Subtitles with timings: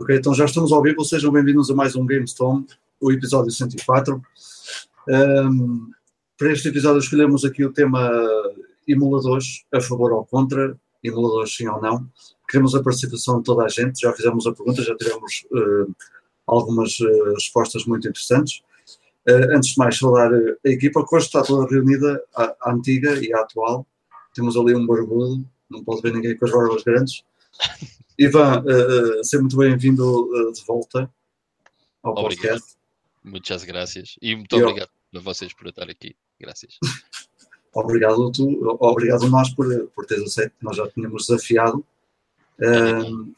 [0.00, 2.64] Ok, então já estamos ao vivo, sejam bem-vindos a mais um GameStorm,
[3.00, 4.22] o episódio 104.
[5.08, 5.90] Um,
[6.38, 8.08] para este episódio escolhemos aqui o tema
[8.86, 12.08] emuladores, a favor ou contra, emuladores sim ou não.
[12.48, 15.92] Queremos a participação de toda a gente, já fizemos a pergunta, já tivemos uh,
[16.46, 18.62] algumas uh, respostas muito interessantes.
[19.28, 23.18] Uh, antes de mais, saudar a equipa que hoje está toda reunida, a, a antiga
[23.18, 23.84] e a atual.
[24.32, 27.24] Temos ali um barbudo, não pode ver ninguém com as barbas grandes.
[28.18, 31.08] Ivan, uh, seja muito bem-vindo uh, de volta
[32.02, 32.58] ao obrigado.
[32.58, 32.76] podcast.
[33.22, 34.16] Muitas graças.
[34.20, 34.66] E muito Eu...
[34.66, 36.16] obrigado a vocês por estar aqui.
[36.40, 36.78] Graças.
[37.72, 40.52] obrigado tu, obrigado nós por, por teres aceito.
[40.60, 41.84] Nós já tínhamos desafiado
[42.58, 43.34] uh,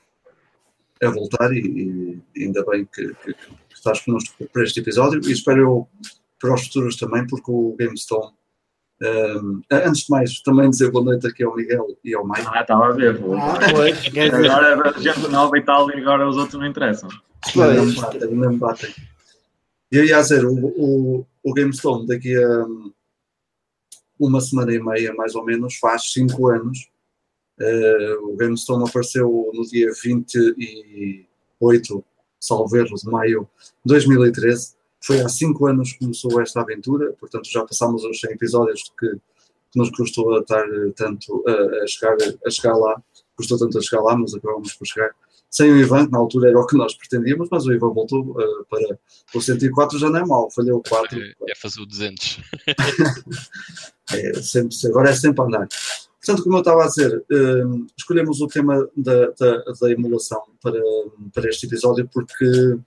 [1.02, 5.33] a voltar e, e, ainda bem que, que, que estás connosco para este episódio e
[5.33, 5.88] espero eu
[6.38, 8.33] para os futuros também, porque o GameStone
[9.02, 12.46] um, antes de mais, também dizer boa noite aqui ao Miguel e ao Mike.
[12.46, 13.18] Ah, estava a ver.
[13.38, 13.95] Ah, agora é
[15.00, 17.09] gente nova e tal, e agora os outros não interessam.
[17.54, 17.76] Pois.
[17.76, 18.90] Não me batem, não me batem.
[19.90, 22.66] E eu ia dizer, o, o, o GameStone daqui a
[24.18, 26.90] uma semana e meia, mais ou menos, faz 5 anos.
[27.59, 32.04] Uh, o GameStone apareceu no dia 28,
[32.38, 33.48] salvo erro, de maio
[33.85, 38.32] de 2013 foi há cinco anos que começou esta aventura, portanto já passámos os 100
[38.32, 39.09] episódios que,
[39.73, 43.02] que nos custou a estar eh, tanto a, a, chegar, a chegar lá,
[43.34, 45.10] custou tanto a chegar lá, mas acabamos por chegar.
[45.51, 48.20] Sem o Ivan, que na altura era o que nós pretendíamos, mas o Ivan voltou
[48.23, 48.98] uh, para
[49.34, 51.18] o 104, já não é mau, falhou o 4.
[51.18, 52.40] É, é fazer o 200.
[54.12, 55.66] é, sempre, agora é sempre andar.
[56.24, 60.80] Portanto, como eu estava a dizer, uh, escolhemos o tema da, da, da emulação para,
[61.32, 62.79] para este episódio porque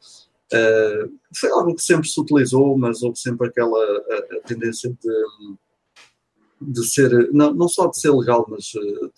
[0.53, 5.55] Uh, foi algo que sempre se utilizou, mas houve sempre aquela a, a tendência de,
[6.61, 9.11] de ser, não, não só de ser legal, mas uh,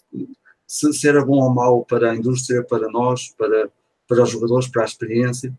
[0.66, 3.70] se, se, era bom ou mau para a indústria, para nós, para,
[4.08, 5.52] para os jogadores, para a experiência.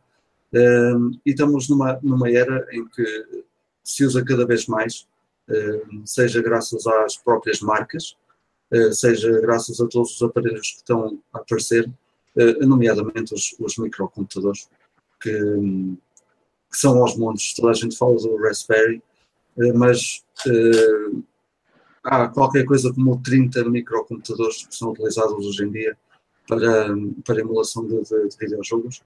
[0.51, 3.45] Uh, e estamos numa, numa era em que
[3.85, 5.07] se usa cada vez mais,
[6.05, 8.17] seja graças às próprias marcas,
[8.91, 11.89] seja graças a todos os aparelhos que estão a aparecer,
[12.63, 14.69] nomeadamente os, os microcomputadores
[15.21, 15.31] que,
[16.71, 17.55] que são aos montes.
[17.55, 19.03] Toda a gente fala do Raspberry,
[19.59, 21.23] eh, mas uh,
[22.05, 25.97] há qualquer coisa como 30 microcomputadores que são utilizados hoje em dia
[26.47, 26.89] para,
[27.25, 28.99] para emulação de, de, de videojogos.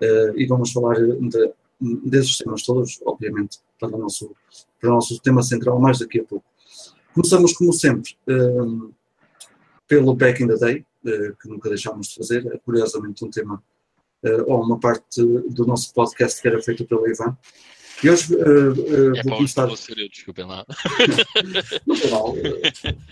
[0.00, 4.34] Uh, e vamos falar de, desses temas todos, obviamente, para o, nosso,
[4.80, 6.44] para o nosso tema central mais daqui a pouco.
[7.12, 8.94] Começamos, como sempre, uh,
[9.88, 12.46] pelo Back in the Day, que nunca deixámos de fazer.
[12.46, 13.60] É curiosamente um tema
[14.24, 17.36] uh, ou uma parte do nosso podcast que era feito pelo Ivan.
[18.02, 19.68] E hoje uh, uh, é vou começar.
[19.68, 20.64] Eu, desculpem lá.
[21.86, 22.34] não foi mal.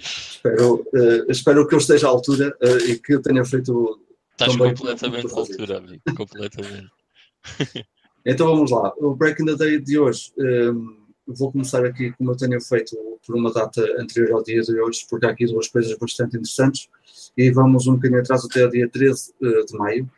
[0.00, 0.86] espero,
[1.28, 4.00] espero que eu esteja à altura e que eu tenha feito.
[4.32, 6.02] Estás completamente à altura, amigo.
[6.16, 6.90] Completamente.
[8.24, 8.92] então vamos lá.
[8.98, 10.32] O Break in the Day de hoje.
[10.38, 10.96] Um,
[11.26, 12.96] vou começar aqui como eu tenho feito
[13.26, 16.88] por uma data anterior ao dia de hoje, porque há aqui duas coisas bastante interessantes.
[17.36, 19.34] E vamos um bocadinho atrás até o dia 13
[19.66, 20.08] de maio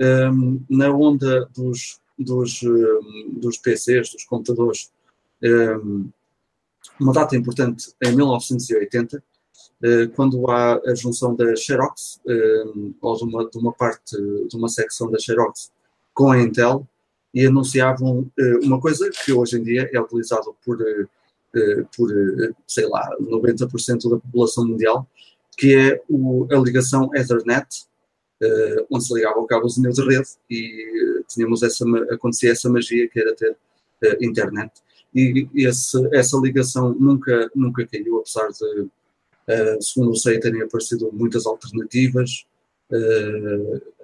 [0.00, 4.90] um, na onda dos, dos, um, dos PCs, dos computadores,
[5.42, 6.08] um,
[6.98, 12.20] uma data importante em 1980, uh, quando há a junção da Xerox,
[13.00, 15.70] ou de uma, de uma parte, de uma secção da Xerox
[16.14, 16.86] com a Intel,
[17.32, 22.10] e anunciavam uh, uma coisa que hoje em dia é utilizado por, uh, por
[22.66, 25.06] sei lá, 90% da população mundial,
[25.56, 26.02] que é
[26.54, 27.89] a ligação Ethernet,
[28.42, 33.08] uh, onde se ligava ao cabozinho de rede e uh, tínhamos essa, acontecia essa magia
[33.08, 34.72] que era ter uh, internet.
[35.14, 38.88] E esse, essa ligação nunca, nunca caiu, apesar de,
[39.80, 42.46] segundo eu sei, terem aparecido muitas alternativas.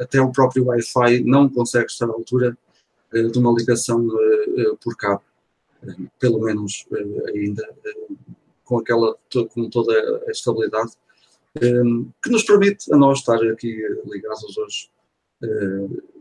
[0.01, 2.59] até o próprio Wi-Fi não consegue estar à altura
[3.13, 4.05] de uma ligação
[4.83, 5.23] por cabo,
[6.19, 6.85] pelo menos
[7.33, 7.65] ainda
[8.65, 9.17] com aquela
[9.55, 9.93] com toda
[10.27, 10.91] a estabilidade
[12.23, 14.91] que nos permite a nós estar aqui ligados hoje.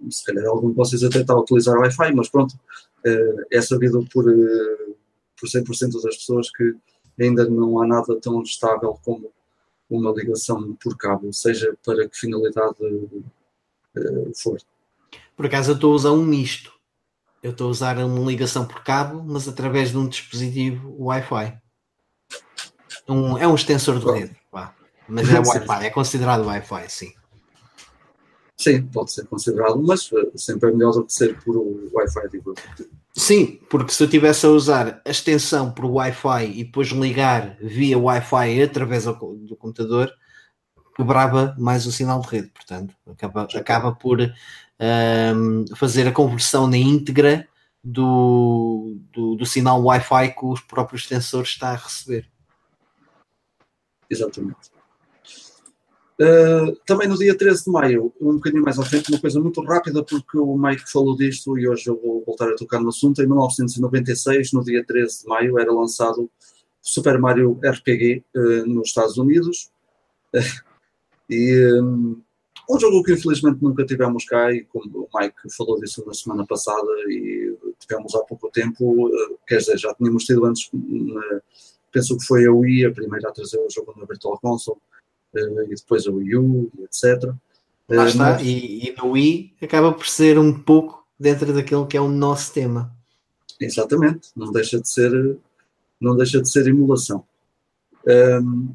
[0.09, 2.55] Se calhar algum de vocês até está a utilizar Wi-Fi, mas pronto,
[3.51, 4.95] é sabido por, uh,
[5.39, 6.75] por 100% das pessoas que
[7.19, 9.31] ainda não há nada tão estável como
[9.89, 12.75] uma ligação por cabo, seja para que finalidade
[14.35, 14.57] for.
[15.35, 16.73] Por acaso eu estou a usar um misto.
[17.43, 21.57] Eu estou a usar uma ligação por cabo, mas através de um dispositivo Wi-Fi.
[23.07, 24.35] Um, é um extensor de rede.
[25.07, 27.13] Mas é Wi-Fi, é considerado Wi-Fi, sim.
[28.57, 32.53] Sim, pode ser considerado, mas eh, sempre é melhor do que ser por Wi-Fi, digo
[33.13, 37.97] Sim, porque se eu estivesse a usar a extensão por Wi-Fi e depois ligar via
[37.97, 40.11] Wi-Fi através do computador,
[40.95, 46.77] quebrava mais o sinal de rede, portanto, acaba, acaba por um, fazer a conversão na
[46.77, 47.47] íntegra
[47.83, 52.29] do, do, do sinal Wi-Fi que os próprios sensores está a receber.
[54.09, 54.74] Exatamente.
[56.17, 59.61] Uh, também no dia 13 de maio, um bocadinho mais à frente, uma coisa muito
[59.61, 63.21] rápida, porque o Mike falou disto e hoje eu vou voltar a tocar no assunto.
[63.21, 66.29] Em 1996, no dia 13 de maio, era lançado
[66.81, 69.69] Super Mario RPG uh, nos Estados Unidos.
[71.29, 72.21] e um,
[72.69, 76.45] um jogo que infelizmente nunca tivemos cá, e como o Mike falou disso na semana
[76.47, 80.71] passada, e tivemos há pouco tempo, uh, quer dizer, já tínhamos tido antes,
[81.91, 84.79] penso que foi a Wii a primeira a trazer o jogo na Virtual Console
[85.35, 87.33] e depois a Wii U, etc.
[87.89, 88.41] Lá uh, está, mas...
[88.41, 92.53] e, e no Wii acaba por ser um pouco dentro daquilo que é o nosso
[92.53, 92.91] tema.
[93.59, 95.37] Exatamente, não deixa de ser,
[95.99, 97.23] não deixa de ser emulação.
[98.07, 98.73] Um,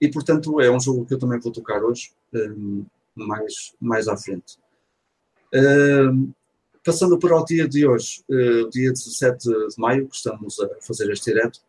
[0.00, 2.84] e portanto é um jogo que eu também vou tocar hoje, um,
[3.14, 4.58] mais, mais à frente.
[5.52, 6.30] Um,
[6.84, 11.10] passando para o dia de hoje, uh, dia 17 de maio, que estamos a fazer
[11.10, 11.60] este direto,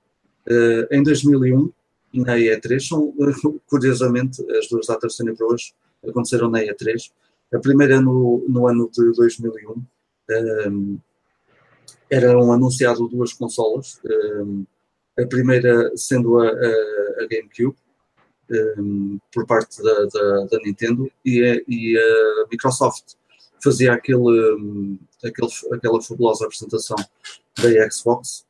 [0.48, 1.72] uh, em 2001,
[2.14, 2.80] na E3.
[2.80, 3.14] São,
[3.68, 5.74] curiosamente, as duas datas tenho para hoje
[6.08, 7.12] aconteceram na E3.
[7.54, 9.72] A primeira no, no ano de 2001.
[9.72, 9.86] Um,
[10.30, 10.98] ehm,
[12.10, 14.00] eram anunciado duas consolas.
[14.06, 14.66] Um,
[15.18, 17.76] ehm, a primeira sendo a, a, a GameCube,
[18.50, 23.16] um, ehm, por parte da, da, da Nintendo, e a, e a, Microsoft
[23.62, 26.96] fazia aquele, aquele, aquela fabulosa apresentação
[27.58, 28.46] da Xbox,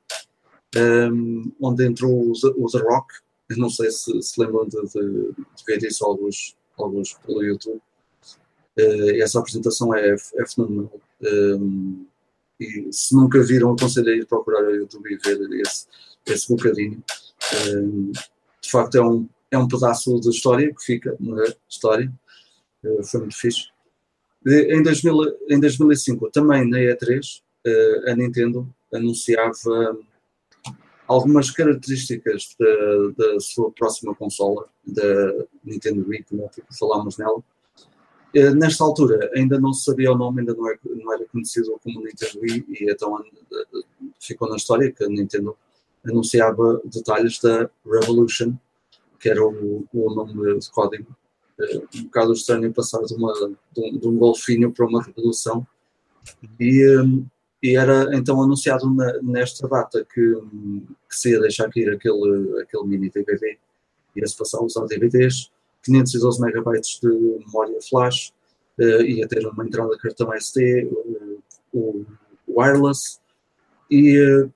[1.59, 3.15] onde entrou o, The Rock
[3.57, 7.81] não sei se se lembram de, de, de ver isso alguns, alguns pelo YouTube.
[8.77, 10.99] Uh, essa apresentação é, é fenomenal.
[11.21, 12.05] Um,
[12.59, 15.87] e se nunca viram, aconselho a ir procurar o YouTube e ver esse,
[16.25, 17.01] esse bocadinho.
[17.67, 21.55] Um, de facto, é um, é um pedaço de história que fica na é?
[21.67, 22.11] história.
[22.83, 23.67] Uh, foi muito fixe.
[24.45, 25.15] Em, 2000,
[25.49, 29.97] em 2005, também na E3, uh, eh, a Nintendo anunciava
[31.09, 32.55] algumas características
[33.17, 37.43] da, sua próxima consola, da Nintendo Wii, como falámos nela.
[38.31, 41.79] Eh, nesta altura ainda não se sabia o nome, ainda não, é, não era conhecido
[41.83, 43.25] como Nintendo Wii, e então
[44.19, 45.57] ficou na história que a Nintendo
[46.05, 48.53] anunciava detalhes da Revolution,
[49.19, 51.07] que era o, o nome de código.
[51.59, 55.65] Eh, um bocado estranho passar de, uma, de, um, de um golfinho para uma revolução.
[56.59, 56.85] E,
[57.61, 60.33] e era então anunciado na, nesta data que,
[61.09, 63.57] que se ia deixar cair aquele, aquele mini DVD,
[64.15, 65.51] ia-se passar a usar DVDs,
[65.83, 68.31] 512 megabytes de memória flash,
[68.79, 72.05] uh, ia ter uma entrada de cartão SD, uh, o
[72.47, 73.19] wireless,
[73.91, 74.51] e uh,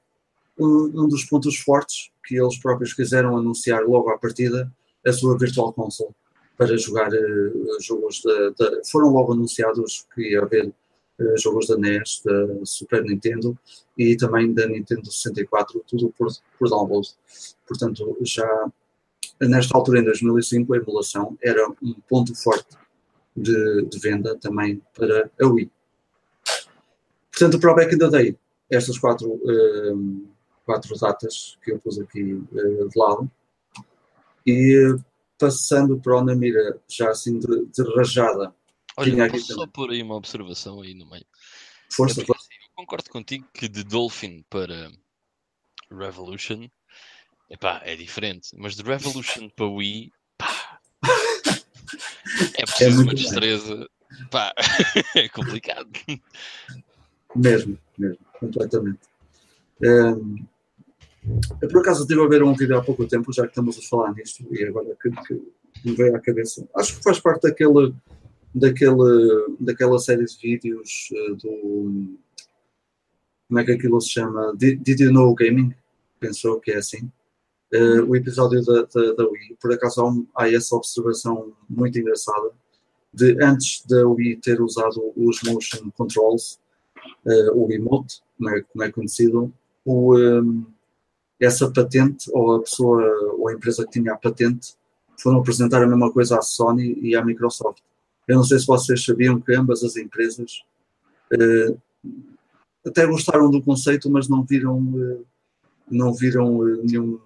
[0.59, 4.71] um, dos pontos fortes que eles próprios quiseram anunciar logo à partida,
[5.05, 6.11] a sua Virtual Console,
[6.57, 7.09] para jogar
[7.81, 10.71] jogos da, Foram logo anunciados que ia haver
[11.37, 13.57] jogos da NES, da Super Nintendo
[13.97, 16.27] e também da Nintendo 64, tudo por,
[16.57, 17.07] por download.
[17.67, 18.71] Portanto, já
[19.41, 22.77] nesta altura, em 2005, a emulação era um ponto forte
[23.35, 25.71] de, de venda também para a Wii.
[27.31, 28.37] Portanto, para o Back in the Day,
[28.69, 30.27] estas quatro, uh,
[30.65, 33.29] quatro datas que eu pus aqui uh, de lado.
[34.45, 34.95] E
[35.39, 38.53] passando para o Namira, já assim de, de rajada,
[38.97, 41.25] Olha, posso só pôr aí uma observação aí no meio.
[41.91, 42.47] Força, é força.
[42.51, 44.91] eu concordo contigo que de Dolphin para
[45.91, 46.67] Revolution
[47.49, 50.79] epá, é diferente, mas de Revolution para Wii pá,
[52.57, 53.89] é preciso é uma destreza
[54.29, 54.53] pá,
[55.15, 55.89] é complicado.
[57.35, 58.99] Mesmo, mesmo, completamente.
[59.81, 60.45] Um,
[61.61, 63.81] eu por acaso estive a ver um vídeo há pouco tempo, já que estamos a
[63.81, 65.33] falar nisto, e agora que, que
[65.83, 66.67] me veio à cabeça.
[66.75, 67.93] Acho que faz parte daquele
[68.53, 72.17] daquele, daquela série de vídeos uh, do.
[73.47, 74.53] Como é que aquilo se chama?
[74.55, 75.73] Did, Did You Know Gaming?
[76.19, 77.11] Pensou que é assim.
[77.73, 81.97] Uh, o episódio da, da, da, Wii, por acaso há, um, há, essa observação muito
[81.97, 82.51] engraçada
[83.11, 86.59] de antes da Wii ter usado os motion controls,
[87.25, 89.51] uh, o emote, como é, como é conhecido,
[89.83, 90.65] o, um,
[91.39, 93.03] essa patente, ou a pessoa,
[93.37, 94.75] ou a empresa que tinha a patente,
[95.17, 97.81] foram apresentar a mesma coisa à Sony e à Microsoft.
[98.27, 100.63] Eu não sei se vocês sabiam que ambas as empresas
[101.33, 101.81] uh,
[102.85, 105.25] até gostaram do conceito, mas não viram, uh,
[105.89, 107.19] não viram uh, nenhum,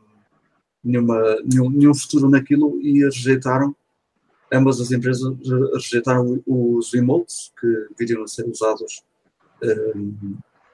[0.84, 3.76] nenhuma, nenhum, nenhum futuro naquilo e rejeitaram.
[4.52, 5.22] Ambas as empresas
[5.74, 9.04] rejeitaram os emotes que viriam a ser usados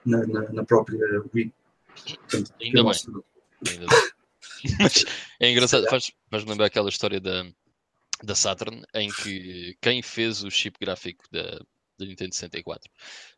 [0.05, 0.99] na, na, na, própria
[1.33, 1.51] Wii.
[1.95, 2.93] Portanto, Ainda bem.
[3.67, 4.13] Ainda bem.
[4.79, 5.05] Mas
[5.39, 7.45] é engraçado, faz-me faz lembrar aquela história da,
[8.21, 11.59] da Saturn, em que quem fez o chip gráfico da,
[11.97, 12.89] da Nintendo 64.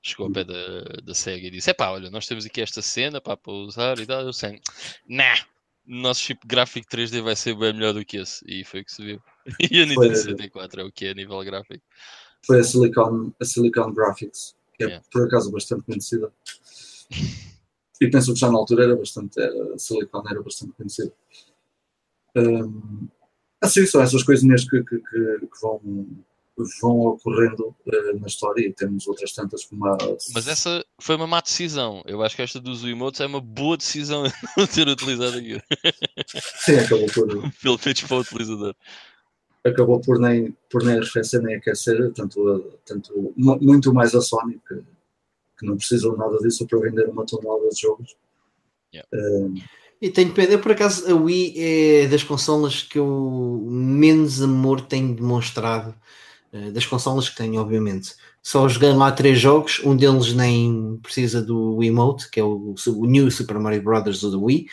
[0.01, 3.21] Chegou ao pé da, da SEGA e disse: pá, olha, nós temos aqui esta cena
[3.21, 4.21] pá, para usar e tal.
[4.21, 4.59] Eu sei,
[5.07, 5.37] nah,
[5.85, 8.43] nosso chip gráfico 3D vai ser bem melhor do que esse.
[8.47, 9.21] E foi o que se viu.
[9.71, 11.83] E a Nintendo 64 é o que é a nível gráfico.
[12.45, 15.05] Foi a Silicon, a Silicon Graphics, que é yeah.
[15.11, 16.31] por acaso bastante conhecida.
[18.01, 21.13] E penso que já na altura era bastante, era, a Silicon era bastante conhecida.
[22.35, 23.07] Um,
[23.65, 25.81] assim, são essas coisinhas que, que, que, vão,
[26.81, 29.97] vão ocorrendo uh, na história e temos outras tantas como a...
[30.33, 32.01] Mas essa foi uma má decisão.
[32.05, 34.23] Eu acho que esta dos emotes é uma boa decisão
[34.57, 35.61] não ter utilizado aquilo.
[36.59, 37.27] Sim, acabou por...
[37.61, 38.75] Pelo menos para o utilizador.
[39.65, 44.75] Acabou por nem, por nem arrefecer nem aquecer, tanto, tanto, muito mais a Sony, que,
[45.57, 48.15] que não precisam nada disso para vender uma tonelada de jogos.
[48.93, 49.09] Yeah.
[49.11, 49.55] Um,
[50.05, 54.81] e tenho pena, eu por acaso a Wii é das consolas que eu menos amor
[54.81, 55.95] tenho demonstrado,
[56.53, 58.13] uh, das consolas que tenho, obviamente.
[58.39, 63.05] Só joguei lá três jogos, um deles nem precisa do Wiimote, que é o, o
[63.07, 64.21] New Super Mario Bros.
[64.21, 64.67] do Wii,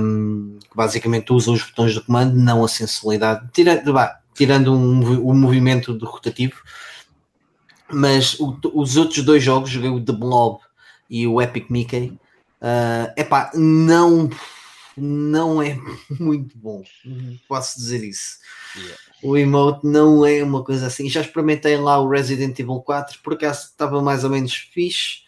[0.00, 5.20] um, que basicamente usa os botões do comando, não a sensibilidade, tirando, bah, tirando um,
[5.20, 6.62] o movimento do rotativo.
[7.90, 10.60] Mas o, os outros dois jogos, joguei o The Blob
[11.10, 12.16] e o Epic Mickey,
[12.60, 14.28] uh, epá, não,
[14.96, 15.78] não é
[16.18, 16.82] muito bom,
[17.48, 18.38] posso dizer isso.
[18.76, 18.98] Yeah.
[19.22, 21.08] O emote não é uma coisa assim.
[21.08, 25.22] Já experimentei lá o Resident Evil 4, por acaso estava mais ou menos fixe,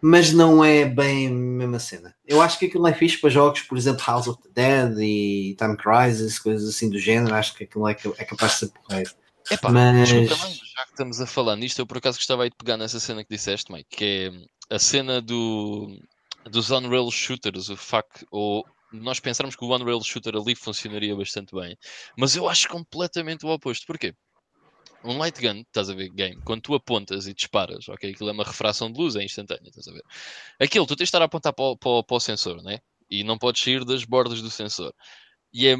[0.00, 2.14] mas não é bem a mesma cena.
[2.26, 5.56] Eu acho que aquilo é fixe para jogos, por exemplo, House of the Dead e
[5.56, 7.34] Time Crisis, coisas assim do género.
[7.34, 9.10] Acho que aquilo é, é capaz de ser porreiro.
[9.50, 10.08] Epá, mas...
[10.08, 13.24] já que estamos a falar nisto, eu por acaso gostava aí de pegar nessa cena
[13.24, 14.04] que disseste, Mike, que
[14.70, 15.98] é a cena do,
[16.50, 21.54] dos on-rail shooters, o fact, ou nós pensamos que o one-rail shooter ali funcionaria bastante
[21.54, 21.76] bem,
[22.16, 23.86] mas eu acho completamente o oposto.
[23.86, 24.14] Porquê?
[25.04, 28.32] Um light gun, estás a ver, game, quando tu apontas e disparas, ok, aquilo é
[28.32, 30.02] uma refração de luz, é instantânea, estás a ver?
[30.60, 32.78] Aquilo, tu tens de estar a apontar para o, para, para o sensor, né?
[33.10, 34.94] E não podes sair das bordas do sensor.
[35.54, 35.76] E é,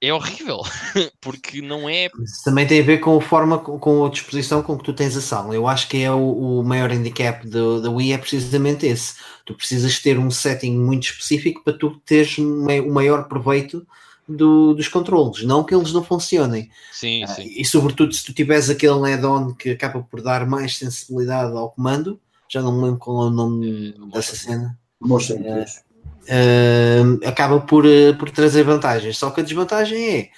[0.00, 0.62] é horrível,
[1.20, 2.10] porque não é.
[2.20, 5.16] Isso também tem a ver com a forma, com a disposição com que tu tens
[5.16, 5.54] a sala.
[5.54, 9.14] Eu acho que é o, o maior handicap da Wii é precisamente esse.
[9.44, 13.86] Tu precisas ter um setting muito específico para tu teres o maior proveito
[14.28, 16.70] do, dos controles, não que eles não funcionem.
[16.92, 17.42] Sim, sim.
[17.42, 21.70] Uh, e sobretudo se tu tiveres aquele add-on que acaba por dar mais sensibilidade ao
[21.70, 22.18] comando,
[22.48, 24.78] já não me lembro qual é o nome é, dessa cena.
[25.00, 25.64] Motion uh,
[26.24, 29.18] uh, acaba por, uh, por trazer vantagens.
[29.18, 30.30] Só que a desvantagem é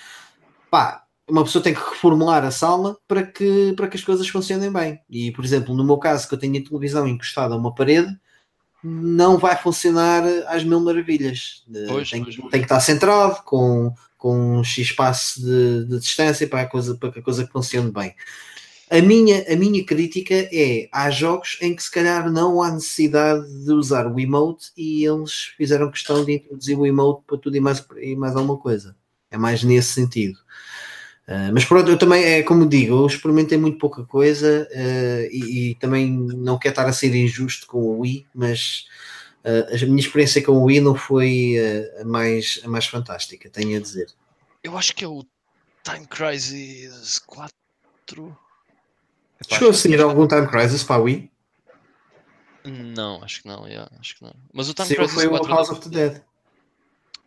[0.71, 4.73] pá, uma pessoa tem que reformular a sala para que, para que as coisas funcionem
[4.73, 5.01] bem.
[5.11, 8.17] E, por exemplo, no meu caso, que eu tenho a televisão encostada a uma parede,
[8.83, 11.65] não vai funcionar às mil maravilhas.
[11.89, 16.47] Pois, tem, pois, tem que estar centrado com, com um X espaço de, de distância
[16.47, 18.15] para, a coisa, para que a coisa funcione bem.
[18.89, 23.47] A minha, a minha crítica é: há jogos em que se calhar não há necessidade
[23.65, 27.61] de usar o emote e eles fizeram questão de introduzir o emote para tudo e
[27.61, 28.97] mais, e mais alguma coisa.
[29.29, 30.39] É mais nesse sentido.
[31.27, 35.71] Uh, mas pronto, eu também, é como digo, eu experimentei muito pouca coisa uh, e,
[35.71, 38.87] e, também não quero estar a ser injusto com o Wii, mas
[39.45, 41.57] uh, a minha experiência com o Wii não foi
[42.01, 44.07] a, mais, a mais fantástica, tenho a dizer.
[44.63, 45.27] Eu acho que é o
[45.83, 48.46] Time Crisis 4.
[49.49, 51.31] Chegou a sair algum Time Crisis para a Wii?
[52.65, 54.35] Não, acho que não, yeah, acho que não.
[54.53, 56.23] Mas o Time Sim, Crisis foi 4 o House of the Dead.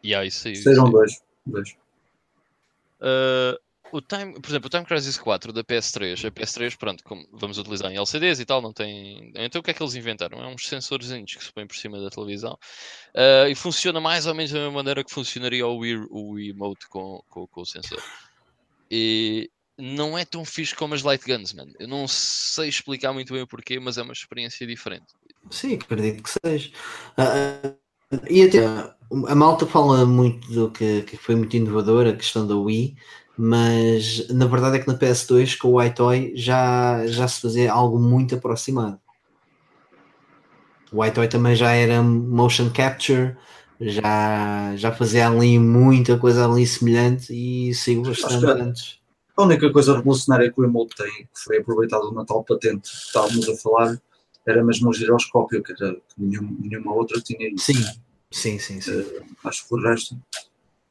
[0.04, 0.56] Yeah, isso aí.
[0.56, 1.22] Sejam dois.
[1.46, 1.75] dois.
[3.00, 3.58] Uh,
[3.92, 7.58] o Time, por exemplo, o Time Crisis 4 da PS3, a PS3, pronto, como vamos
[7.58, 9.32] utilizar em LCDs e tal, não tem.
[9.36, 10.42] Então o que é que eles inventaram?
[10.44, 12.54] É uns sensorzinhos que se põem por cima da televisão
[13.16, 16.50] uh, e funciona mais ou menos da mesma maneira que funcionaria o Wii, o Wii
[16.50, 18.01] Emote com, com, com o sensor.
[18.92, 19.50] E
[19.80, 21.68] não é tão fixe como as Light Guns, man.
[21.80, 25.06] Eu não sei explicar muito bem o porquê, mas é uma experiência diferente.
[25.50, 26.70] Sim, acredito que seja.
[27.18, 27.76] Uh,
[28.30, 28.66] e até
[29.28, 32.96] a malta fala muito do que, que foi muito inovador, a questão da Wii,
[33.38, 37.98] mas na verdade é que na PS2 com o iToy já, já se fazia algo
[37.98, 39.00] muito aproximado.
[40.92, 43.38] O iToy também já era motion capture,
[43.80, 49.00] já, já fazia ali muita coisa ali semelhante e saiu bastante antes.
[49.39, 52.98] A única coisa revolucionária que o Emote tem, que foi aproveitado na tal patente que
[52.98, 54.01] estávamos a falar,
[54.46, 57.72] era mesmo o giroscópio, que, era, que nenhuma, nenhuma outra tinha isso.
[57.72, 57.79] Sim,
[58.29, 58.81] sim, sim.
[58.81, 59.00] sim.
[59.00, 60.17] Uh, acho que por resto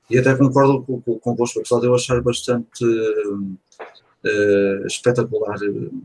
[0.08, 3.58] e até concordo com, com, convosco, apesar de eu achar bastante uh,
[4.86, 6.02] espetacular uh,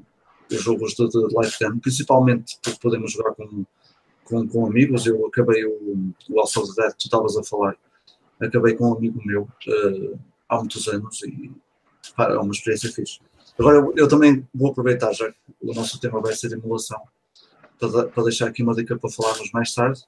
[0.51, 3.63] os jogos de, de Gun, principalmente porque podemos jogar com,
[4.25, 5.05] com, com amigos.
[5.05, 7.77] Eu acabei o, o of the Dead, tu estavas a falar,
[8.37, 9.47] acabei com um amigo meu
[10.49, 11.49] há muitos anos e
[12.17, 13.19] é uma experiência fixe.
[13.59, 16.99] Agora, eu, eu, também vou aproveitar, já que o nosso tema vai ser emulação,
[17.79, 20.01] para, para deixar aqui uma dica para falarmos mais tarde,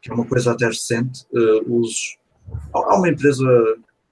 [0.00, 1.26] que é uma coisa até recente.
[1.32, 2.18] Uh, os,
[2.72, 3.44] há uma empresa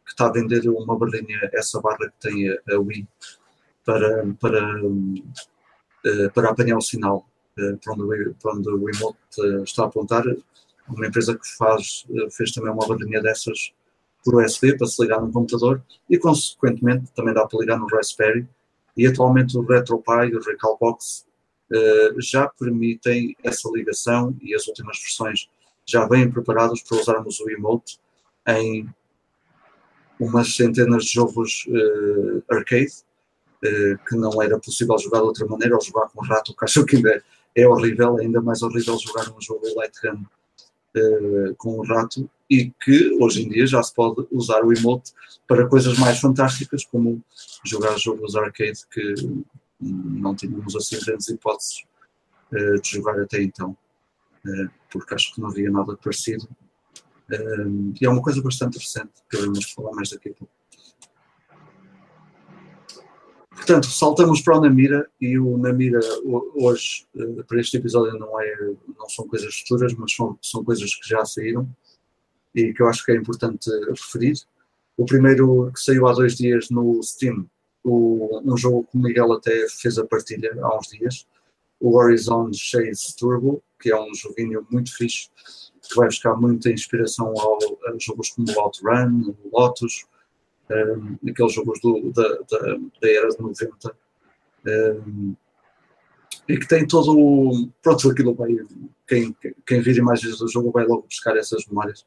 [0.05, 3.09] que está a vender uma barrinha, essa barra que tem a, a Wii,
[3.85, 7.26] para, para, uh, para apanhar o sinal
[7.59, 9.19] uh, para, onde, para onde o remote
[9.64, 10.25] está a apontar.
[10.88, 13.73] Uma empresa que faz, fez também uma barrinha dessas
[14.26, 15.80] por USB para se ligar no computador
[16.11, 18.45] e, consequentemente, também dá para ligar no Raspberry.
[18.97, 21.25] E atualmente o RetroPie e o Recalbox
[21.71, 25.49] uh, já permitem essa ligação e as últimas versões
[25.87, 28.00] já vêm preparadas para usarmos o emote
[28.49, 28.88] em
[30.18, 32.95] umas centenas de jogos uh, arcade
[33.62, 36.85] uh, que não era possível jogar de outra maneira ou jogar com rato, que acho
[36.85, 37.23] que ainda
[37.54, 40.25] é horrível, ainda mais horrível jogar um jogo Light Gun
[40.97, 45.12] uh, com um rato e que hoje em dia já se pode usar o emote
[45.47, 47.23] para coisas mais fantásticas como
[47.65, 49.15] jogar jogos arcade que
[49.81, 51.85] não tínhamos assim grandes hipóteses
[52.53, 53.76] uh, de jogar até então,
[54.45, 56.49] uh, porque acho que não havia nada parecido.
[58.00, 60.56] E é uma coisa bastante recente, que vamos falar mais daqui a pouco.
[63.57, 65.99] Portanto, saltamos para o Namira e o Namira
[66.55, 67.07] hoje,
[67.49, 68.57] para este episódio, não, é,
[68.97, 71.69] não são coisas futuras, mas são, são coisas que já saíram
[72.55, 74.35] e que eu acho que é importante referir.
[74.97, 77.47] O primeiro que saiu há dois dias no Steam
[77.87, 81.27] o, um jogo que o Miguel até fez a partilha há uns dias,
[81.79, 85.29] o Horizon Chase Turbo, que é um joguinho muito fixe,
[85.89, 90.05] que vai buscar muita inspiração ao, a jogos como o Outrun, o Lotus,
[90.70, 93.96] um, jogos do, da, da, da, era de 90.
[94.66, 95.35] Um,
[96.49, 97.68] e que tem todo o.
[97.82, 98.56] Pronto, aquilo vai.
[99.06, 102.04] Quem, quem imagens do jogo vai logo buscar essas memórias,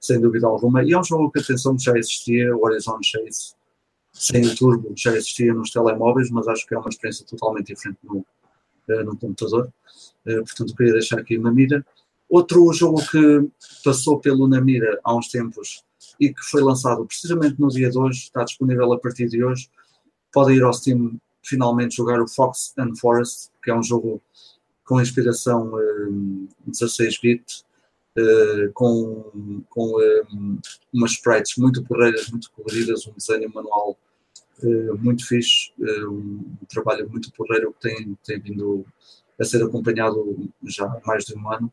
[0.00, 0.82] sem dúvida alguma.
[0.82, 3.54] E é um jogo que, atenção, já existia, o Horizon Chase
[4.12, 7.98] sem o turbo já existia nos telemóveis, mas acho que é uma experiência totalmente diferente
[8.04, 8.24] no,
[8.88, 9.72] eh, no computador.
[10.26, 11.84] Eh, portanto, queria deixar aqui na mira.
[12.28, 13.48] Outro jogo que
[13.82, 15.82] passou pelo na mira há uns tempos
[16.22, 19.68] e que foi lançado precisamente no dia de hoje, está disponível a partir de hoje.
[20.32, 24.22] Pode ir ao Steam finalmente jogar o Fox and Forest, que é um jogo
[24.84, 27.64] com inspiração um, 16-bit,
[28.16, 30.00] uh, com, com
[30.32, 30.58] um,
[30.92, 33.98] umas sprites muito porreiras, muito coloridas, um desenho manual
[34.62, 38.86] uh, muito fixe, uh, um trabalho muito porreiro que tem, tem vindo
[39.40, 41.72] a ser acompanhado já há mais de um ano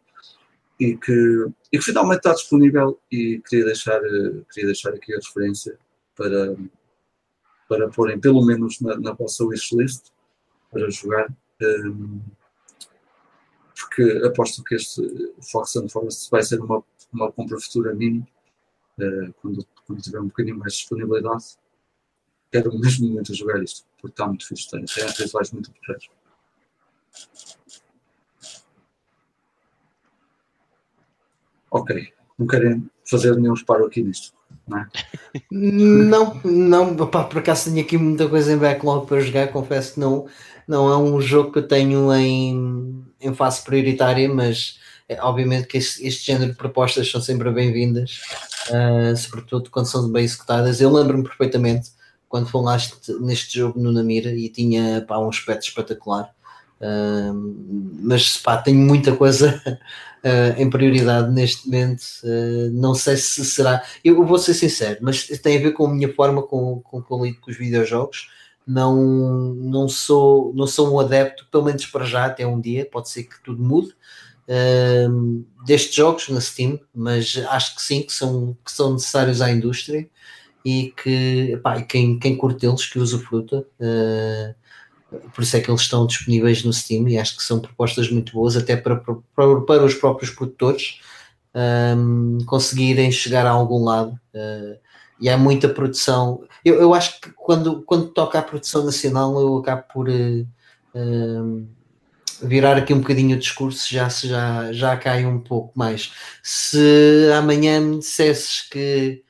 [0.80, 5.78] e que, e que finalmente está disponível e queria deixar, queria deixar aqui a referência
[6.16, 6.56] para,
[7.68, 10.06] para porem pelo menos na, na vossa wishlist
[10.72, 11.30] para jogar.
[11.62, 12.22] Um,
[13.76, 15.02] porque aposto que este
[15.52, 18.28] Fox and Forest vai ser uma, uma compra futura mínima
[19.00, 21.58] uh, quando, quando tiver um bocadinho mais de disponibilidade.
[22.52, 26.10] Quero mesmo muito jogar isto, porque está muito fixe, tem, tem visuais muito porreiros.
[31.72, 34.34] Ok, não querem fazer nenhum reparo aqui nisto,
[34.68, 34.88] não é?
[35.52, 40.00] Não, não, pá, por acaso tenho aqui muita coisa em backlog para jogar, confesso que
[40.00, 40.28] não,
[40.68, 44.80] não é um jogo que eu tenho em, em fase prioritária, mas
[45.10, 48.22] é, obviamente que este, este, género de propostas são sempre bem-vindas,
[48.70, 50.80] uh, sobretudo quando são bem executadas.
[50.80, 51.90] Eu lembro-me perfeitamente
[52.28, 56.32] quando falaste neste jogo no Namira e tinha pá, um aspecto espetacular.
[58.02, 62.04] Mas pá, tenho muita coisa uh, em prioridade neste momento.
[62.24, 63.84] Uh, não sei se será.
[64.04, 67.16] Eu vou ser sincero, mas tem a ver com a minha forma com, com que
[67.16, 68.30] lido com os videojogos
[68.70, 68.96] não,
[69.56, 73.24] não, sou, não sou um adepto, pelo menos para já, até um dia, pode ser
[73.24, 73.96] que tudo mude,
[75.66, 80.08] destes jogos na Steam, mas acho que sim, que são, que são necessários à indústria
[80.64, 83.66] e que quem, quem curte eles que usufruta.
[83.80, 84.54] Uh,
[85.34, 88.34] por isso é que eles estão disponíveis no Steam e acho que são propostas muito
[88.34, 91.00] boas até para, para, para os próprios produtores
[91.98, 94.12] um, conseguirem chegar a algum lado.
[94.34, 94.78] Uh,
[95.20, 96.44] e há muita produção.
[96.64, 101.68] Eu, eu acho que quando, quando toca à produção nacional, eu acabo por uh,
[102.42, 106.14] virar aqui um bocadinho o discurso, já, já, já cai um pouco mais.
[106.42, 109.22] Se amanhã me dissesses que,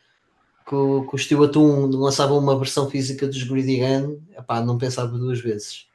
[0.70, 4.78] que, o, que o Steel Atum lançava uma versão física dos Greedy Gun, epá, não
[4.78, 5.88] pensava duas vezes.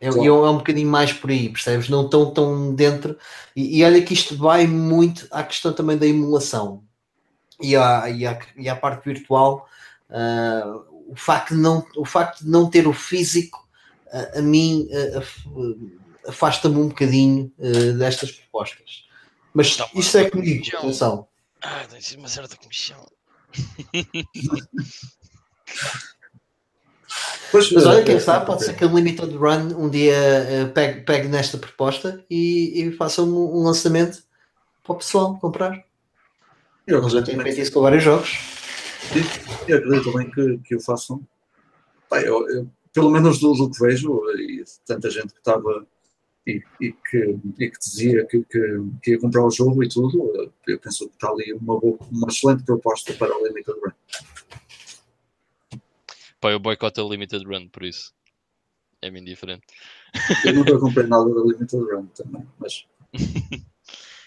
[0.00, 0.44] É, claro.
[0.44, 1.88] é um bocadinho mais por aí, percebes?
[1.88, 3.16] Não tão, tão dentro.
[3.54, 6.82] E, e olha que isto vai muito à questão também da emulação
[7.62, 9.68] e a, e a, e a parte virtual,
[10.10, 13.66] uh, o, facto de não, o facto de não ter o físico,
[14.08, 17.52] uh, a mim uh, afasta-me um bocadinho
[17.96, 19.04] destas propostas.
[19.54, 21.28] Mas não, isto é comigo, atenção.
[21.68, 23.04] Ah, tem sido uma certa comissão.
[27.50, 31.00] Pois, Mas olha, quem sabe, pode ser que a Limited Run um dia uh, pegue,
[31.00, 34.22] pegue nesta proposta e, e faça um, um, lançamento
[34.82, 35.84] para o pessoal comprar.
[36.86, 38.38] Eu Eles já têm feito isso com vários jogos.
[39.66, 41.20] Eu acredito também que, que o façam.
[42.10, 45.84] Bem, eu, eu, pelo menos do, do, que vejo, e tanta gente que estava
[46.46, 48.60] e, e, que, e que dizia que, que,
[49.02, 52.28] que, ia comprar o jogo e tudo, eu penso que está ali uma, boa, uma
[52.28, 55.80] excelente proposta para a Limited Run.
[56.40, 58.14] Pá, eu boicoto a Limited Run, por isso.
[59.02, 59.66] É-me indiferente.
[60.44, 62.86] Eu nunca comprei nada da Limited Run também, mas.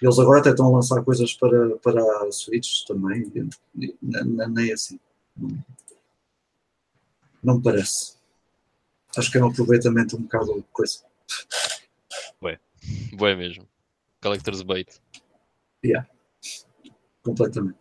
[0.02, 3.98] Eles agora até estão a lançar coisas para, para a Switch também, e,
[4.50, 5.00] nem assim.
[5.36, 5.64] Não,
[7.44, 8.18] não me parece.
[9.18, 11.04] Acho que é um aproveitamento um bocado coisa.
[13.20, 13.68] Ué mesmo.
[14.22, 14.88] Collector's Bait.
[15.84, 16.08] Yeah.
[17.24, 17.78] Completamente.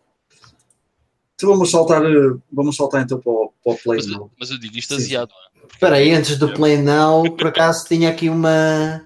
[1.35, 4.31] Então vamos saltar, eh, vamos saltar então para o, para o Play mas, Now.
[4.37, 5.31] Mas eu digo isto aziado.
[5.71, 9.01] Espera aí, antes do Play Now, por acaso tinha aqui uma,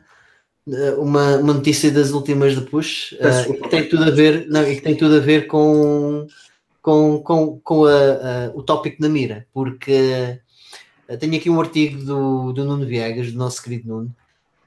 [0.67, 4.67] eh, uma, uma notícia das últimas de push uh, que tem tudo a ver, não,
[4.67, 6.25] e que tem tudo a ver com,
[6.81, 10.39] com, com, com a, a, o tópico na mira, porque
[11.07, 14.15] uh, tenho aqui um artigo do, do Nuno Viegas, do nosso querido Nuno,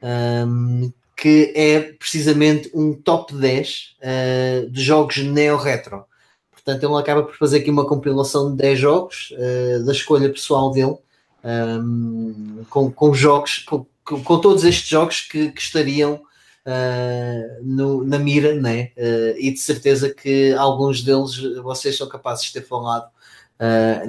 [0.03, 6.05] um, ehm, que é precisamente um top 10 uh, de jogos neo-retro.
[6.50, 10.70] Portanto, ele acaba por fazer aqui uma compilação de 10 jogos uh, da escolha pessoal
[10.70, 10.96] dele,
[11.42, 16.20] um, com, com, jogos, com, com, todos estes jogos que, que estariam
[16.66, 18.90] uh, no, na mira, né?
[19.38, 23.07] E de certeza que alguns deles vocês são capazes de ter falado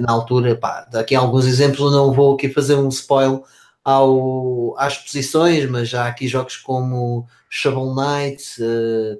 [0.00, 0.56] na altura.
[0.56, 3.40] Pá, daqui a alguns exemplos, eu não vou aqui fazer um spoiler
[3.88, 8.44] ao, às posições, mas já há aqui jogos como Shovel Knight,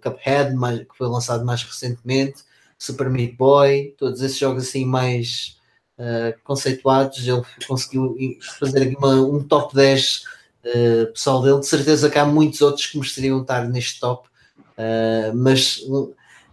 [0.02, 2.44] Cuphead, mais, que foi lançado mais recentemente.
[2.78, 5.57] Super Meat Boy, todos esses jogos assim mais
[5.98, 8.14] uh, conceituados, ele conseguiu
[8.59, 10.22] fazer aqui uma, um top 10 uh,
[10.64, 11.61] eh, pessoal dele.
[11.61, 14.28] De certeza que há muitos outros que mereceriam estar neste top,
[14.59, 15.81] uh, mas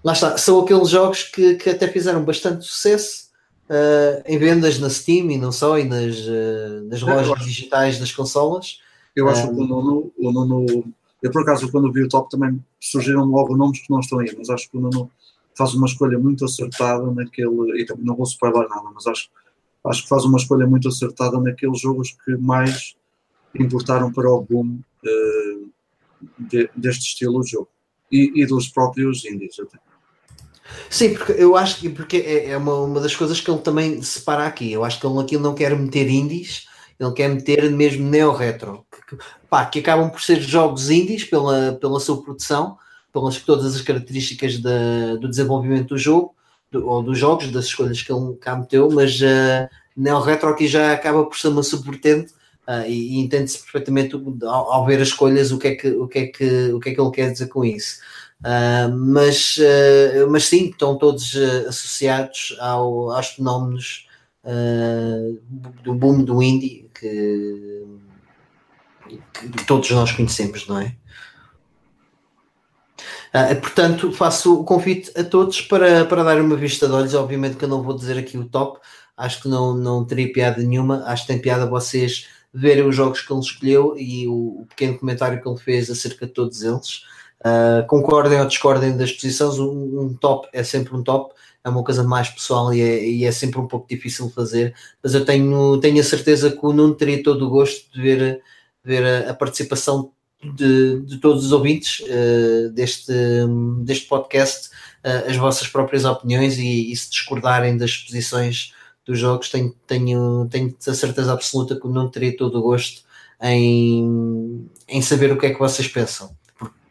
[0.02, 3.25] lá está, são aqueles jogos que, que até fizeram bastante sucesso
[4.26, 6.16] em vendas na Steam e não só, e nas,
[6.88, 8.80] nas lojas digitais das consolas.
[9.16, 12.64] Eu acho que o Nuno, o Nuno, eu por acaso quando vi o top também
[12.80, 15.10] surgiram logo nomes que não estão aí, mas acho que o Nuno
[15.58, 19.30] faz uma escolha muito acertada naquele, e também não vou spoiler nada, mas acho,
[19.86, 22.96] acho que faz uma escolha muito acertada naqueles jogos que mais
[23.58, 25.72] importaram para o boom uh,
[26.38, 27.70] de, deste estilo de jogo
[28.12, 29.80] e, e, dos próprios indies até.
[30.90, 34.02] Sim, porque eu acho que porque é, é uma, uma das coisas que ele também
[34.02, 34.72] separa aqui.
[34.72, 36.68] Eu acho que ele aqui não quer meter indies,
[37.00, 39.18] ele quer meter mesmo neo-retro, que,
[39.50, 42.78] pá, que acabam por ser jogos indies pela, pela sua produção,
[43.12, 46.36] pelas todas as características da, do desenvolvimento do jogo,
[46.72, 50.68] do, ou dos jogos, das escolhas que ele cá meteu, mas uh, Neo Retro aqui
[50.68, 52.34] já acaba por ser uma subvertente
[52.68, 56.08] uh, e, e entende-se perfeitamente ao, ao, ver as escolhas o que, é que, o,
[56.08, 58.00] que é que, o que é que ele quer dizer com isso.
[58.42, 64.06] Uh, mas, uh, mas sim, estão todos uh, associados ao, aos fenómenos
[65.84, 67.84] do boom do indie que,
[69.34, 70.96] que, todos nós conhecemos, não é?
[73.60, 77.16] Portanto, faço o convite a todos para, para dar uma vista de olhos.
[77.16, 78.80] Obviamente que eu não vou dizer aqui o top,
[79.18, 81.04] acho que não, não teria piada nenhuma.
[81.08, 85.00] Acho que tem piada vocês verem os jogos que ele escolheu e o, o pequeno
[85.00, 87.02] comentário que ele fez acerca de todos eles.
[87.46, 91.32] Uh, concordem ou discordem das posições, um, um, top é sempre um top,
[91.64, 94.74] é uma coisa mais pessoal e é, e é sempre um pouco difícil de fazer,
[95.04, 98.42] mas eu tenho, tenho a certeza que o Nuno teria todo o gosto de ver,
[98.84, 100.12] ver a, a participação
[100.44, 103.14] de, de todos os ouvintes uh, deste,
[103.84, 104.70] deste podcast
[105.06, 108.74] uh, as vossas próprias opiniões e, e, se discordarem das posições
[109.06, 113.04] dos jogos, tenho, tenho, tenho a certeza absoluta que não teria todo o gosto
[113.40, 116.36] em, em saber o que é que vocês pensam.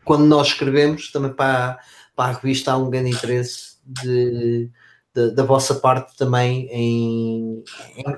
[0.05, 1.79] Quando nós escrevemos, também para,
[2.15, 4.71] para a revista há um grande interesse de,
[5.15, 7.65] de, da vossa parte também em,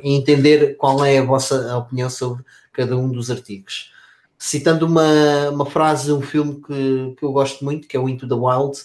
[0.02, 3.90] em, entender qual é a vossa opinião sobre cada um dos artigos
[4.38, 8.08] citando uma, uma frase de um filme que, que eu gosto muito, que é o
[8.08, 8.78] Into the Wild,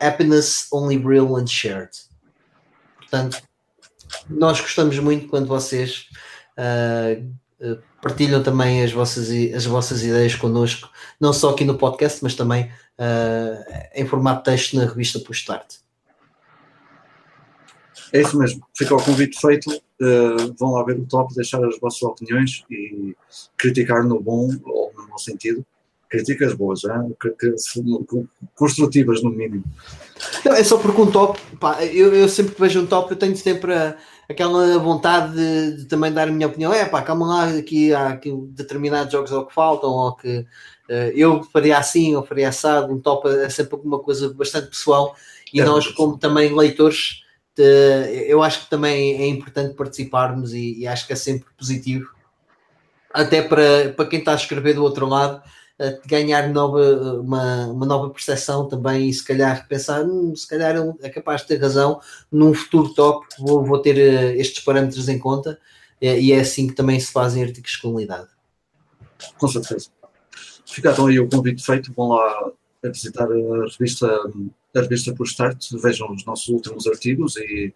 [0.00, 1.90] Happiness only real when shared.
[2.96, 3.42] Portanto,
[4.28, 6.08] nós gostamos muito quando vocês
[6.58, 12.34] uh, partilham também as vossas, as vossas ideias connosco, não só aqui no podcast, mas
[12.34, 15.76] também uh, em formato texto na revista Push Start.
[18.12, 19.70] É isso mesmo, fica o convite feito.
[19.70, 23.16] Uh, vão lá ver o top, deixar as vossas opiniões e
[23.56, 25.64] criticar no bom ou no mau sentido.
[26.10, 27.02] Críticas boas, já?
[28.54, 29.64] construtivas no mínimo.
[30.44, 33.16] Não, é só porque um top, pá, eu, eu sempre que vejo um top, eu
[33.16, 33.96] tenho sempre a,
[34.28, 36.72] aquela vontade de, de, também dar a minha opinião.
[36.72, 41.12] É pá, calma lá, aqui há aqui determinados jogos ao que faltam, ou que uh,
[41.14, 42.92] eu faria assim, ou faria assado.
[42.92, 45.14] Um top é sempre uma coisa bastante pessoal.
[45.52, 47.22] E é nós, como também leitores,
[47.54, 52.10] de, eu acho que também é importante participarmos e, e acho que é sempre positivo.
[53.12, 55.42] Até para, para quem está a escrever do outro lado,
[56.06, 56.80] ganhar nova,
[57.20, 61.48] uma, uma nova percepção também e se calhar pensar, hum, se calhar é capaz de
[61.48, 65.58] ter razão, num futuro top vou, vou ter uh, estes parâmetros em conta
[66.00, 68.28] e é assim que também se fazem artigos com qualidade.
[69.38, 69.88] Com certeza.
[70.66, 72.52] Fica então aí o convite feito, vão lá
[72.84, 74.06] a visitar a revista,
[74.74, 77.72] a revista por Start, vejam os nossos últimos artigos e,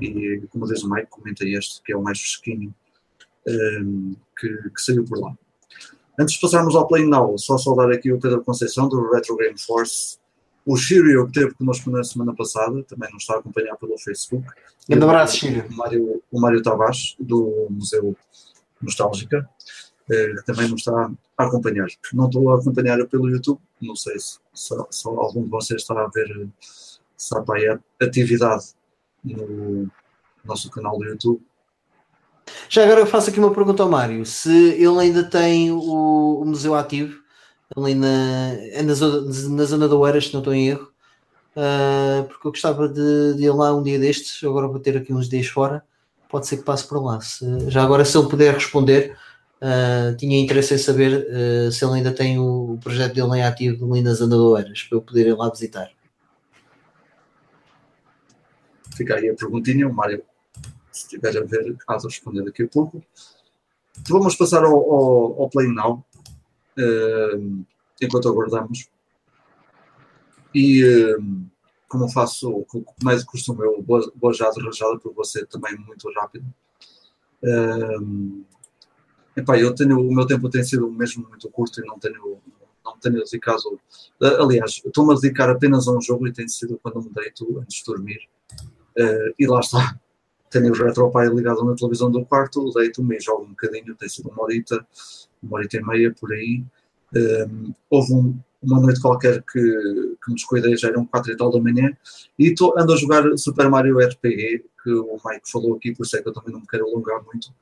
[0.00, 2.72] e como diz o Mike, comenta este, que é o mais fresquinho
[3.46, 5.36] um, que, que saiu por lá.
[6.18, 9.58] Antes de passarmos ao Play Now, só saudar aqui o Pedro Conceição do Retro Game
[9.58, 10.18] Force,
[10.64, 14.46] o Shirio que teve conosco na semana passada, também nos está a acompanhar pelo Facebook.
[14.88, 15.66] Um abraço, Shirio.
[15.68, 18.16] O Mário, o Mário Tavares, do Museu
[18.80, 19.48] Nostálgica,
[20.10, 21.88] eh, também nos está a acompanhar.
[22.12, 26.08] Não estou a acompanhar pelo YouTube, não sei se, se algum de vocês está a
[26.08, 26.48] ver
[27.16, 28.64] se há atividade
[29.24, 29.90] no
[30.44, 31.42] nosso canal do YouTube
[32.68, 36.44] já agora eu faço aqui uma pergunta ao Mário: se ele ainda tem o, o
[36.44, 37.18] museu ativo,
[37.76, 40.92] ali na, é na, zona, na zona do se não estou em erro,
[41.56, 45.12] uh, porque eu gostava de, de, ir lá um dia destes, agora vou ter aqui
[45.12, 45.84] uns dias fora,
[46.28, 47.20] pode ser que passe por lá.
[47.20, 49.16] Se, já agora, se ele puder responder,
[49.60, 53.42] uh, tinha interesse em saber uh, se ele ainda tem o, o, projeto dele em
[53.42, 55.90] ativo ali na zona do para eu poder ir lá visitar.
[58.96, 60.22] Fica aí a perguntinha, o Mário
[60.94, 63.02] se estiver a ver, há de responder daqui a pouco.
[64.08, 66.04] Vamos passar ao, ao, ao Play Now,
[66.78, 67.64] uh,
[68.00, 68.88] enquanto aguardamos.
[70.54, 71.46] E uh,
[71.88, 76.46] como faço, como é costume, eu vou já de rajada, porque você também muito rápido.
[77.42, 78.44] Uh,
[79.36, 82.38] epá, eu tenho, o meu tempo tem sido mesmo muito curto e não tenho,
[82.84, 83.80] não tenho dedicado.
[84.40, 87.78] Aliás, estou-me a dedicar apenas a um jogo e tem sido quando me deito antes
[87.78, 88.28] de dormir.
[88.96, 89.98] Uh, e lá está
[90.54, 94.28] tenho o RetroPie ligado na televisão do quarto, deito-me e jogo um bocadinho, tem sido
[94.30, 94.86] uma horita,
[95.42, 96.62] uma horita e meia por aí.
[97.14, 101.50] Um, houve um, uma noite qualquer que, que me descuidei, já eram quatro e tal
[101.50, 101.90] da manhã,
[102.38, 106.16] e tô, ando a jogar Super Mario RPG, que o Mike falou aqui, por isso
[106.16, 107.52] é que eu também não me quero alongar muito.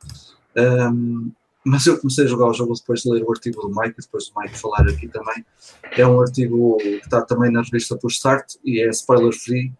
[0.56, 1.32] Um,
[1.64, 4.28] mas eu comecei a jogar o jogo depois de ler o artigo do Mike, depois
[4.28, 5.44] do Mike falar aqui também.
[5.92, 9.72] É um artigo que está também na revista por Start e é spoiler free,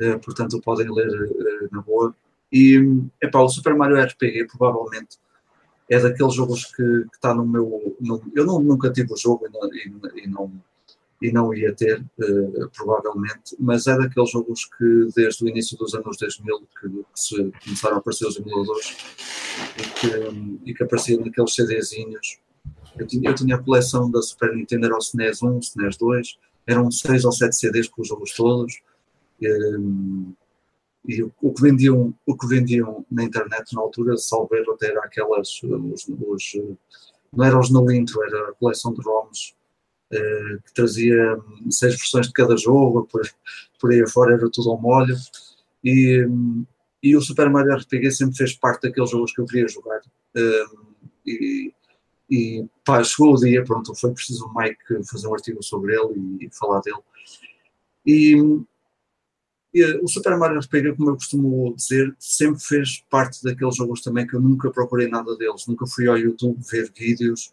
[0.00, 2.14] uh, portanto podem ler uh, na boa.
[2.52, 2.80] E
[3.22, 5.18] epá, o Super Mario RPG provavelmente
[5.88, 6.82] é daqueles jogos que,
[7.12, 7.96] está no meu.
[8.00, 10.52] No, eu não, nunca tive o jogo e não, e, e não,
[11.20, 15.94] e não ia ter, uh, provavelmente, mas é daqueles jogos que desde o início dos
[15.94, 18.96] anos 2000 que, que se começaram a aparecer os emuladores
[19.76, 22.38] e que, e que apareciam naqueles CDzinhos.
[22.98, 26.38] Eu tinha, eu tinha a coleção da Super Nintendo, era o SNES 1, SNES 2,
[26.66, 28.80] eram 6 ou 7 CDs com os jogos todos.
[29.42, 30.32] Um,
[31.06, 35.00] e o que vendiam, o que vendiam na internet na altura, salvo erro, até era
[35.00, 36.52] aquelas, os, os,
[37.32, 39.54] não eram os no intro, era a coleção de ROMs
[40.12, 43.22] eh, que trazia hum, seis versões de cada jogo, por,
[43.78, 45.16] por aí afora era tudo ao molho.
[45.84, 46.64] E, hum,
[47.02, 50.00] e o Super Mario RPG sempre fez parte daqueles jogos que eu queria jogar.
[50.36, 50.94] Hum,
[51.26, 51.72] e,
[52.28, 56.38] e pá, chegou o dia, pronto, foi preciso o Mike fazer um artigo sobre ele
[56.40, 56.98] e, e falar dele.
[58.04, 58.36] E,
[60.02, 64.34] o Super Mario RPG, como eu costumo dizer, sempre fez parte daqueles jogos também que
[64.34, 67.52] eu nunca procurei nada deles, nunca fui ao YouTube ver vídeos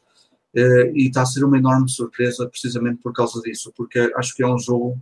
[0.56, 4.42] uh, e está a ser uma enorme surpresa precisamente por causa disso, porque acho que
[4.42, 4.98] é um jogo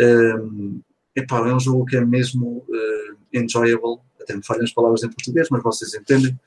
[0.00, 0.80] um,
[1.14, 5.02] eh, epá, é um jogo que é mesmo uh, enjoyable, até me falham as palavras
[5.02, 6.38] em português, mas vocês entendem,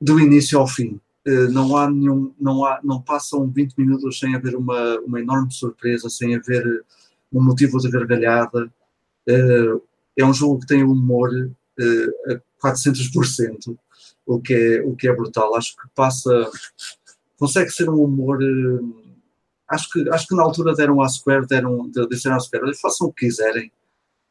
[0.00, 0.98] do início ao fim.
[1.28, 5.52] Uh, não há nenhum, não há, não passam 20 minutos sem haver uma, uma enorme
[5.52, 6.64] surpresa, sem haver
[7.30, 8.72] um motivo de gargalhada,
[9.26, 13.76] é um jogo que tem humor uh, a 400%,
[14.24, 15.54] o que, é, o que é brutal.
[15.54, 16.50] Acho que passa.
[17.38, 18.42] Consegue ser um humor.
[18.42, 19.04] Uh,
[19.68, 23.12] acho, que, acho que na altura deram à Square, deram, disseram à Square, façam o
[23.12, 23.70] que quiserem.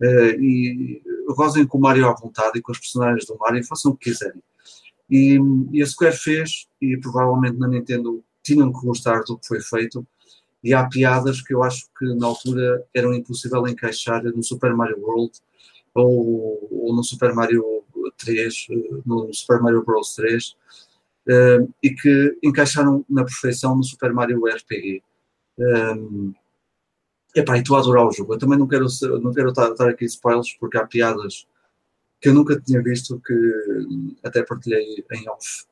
[0.02, 1.02] E
[1.36, 4.10] gozem com o Mario à vontade e com os personagens do Mario, façam o que
[4.10, 4.42] quiserem.
[5.10, 5.40] E,
[5.72, 10.06] e a Square fez, e provavelmente na Nintendo tinham que gostar do que foi feito,
[10.66, 15.00] e há piadas que eu acho que na altura eram impossível encaixar no Super Mario
[15.00, 15.32] World
[15.94, 17.64] ou, ou no Super Mario
[18.18, 18.68] 3,
[19.06, 20.56] no Super Mario Bros 3, uh,
[21.28, 25.04] eh, e que encaixaram na perfeição no Super Mario RPG.
[25.60, 26.34] Um,
[27.36, 28.34] eh, epá, e estou a adorar o jogo.
[28.34, 28.88] Eu também não quero,
[29.22, 31.48] não quero estar aqui spoilers porque há piadas
[32.20, 35.66] que eu nunca tinha visto, que até partilhei em off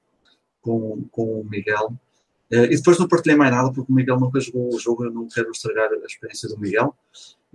[0.61, 1.97] com, com o Miguel.
[2.53, 5.11] Uh, e depois não partilhei mais nada porque o Miguel nunca jogou o jogo, eu
[5.11, 6.95] não quero estragar a experiência do Miguel.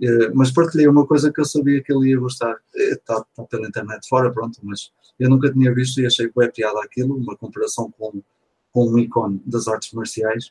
[0.01, 2.57] Uh, mas partilhei uma coisa que eu sabia que ele ia gostar.
[2.75, 6.81] Está tá pela internet fora, pronto, mas eu nunca tinha visto e achei é piada
[6.83, 8.21] aquilo, uma comparação com,
[8.73, 10.47] com um ícone das artes marciais.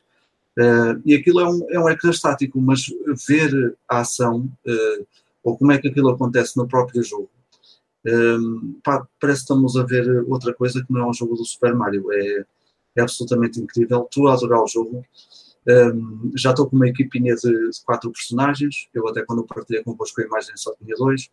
[0.57, 2.87] Uh, e aquilo é um, é um ecrã estático, mas
[3.27, 4.49] ver a ação,
[5.43, 7.29] ou como é que aquilo acontece no próprio jogo,
[8.83, 11.75] pá, parece que estamos a ver outra coisa que não é um jogo do Super
[11.75, 12.11] Mario.
[12.11, 12.45] É,
[12.95, 14.03] é absolutamente incrível.
[14.03, 15.05] Estou a adorar o jogo.
[15.67, 18.87] Um, já estou com uma equipinha de, quatro personagens.
[18.93, 21.29] Eu até quando partilhei convosco a imagem só tinha dois.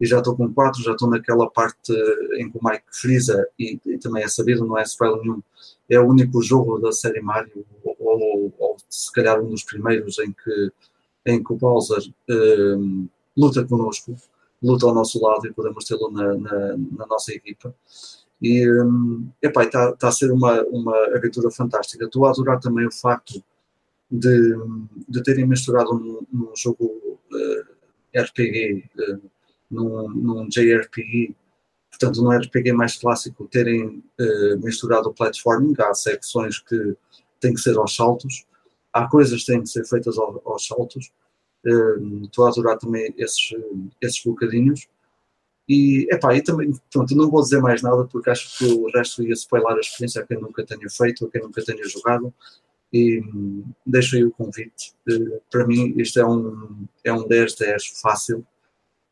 [0.00, 1.92] E já estou com quatro, já estou naquela parte
[2.38, 5.42] em que o Mike frisa, e, e também é sabido, não é spoiler nenhum,
[5.90, 10.18] é o único jogo da série Mario, ou, ou, ou se calhar um dos primeiros
[10.18, 10.72] em que,
[11.26, 14.16] em que o Bowser um, luta connosco
[14.62, 17.74] luta ao nosso lado e podemos tê-lo na, na, na, nossa equipa.
[18.40, 22.04] E um, está tá a ser uma, uma aventura fantástica.
[22.04, 23.42] Estou a adorar também o facto
[24.10, 24.54] de,
[25.08, 26.84] de terem misturado num, num jogo
[27.32, 29.20] uh, RPG, uh,
[29.70, 31.34] num, num JRPG,
[31.90, 35.74] portanto, num RPG mais clássico, terem uh, misturado o platforming.
[35.78, 36.96] Há secções que
[37.40, 38.46] têm que ser aos saltos,
[38.92, 41.12] há coisas que têm que ser feitas aos, aos saltos
[42.24, 43.54] estou a adorar também esses,
[44.00, 44.88] esses bocadinhos.
[45.70, 49.22] E, epá, e também, pronto, não vou dizer mais nada porque acho que o resto
[49.22, 52.34] ia spoiler a experiência a quem nunca tenha feito, a quem nunca tenha jogado.
[52.92, 54.94] E hum, deixo aí o convite.
[55.08, 58.44] Uh, para mim, isto é um, é um 10-10 fácil.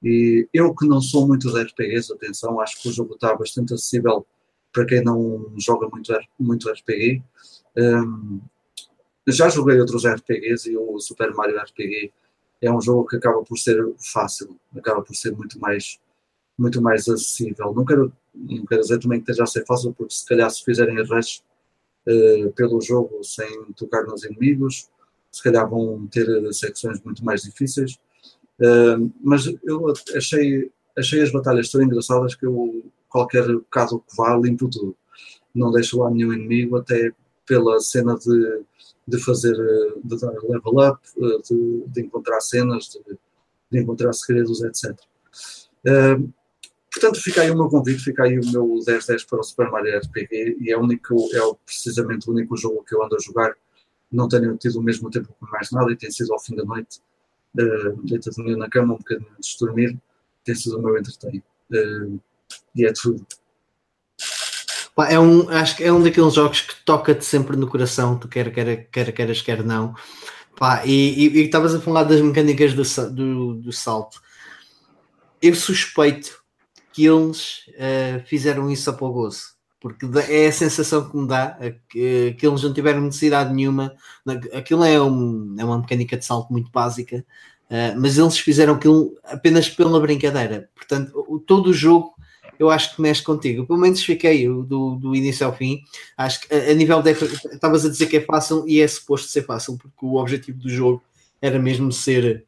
[0.03, 3.75] E eu que não sou muito de RPGs, atenção, acho que o jogo está bastante
[3.75, 4.27] acessível
[4.73, 7.23] para quem não joga muito, muito RPG.
[7.77, 8.41] Um,
[9.29, 12.13] já joguei outros RPGs e o Super Mario RPG
[12.61, 13.81] é um jogo que acaba por ser
[14.13, 16.01] fácil, acaba por ser muito mais,
[16.59, 17.73] muito mais acessível.
[17.73, 20.65] Não quero, não quero dizer também que esteja a ser fácil, porque se calhar se
[20.65, 21.43] fizerem rush
[22.07, 24.89] uh, pelo jogo sem tocar nos inimigos,
[25.31, 27.99] se calhar vão ter secções muito mais difíceis.
[28.61, 34.37] Uh, mas eu achei, achei as batalhas tão engraçadas que eu, qualquer caso que vá,
[34.37, 34.97] limpo tudo.
[35.55, 37.13] Não deixo lá nenhum inimigo, até
[37.47, 38.65] pela cena de
[39.09, 40.15] de fazer, eh, de
[40.47, 43.19] level up, eh, de, de encontrar cenas, de,
[43.71, 44.95] de, encontrar segredos, etc.
[45.87, 46.31] Uh,
[46.91, 49.99] portanto, fica aí o meu convite, fica aí o meu 10-10 para o Super Mario
[49.99, 53.55] RPG e é, único, é precisamente o único jogo que eu ando a jogar.
[54.11, 56.65] Não tenho tido o mesmo tempo com mais nada e tem sido ao fim da
[56.65, 57.01] noite,
[57.59, 59.99] uh, deitadinho na cama, um bocadinho antes de dormir,
[60.45, 61.47] tem sido o meu entretenimento.
[61.71, 62.21] Uh,
[62.75, 63.27] e é tudo.
[65.09, 68.53] É um, acho que é um daqueles jogos que toca-te sempre no coração, tu quer,
[68.53, 69.95] quer, quer, queres, quer não.
[70.57, 74.21] Pá, e estavas a falar das mecânicas do, do, do, salto.
[75.41, 76.38] Eu suspeito
[76.99, 81.57] que eles uh, fizeram isso a o gozo, porque é a sensação que me dá
[81.89, 83.95] que, que eles não tiveram necessidade nenhuma.
[84.53, 87.25] Aquilo é, um, é uma mecânica de salto muito básica,
[87.71, 90.69] uh, mas eles fizeram aquilo apenas pela brincadeira.
[90.75, 92.13] Portanto, todo o jogo
[92.59, 93.65] eu acho que mexe contigo.
[93.65, 95.79] Pelo menos fiquei do, do início ao fim.
[96.17, 97.13] Acho que a, a nível de.
[97.13, 100.69] Estavas a dizer que é fácil e é suposto ser fácil, porque o objetivo do
[100.69, 101.01] jogo
[101.41, 102.45] era mesmo ser.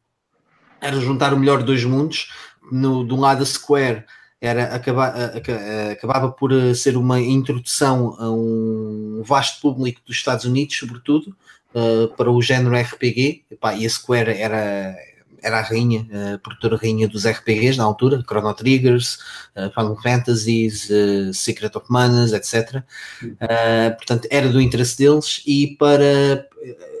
[0.81, 2.29] Era juntar o melhor de dois mundos.
[2.69, 4.03] No, de um lado, a Square
[4.41, 5.13] era acaba,
[5.91, 11.35] acabava por eh, ser uma introdução a um vasto público dos Estados Unidos, sobretudo,
[11.75, 13.43] uh, para o género RPG.
[13.77, 14.97] e a Square era,
[15.43, 19.19] era a rainha, a produtora rainha dos RPGs na altura, Chrono Triggers,
[19.55, 22.83] uh, Final Fantasies, uh, Secret of Manas, etc.
[23.21, 26.47] Uh, portanto, era do interesse deles e para,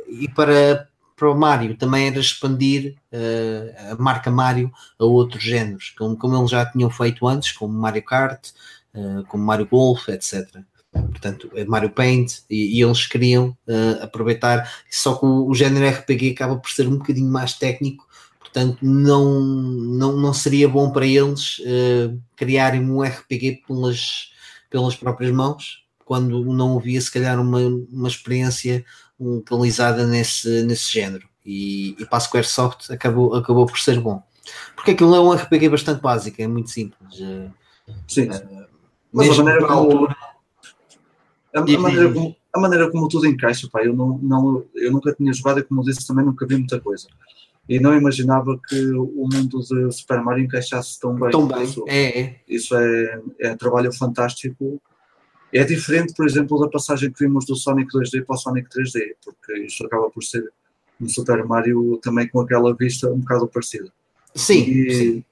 [0.07, 0.87] e para,
[1.21, 6.35] para o Mario também era expandir uh, a marca Mario a outros géneros, como, como
[6.35, 8.49] eles já tinham feito antes, como Mario Kart,
[8.95, 10.47] uh, como Mario Golf, etc.
[10.91, 15.87] Portanto, é Mario Paint, e, e eles queriam uh, aproveitar, só que o, o género
[15.95, 21.05] RPG acaba por ser um bocadinho mais técnico Portanto, não, não, não seria bom para
[21.05, 21.61] eles
[22.35, 24.29] criarem um RPG pelas,
[24.69, 28.83] pelas próprias mãos, quando não havia, se calhar, uma, uma experiência
[29.21, 31.27] localizada nesse, nesse género.
[31.45, 34.21] E, e para a Squaresoft acabou, acabou por ser bom.
[34.75, 37.19] Porque aquilo é um RPG bastante básico, é muito simples.
[37.19, 37.51] Uh,
[38.07, 38.29] Sim.
[38.29, 38.65] Uh,
[39.13, 43.93] mas a maneira, como, a, a, maneira como, a maneira como tudo encaixa, pá, eu,
[43.93, 47.07] não, não, eu nunca tinha jogado e como disse também nunca vi muita coisa
[47.71, 51.31] e não imaginava que o mundo de Super Mario encaixasse tão bem.
[51.31, 52.41] Tão bem, isso é, é.
[52.47, 54.81] Isso é, é trabalho fantástico.
[55.53, 59.15] É diferente, por exemplo, da passagem que vimos do Sonic 2D para o Sonic 3D,
[59.23, 60.51] porque isto acaba por ser
[60.99, 63.91] um Super Mario também com aquela vista um bocado parecida.
[64.33, 64.61] Sim.
[64.61, 65.25] E, sim.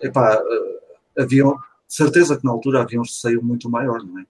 [0.00, 1.44] Epá, eh, havia,
[1.88, 4.26] certeza que na altura havia um receio muito maior, não é?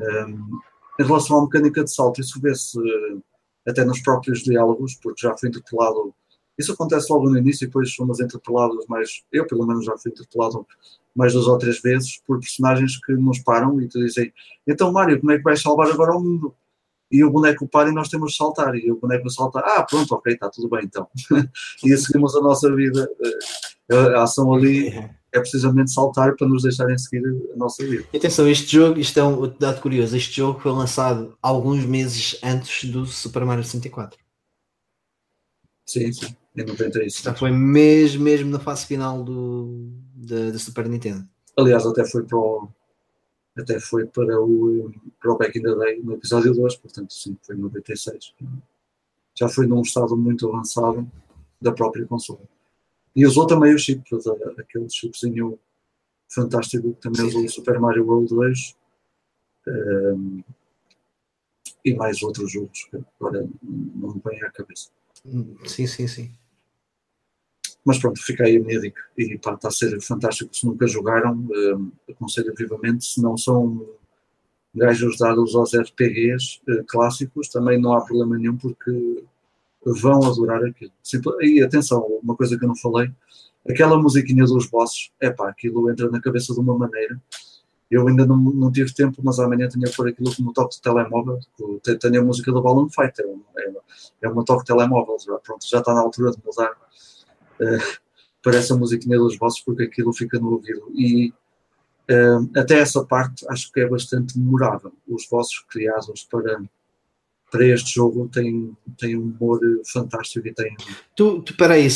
[0.00, 0.58] Um,
[0.98, 3.22] em relação à mecânica de salto, isso vê-se uh,
[3.66, 6.14] até nos próprios diálogos, porque já foi interpelado.
[6.58, 9.22] Isso acontece logo no início e depois somos interpelados mais.
[9.32, 10.66] Eu, pelo menos, já fui interpelado
[11.20, 14.32] mais duas ou três vezes por personagens que nos param e te dizem:
[14.66, 16.54] Então, Mário, como é que vais salvar agora o mundo?
[17.12, 18.74] E o boneco para e nós temos de saltar.
[18.74, 21.06] E o boneco salta: Ah, pronto, ok, está tudo bem então.
[21.84, 23.06] e seguimos a nossa vida.
[23.90, 24.88] Eh, a ação ali
[25.32, 28.04] é precisamente saltar para nos deixarem seguir a nossa vida.
[28.14, 32.88] Atenção, este jogo, isto é um dado curioso, este jogo foi lançado alguns meses antes
[32.88, 34.18] do Super Mario 64.
[35.86, 37.22] Sim, sim, em 96.
[37.22, 39.90] Já foi mesmo, mesmo na fase final do,
[40.20, 41.26] da, Super Nintendo.
[41.56, 42.68] Aliás, até foi para o,
[43.56, 47.36] até foi para o, para o Back in the Day no episódio 2, portanto, sim,
[47.42, 48.34] foi em 96.
[49.34, 51.10] Já foi num estado muito avançado
[51.60, 52.40] da própria console.
[53.14, 54.02] E usou também o chip,
[54.58, 55.58] aquele chipzinho
[56.28, 58.76] fantástico que também usou o Super Mario World 2
[59.66, 60.44] um, ehm,
[61.84, 64.90] e mais outros jogos que agora não me vem à cabeça.
[65.66, 66.32] Sim, sim, sim.
[67.84, 69.00] Mas pronto, fica aí a minha dica.
[69.16, 70.54] E pá, está a ser fantástico.
[70.54, 73.04] Se nunca jogaram, um, ehm, aconselho vivamente.
[73.04, 73.86] Se não são
[74.74, 79.24] gajos dados aos RPGs uh, eh, clássicos, também não há problema nenhum, porque
[79.84, 80.92] vão adorar aquilo.
[81.40, 83.10] E atenção, uma coisa que eu não falei,
[83.68, 87.20] aquela musiquinha dos bosses, é pá, aquilo entra na cabeça de uma maneira.
[87.90, 90.82] Eu ainda não, não tive tempo, mas amanhã tinha que pôr aquilo como toque de
[90.82, 91.40] telemóvel.
[92.00, 93.26] Tenho a música do Balloon Fighter,
[93.56, 93.72] é,
[94.22, 95.16] é uma toque de telemóvel.
[95.42, 96.76] Pronto, já está na altura de mudar
[97.60, 98.00] uh,
[98.42, 100.90] para essa musiquinha dos bosses, porque aquilo fica no ouvido.
[100.94, 101.32] E
[102.10, 104.92] uh, até essa parte acho que é bastante memorável.
[105.08, 106.60] Os bosses criados para
[107.50, 109.60] para este jogo tem, tem um humor
[109.92, 110.76] fantástico e tem.
[111.16, 111.88] Tu, tu peraí,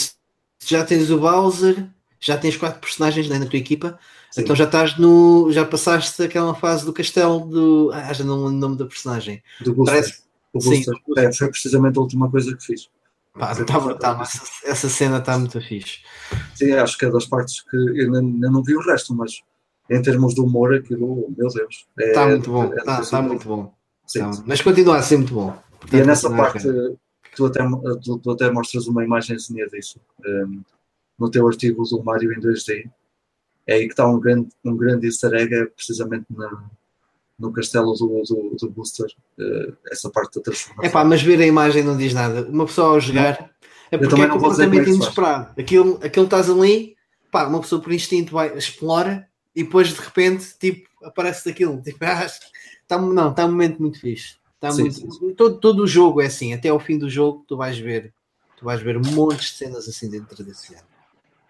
[0.67, 1.89] já tens o Bowser,
[2.19, 3.99] já tens quatro personagens né, na tua equipa,
[4.31, 4.43] Sim.
[4.43, 5.51] então já estás no.
[5.53, 7.91] já passaste aquela fase do castelo do.
[7.93, 9.43] Ah, já não lembro o nome da personagem.
[9.61, 9.95] Do Booster.
[9.95, 10.23] Parece...
[10.53, 10.95] O Booster.
[10.95, 11.19] Sim.
[11.19, 12.89] É, foi precisamente a última coisa que fiz.
[13.37, 15.99] Pá, tá, tá, essa, essa, cena está muito fixe.
[16.55, 19.43] Sim, acho que é das partes que eu ainda não vi o resto, mas
[19.91, 21.87] em termos de humor, aquilo, meu Deus.
[21.99, 23.75] Está é, muito bom, está é, tá muito bom.
[24.07, 24.45] Sim, sim.
[24.47, 25.51] Mas continua a ser muito bom.
[25.81, 27.61] Portanto, e é nessa parte que tu até,
[28.03, 30.63] tu, tu, até mostras uma imagenzinha disso um,
[31.19, 32.89] no teu artigo do Mario em 2D.
[33.67, 36.71] É aí que está um grande, um grande easter egg, é precisamente na,
[37.39, 39.07] no castelo do, do, do Booster,
[39.39, 40.85] uh, essa parte da transformação.
[40.85, 42.47] É pá, mas ver a imagem não diz nada.
[42.49, 43.51] Uma pessoa ao jogar
[43.91, 45.61] é porque é completamente inesperado.
[45.61, 46.97] Aquilo, aquilo estás ali,
[47.31, 51.81] pá, uma pessoa por instinto vai, explora e depois de repente tipo, aparece daquilo.
[51.85, 52.27] Tipo, ah,
[52.87, 54.37] Tá, não, está um momento muito fixe.
[54.61, 55.35] Tá sim, muito, sim.
[55.35, 58.13] Todo, todo o jogo é assim, até ao fim do jogo tu vais ver,
[58.57, 60.87] tu vais ver montes de cenas assim dentro desse género.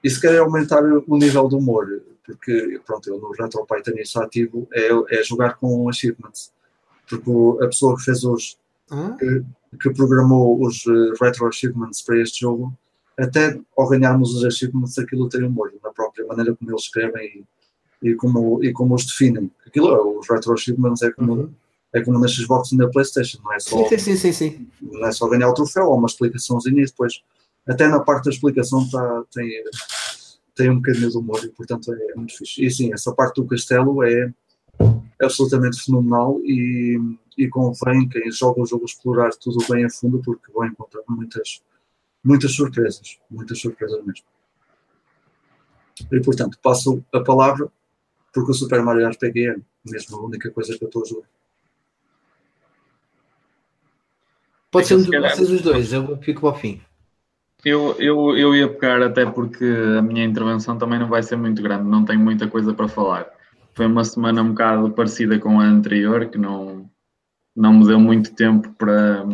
[0.05, 4.21] E se quer aumentar o nível do humor, porque pronto, eu no RetroPie tenho isso
[4.21, 4.89] ativo, é,
[5.19, 6.53] é jogar com achievements.
[7.09, 7.31] Porque
[7.65, 8.59] a pessoa que fez os
[8.91, 9.17] ah?
[9.19, 9.43] que,
[9.81, 12.73] que, programou os uh, retro achievements para este jogo,
[13.19, 17.47] até ao ganharmos os achievements, aquilo tem humor na própria maneira como eles escrevem
[18.03, 21.51] e, e, como, e como os definem aquilo, é, os retro achievements é como, uhum.
[21.93, 24.69] é como na Xbox e na Playstation, não é só, sim, sim, sim, sim.
[24.81, 27.23] Não é só ganhar o troféu, há uma explicaçãozinha e depois,
[27.67, 29.65] até na parte da explicação tá, tem,
[30.55, 32.65] tem um bocadinho de humor e portanto é, é muito fixe.
[32.65, 34.33] E sim, essa parte do castelo é
[35.23, 37.01] absolutamente fenomenal e,
[37.39, 41.63] e convém quem joga o jogo explorar tudo bem a fundo porque vão encontrar muitas,
[42.23, 44.27] muitas surpresas, muitas surpresas mesmo.
[46.11, 47.71] E portanto, passo a palavra
[48.33, 51.29] porque o Super Mario RPG é mesmo a única coisa que eu estou a jogar.
[54.71, 56.83] Pode ser um de vocês os dois, eu fico para o fim.
[57.65, 59.65] Eu, eu, eu ia pegar até porque
[59.99, 63.27] a minha intervenção também não vai ser muito grande, não tenho muita coisa para falar.
[63.73, 66.89] Foi uma semana um bocado parecida com a anterior, que não,
[67.57, 69.25] não me deu muito tempo para,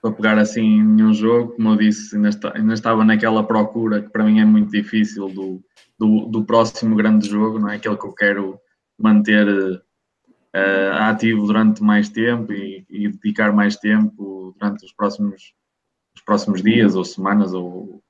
[0.00, 1.52] para pegar assim nenhum jogo.
[1.52, 5.28] Como eu disse, ainda, está, ainda estava naquela procura que para mim é muito difícil
[5.28, 5.62] do,
[5.98, 7.76] do, do próximo grande jogo, não é?
[7.76, 8.60] Aquele que eu quero
[8.98, 9.46] manter
[10.54, 15.52] uh, ativo durante mais tempo e, e, dedicar mais tempo durante os próximos,
[16.16, 18.02] os próximos dias ou semanas ou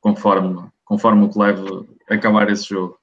[0.00, 2.98] conforme, conforme o que leve acabar esse jogo.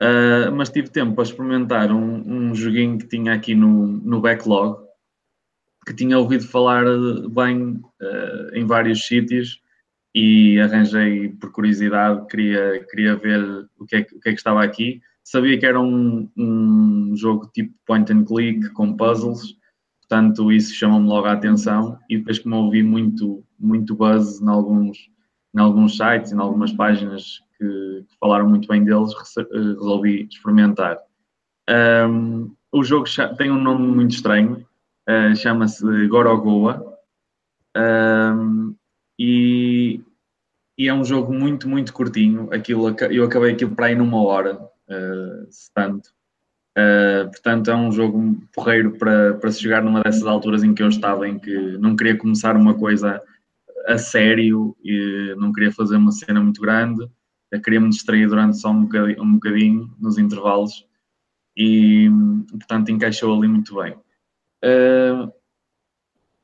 [0.00, 4.78] Uh, mas tive tempo para experimentar um, um joguinho que tinha aqui no, no backlog,
[5.84, 6.84] que tinha ouvido falar
[7.30, 9.60] bem uh, em vários sítios
[10.14, 14.62] e arranjei por curiosidade, queria, queria ver o que, é, o que é que estava
[14.62, 15.00] aqui.
[15.24, 19.56] Sabia que era um, um jogo tipo point and click com puzzles,
[20.08, 25.10] portanto isso chamou-me logo a atenção e depois como ouvi muito, muito buzz em alguns,
[25.54, 29.12] em alguns sites, em algumas páginas que, que falaram muito bem deles,
[29.52, 30.98] resolvi experimentar.
[32.08, 33.04] Um, o jogo
[33.36, 34.66] tem um nome muito estranho,
[35.08, 36.96] uh, chama-se Gorogoa.
[37.76, 38.74] Um,
[39.18, 40.00] e,
[40.78, 42.48] e, é um jogo muito, muito curtinho.
[42.52, 46.10] Aquilo, eu acabei aquilo para ir numa hora, uh, se tanto.
[46.78, 50.82] Uh, portanto, é um jogo porreiro para, para se jogar numa dessas alturas em que
[50.82, 53.20] eu estava, em que não queria começar uma coisa
[53.88, 57.08] a sério e não queria fazer uma cena muito grande.
[57.64, 60.86] Queria me distrair durante só um bocadinho, um bocadinho nos intervalos
[61.56, 62.08] e,
[62.50, 63.94] portanto, encaixou ali muito bem.
[64.62, 65.32] Uh,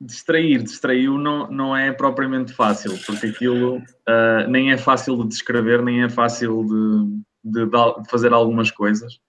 [0.00, 5.82] distrair, distraiu não, não é propriamente fácil, porque aquilo uh, nem é fácil de descrever,
[5.82, 9.20] nem é fácil de, de, de, fazer algumas coisas.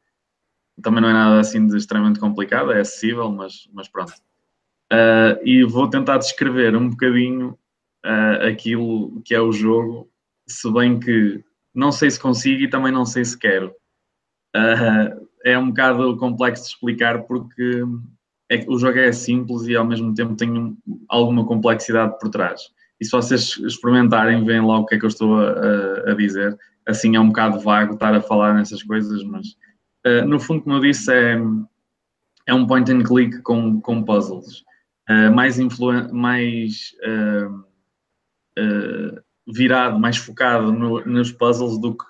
[0.82, 4.14] Também não é nada assim de extremamente complicado, é acessível, mas, mas pronto.
[4.92, 7.58] Uh, e vou tentar descrever um bocadinho
[8.06, 10.10] uh, aquilo que é o jogo,
[10.48, 13.74] se bem que não sei se consigo e também não sei se quero.
[15.44, 17.84] é um bocado complexo de explicar porque
[18.50, 20.78] é o jogo é simples e ao mesmo tempo tem um,
[21.10, 22.62] alguma complexidade por trás.
[23.00, 26.58] E se vocês experimentarem, veem logo o que é que eu estou a, a, dizer.
[26.88, 29.48] Assim é um bocado vago estar a falar nessas coisas, mas
[30.06, 31.38] uh, no fundo, como eu disse, é,
[32.48, 34.64] é um point and click com, com puzzles.
[35.10, 35.58] Uh, mais
[36.12, 37.66] mais uh,
[39.48, 42.06] virado, mais focado no, nos puzzles do que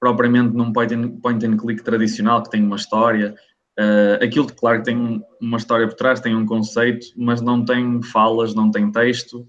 [0.00, 3.34] propriamente num point and, point and click tradicional que tem uma história
[3.78, 8.02] Uh, aquilo, claro, que tem uma história por trás, tem um conceito, mas não tem
[8.02, 9.46] falas, não tem texto.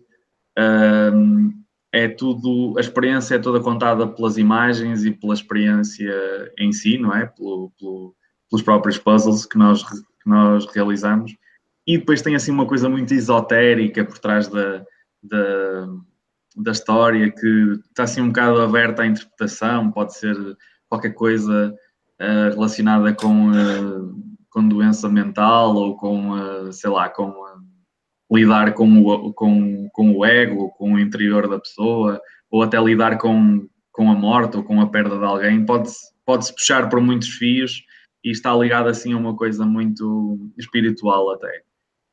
[0.55, 1.51] Uh,
[1.91, 6.13] é tudo, a experiência é toda contada pelas imagens e pela experiência
[6.57, 7.25] em si, não é?
[7.25, 8.15] Pelo, pelo,
[8.49, 11.35] pelos próprios puzzles que nós, que nós realizamos.
[11.87, 14.85] E depois tem assim uma coisa muito esotérica por trás da,
[15.23, 15.87] da,
[16.55, 20.35] da história, que está assim um bocado aberta à interpretação, pode ser
[20.87, 21.75] qualquer coisa
[22.21, 24.13] uh, relacionada com, uh,
[24.51, 27.33] com doença mental ou com, uh, sei lá, com
[28.31, 33.17] lidar com o, com, com o ego, com o interior da pessoa, ou até lidar
[33.17, 37.29] com, com a morte ou com a perda de alguém, pode-se pode puxar por muitos
[37.29, 37.83] fios
[38.23, 41.63] e está ligado assim a uma coisa muito espiritual até.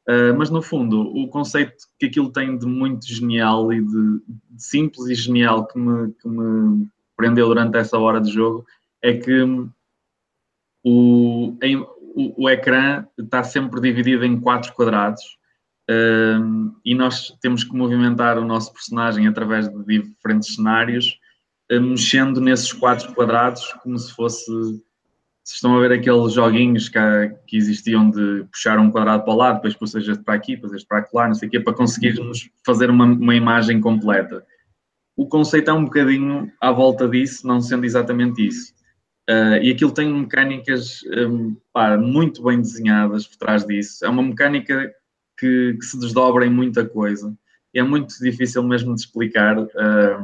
[0.08, 4.62] Uh, mas no fundo, o conceito que aquilo tem de muito genial e de, de
[4.62, 8.64] simples e genial que me, que me prendeu durante essa hora de jogo
[9.02, 9.42] é que
[10.82, 15.22] o, em, o, o, ecrã está sempre dividido em quatro quadrados
[16.84, 21.18] e nós temos que movimentar o nosso personagem através de diferentes cenários,
[21.70, 24.44] mexendo nesses quatro quadrados como se fosse.
[25.44, 26.98] Se estão a ver aqueles joguinhos que,
[27.46, 30.72] que existiam de puxar um quadrado para o lado, depois puxas este para aqui, depois
[30.72, 34.44] este para lá, não sei o quê, para conseguirmos fazer uma, uma imagem completa.
[35.16, 38.74] O conceito é um bocadinho à volta disso, não sendo exatamente isso.
[39.28, 44.04] Uh, e aquilo tem mecânicas um, pá, muito bem desenhadas por trás disso.
[44.04, 44.92] É uma mecânica
[45.38, 47.36] que, que, se desdobra em muita coisa.
[47.74, 50.22] É muito difícil mesmo de explicar uh,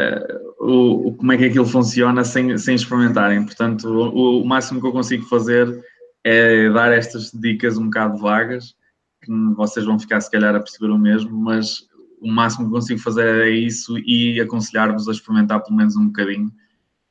[0.00, 3.44] uh, o, como é que aquilo funciona sem, sem experimentarem.
[3.44, 5.84] Portanto, o, o, máximo que eu consigo fazer
[6.24, 8.74] é dar estas dicas um bocado vagas,
[9.22, 11.88] que vocês vão ficar se calhar a perceber o mesmo, mas
[12.20, 16.52] o máximo que consigo fazer é isso e aconselhar-vos a experimentar pelo menos um bocadinho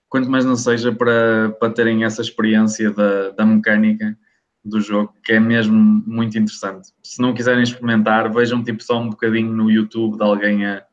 [0.10, 4.18] quanto mais não seja para, para terem essa experiência da, da mecânica
[4.64, 6.90] do jogo, que é mesmo muito interessante.
[7.02, 10.84] Se não quiserem experimentar, vejam tipo só um bocadinho no YouTube de alguém a,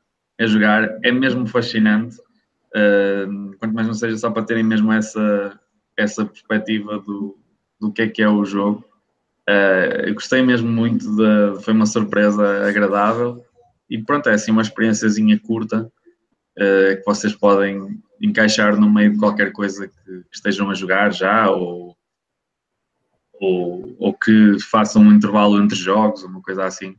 [0.40, 2.16] a jogar, é mesmo fascinante.
[2.76, 5.58] Uh, quanto mais não seja só para terem mesmo essa,
[5.96, 7.38] essa perspectiva do,
[7.80, 8.84] do que é que é o jogo.
[9.48, 13.44] Uh, gostei mesmo muito, de, foi uma surpresa agradável
[13.90, 19.18] e pronto, é assim uma experiênciazinha curta uh, que vocês podem encaixar no meio de
[19.18, 21.83] qualquer coisa que, que estejam a jogar já ou,
[23.40, 26.96] ou, ou, que façam um intervalo entre jogos, uma coisa assim.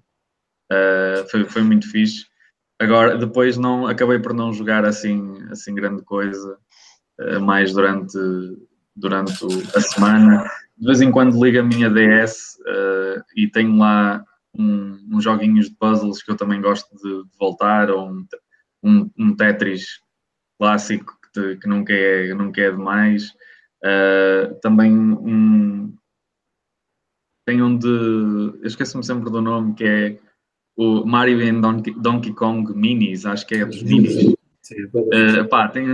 [0.72, 2.26] Uh, foi, foi muito fixe.
[2.80, 6.58] Agora, depois não acabei por não jogar assim, assim grande coisa,
[7.20, 8.18] uh, mais durante,
[8.96, 10.50] durante a semana.
[10.78, 14.24] De vez em quando ligo a minha DS uh, e tenho lá
[14.58, 18.26] um, uns joguinhos de puzzles que eu também gosto de, de voltar, ou um,
[18.84, 20.00] um, um Tetris
[20.60, 23.32] clássico que, que nunca, é, nunca é demais.
[23.84, 25.96] Uh, também um,
[27.46, 27.88] tem um de.
[27.88, 30.18] Eu esqueço-me sempre do nome, que é
[30.76, 34.26] o Mario and Donkey, Donkey Kong Minis, acho que é dos Minis.
[34.26, 35.86] uh, pá, tem,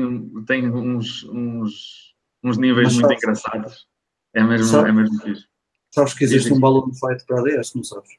[0.45, 3.87] tem uns, uns, uns níveis muito engraçados.
[4.33, 5.45] É mesmo, sabe, é mesmo fixe.
[5.93, 8.09] Sabes que existe um balão de fight para a DS, não sabes?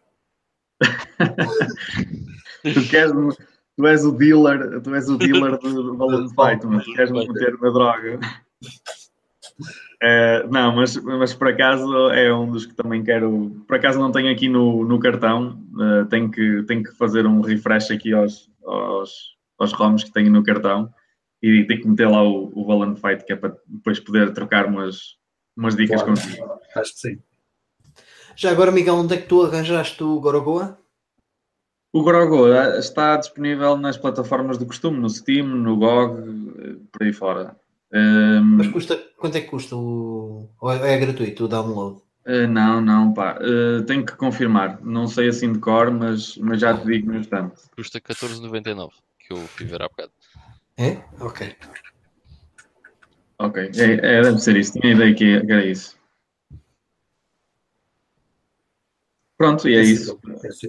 [2.74, 3.12] tu queres
[3.76, 7.10] tu és o dealer, tu és o dealer do, do Balloon Fight, mas tu queres
[7.10, 8.20] me meter na droga.
[10.04, 13.62] É, não, mas, mas por acaso é um dos que também quero.
[13.68, 17.40] Por acaso não tenho aqui no, no cartão, uh, tenho, que, tenho que fazer um
[17.40, 20.92] refresh aqui aos, aos, aos ROMs que tenho no cartão
[21.40, 24.66] e tenho que meter lá o, o Valent Fight, que é para depois poder trocar
[24.66, 25.16] umas,
[25.56, 26.20] umas dicas claro.
[26.20, 26.50] contigo.
[26.74, 27.18] Acho que sim.
[28.34, 30.78] Já agora, Miguel, onde é que tu arranjaste o Gorogoa?
[31.92, 37.56] O Gorogoa está disponível nas plataformas do costume, no Steam, no GOG, por aí fora.
[37.92, 40.48] Um, Mas custa, quanto é que custa o.
[40.60, 42.00] Ou é, é gratuito o download?
[42.26, 43.38] Uh, não, não, pá.
[43.38, 44.80] Uh, tenho que confirmar.
[44.82, 47.60] Não sei assim de cor, mas, mas já te digo no instante.
[47.76, 50.12] Custa 14,99, que eu fui ver há bocado.
[50.78, 51.02] É?
[51.20, 51.54] Ok.
[53.38, 54.72] Ok, é, é, deve ser isso.
[54.78, 55.96] Tinha ideia que era isso.
[59.36, 60.18] Pronto, e é, é isso.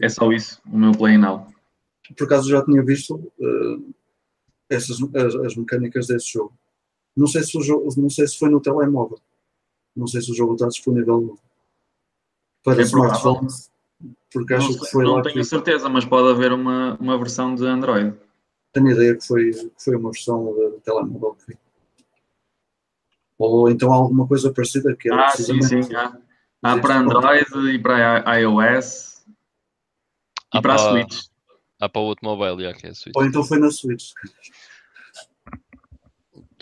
[0.02, 1.48] É só isso, o meu play now.
[2.18, 3.94] Por acaso já tinha visto uh,
[4.68, 6.58] essas, as, as mecânicas desse jogo.
[7.16, 9.20] Não sei se o jogo, não sei se foi no telemóvel.
[9.96, 11.38] Não sei se o jogo está disponível
[12.64, 13.72] para é smartphones.
[14.32, 15.18] Porque acho não, que foi não lá.
[15.18, 15.44] Não tenho que...
[15.44, 18.18] certeza, mas pode haver uma, uma versão de Android.
[18.72, 21.58] Tenho ideia que foi, que foi uma versão de telemóvel que vi.
[23.38, 25.28] Ou então alguma coisa parecida que era.
[25.28, 25.82] Ah, sim, sim.
[25.96, 26.18] Há,
[26.64, 29.14] há para Android e para iOS
[30.54, 31.26] e para a Switch.
[31.80, 33.16] Há para o outro mobile, já que é a Switch.
[33.16, 34.12] Ou então foi na Switch.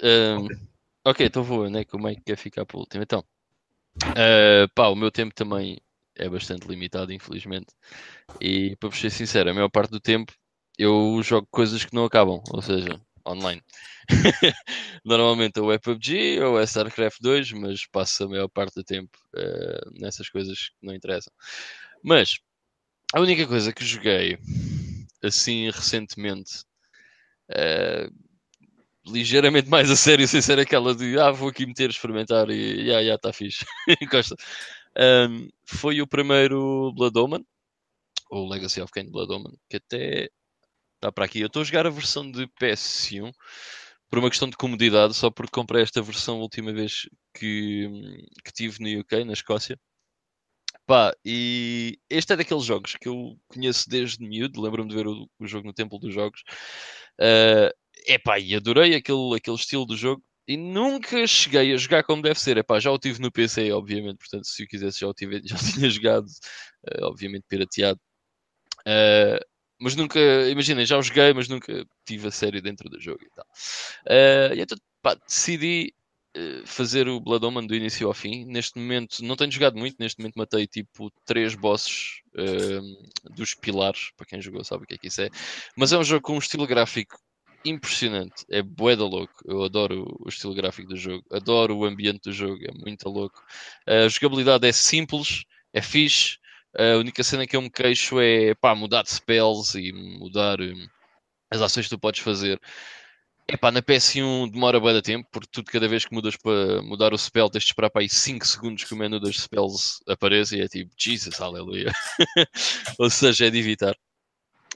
[0.02, 0.48] Um,
[1.06, 1.86] ok, então vou, né?
[1.86, 3.04] Como é que quer ficar para o último?
[3.04, 3.24] Então,
[4.04, 5.78] uh, pá, o meu tempo também
[6.16, 7.74] é bastante limitado, infelizmente.
[8.40, 10.34] E para ser sincero, a maior parte do tempo
[10.78, 13.62] eu jogo coisas que não acabam, ou seja, online.
[15.06, 19.18] Normalmente ou é PUBG ou é StarCraft 2, mas passo a maior parte do tempo
[19.36, 21.32] uh, nessas coisas que não interessam.
[22.04, 22.40] Mas
[23.14, 24.40] a única coisa que joguei
[25.22, 26.64] assim recentemente.
[27.50, 28.31] Uh,
[29.06, 33.04] ligeiramente mais a sério, sem ser aquela de ah, vou aqui meter, experimentar e já,
[33.04, 33.66] já está fixe.
[34.12, 34.36] Gosta.
[34.98, 37.46] Um, foi o primeiro Blood Omen,
[38.30, 40.30] ou Legacy of Kain Blood Omen, que até
[40.96, 41.42] está para aqui.
[41.42, 43.32] Eu estou a jogar a versão de PS1
[44.10, 47.88] por uma questão de comodidade, só porque comprei esta versão a última vez que,
[48.44, 49.80] que tive no UK, na Escócia.
[50.86, 55.30] Pá, e este é daqueles jogos que eu conheço desde miúdo, lembro-me de ver o,
[55.40, 56.42] o, jogo no Templo dos Jogos.
[57.20, 57.72] Uh,
[58.06, 62.40] epá, e adorei aquele, aquele estilo do jogo e nunca cheguei a jogar como deve
[62.40, 62.58] ser.
[62.58, 65.56] Epá, já o tive no PC, obviamente, portanto, se eu quisesse já o tive, já
[65.56, 68.00] tinha jogado, uh, obviamente pirateado.
[68.82, 69.40] Uh,
[69.80, 73.30] mas nunca, imaginem, já o joguei, mas nunca tive a sério dentro do jogo e
[73.34, 73.46] tal.
[74.06, 75.94] Uh, e então, pá, decidi
[76.66, 78.46] fazer o Blood Omen do início ao fim.
[78.46, 82.22] Neste momento, não tenho jogado muito, neste momento matei tipo três bosses
[83.36, 85.30] dos pilares, para quem jogou sabe o que é que isso é.
[85.76, 87.18] Mas é um jogo com um estilo gráfico
[87.66, 88.46] impressionante.
[88.50, 89.34] É bué da louco.
[89.46, 91.24] Eu adoro o estilo gráfico do jogo.
[91.32, 92.60] Adoro o ambiente do jogo.
[92.64, 93.44] É muito louco.
[93.88, 95.44] A jogabilidade é simples,
[95.74, 96.38] é fixe.
[96.78, 100.88] A única cena que eu me queixo é pá, mudar de spells e mudar um,
[101.52, 102.60] as ações que tu podes fazer.
[103.48, 107.14] Epá, na PS1 demora bem de tempo, porque tudo cada vez que mudas para mudar
[107.14, 110.56] o spell, tens de esperar para aí 5 segundos que o menu das spells apareça
[110.56, 111.92] e é tipo, Jesus, aleluia.
[112.98, 113.96] Ou seja, é de evitar.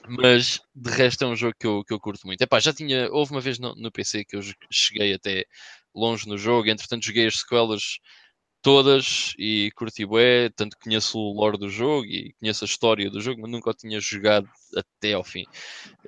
[0.08, 2.40] Mas de resto é um jogo que eu, que eu curto muito.
[2.42, 4.40] Epá, já tinha, houve uma vez no, no PC que eu
[4.70, 5.44] cheguei até
[5.94, 7.98] longe no jogo, entretanto joguei as sequelas
[8.62, 13.20] todas e curti bué, tanto conheço o lore do jogo e conheço a história do
[13.20, 15.44] jogo, mas nunca o tinha jogado até ao fim.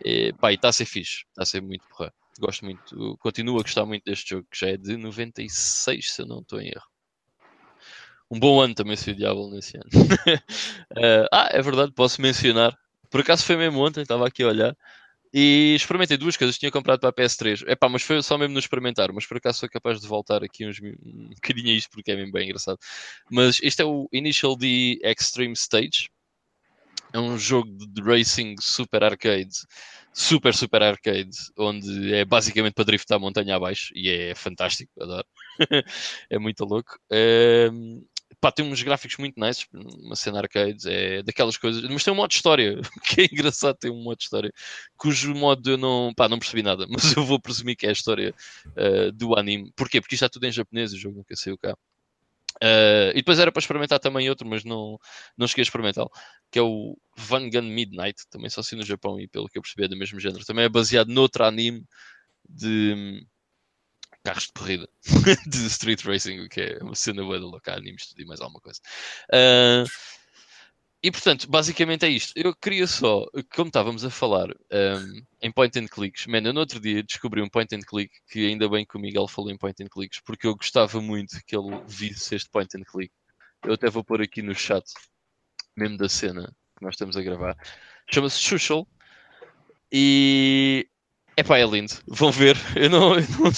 [0.05, 2.13] E, pá, está a ser fixe, está a ser muito porra.
[2.41, 6.27] Gosto muito, continuo a gostar muito deste jogo, que já é de 96, se eu
[6.27, 6.87] não estou em erro.
[8.31, 9.87] Um bom ano também se o Diablo nesse ano.
[9.87, 12.77] uh, ah, é verdade, posso mencionar
[13.11, 14.77] por acaso foi mesmo ontem, estava aqui a olhar.
[15.33, 17.63] E experimentei duas coisas, tinha comprado para a PS3.
[17.69, 19.13] Epá, mas foi só mesmo no experimentar.
[19.13, 22.17] Mas por acaso sou capaz de voltar aqui uns um bocadinho a isto porque é
[22.17, 22.79] mesmo bem engraçado.
[23.31, 26.09] Mas este é o Initial D Extreme Stage.
[27.13, 29.53] É um jogo de racing super arcade.
[30.15, 31.37] Super, super arcade.
[31.59, 33.93] Onde é basicamente para driftar montanha abaixo.
[33.95, 35.27] E é fantástico, adoro.
[36.31, 36.99] é muito louco.
[37.11, 37.69] É,
[38.41, 42.17] pá, tem uns gráficos muito nice, uma cena arcade, é daquelas coisas, mas tem um
[42.17, 44.53] modo de história, que é engraçado ter um modo de história,
[44.97, 47.93] cujo modo eu não, pá, não percebi nada, mas eu vou presumir que é a
[47.93, 48.35] história
[48.69, 49.73] uh, do anime.
[49.77, 50.01] Porquê?
[50.01, 51.77] Porque isto está tudo em japonês, o jogo nunca saiu cá.
[52.63, 54.99] Uh, e depois era para experimentar também outro, mas não,
[55.37, 56.11] não cheguei a experimentá-lo,
[56.51, 59.63] que é o Van Gun Midnight, também só assim no Japão e pelo que eu
[59.63, 60.45] percebi é do mesmo género.
[60.45, 61.85] Também é baseado noutro anime
[62.49, 63.25] de
[64.25, 64.89] carros de corrida
[65.47, 68.41] de Street Racing, o que é uma cena boa de louca, animes, tudo e mais
[68.41, 68.81] alguma coisa.
[69.33, 69.89] Uh,
[71.01, 72.33] e portanto, basicamente é isto.
[72.35, 76.61] Eu queria só, como estávamos a falar um, em point and clicks, man, eu no
[76.61, 79.57] outro dia descobri um point and click que ainda bem que o Miguel falou em
[79.57, 83.13] point and clicks, porque eu gostava muito que ele visse este point and click.
[83.65, 84.85] Eu até vou pôr aqui no chat,
[85.77, 87.57] mesmo da cena que nós estamos a gravar.
[88.11, 88.87] Chama-se Social.
[89.91, 90.89] E
[91.39, 91.93] Epá, é lindo.
[92.05, 92.57] Vão ver.
[92.75, 93.53] Eu não, eu não,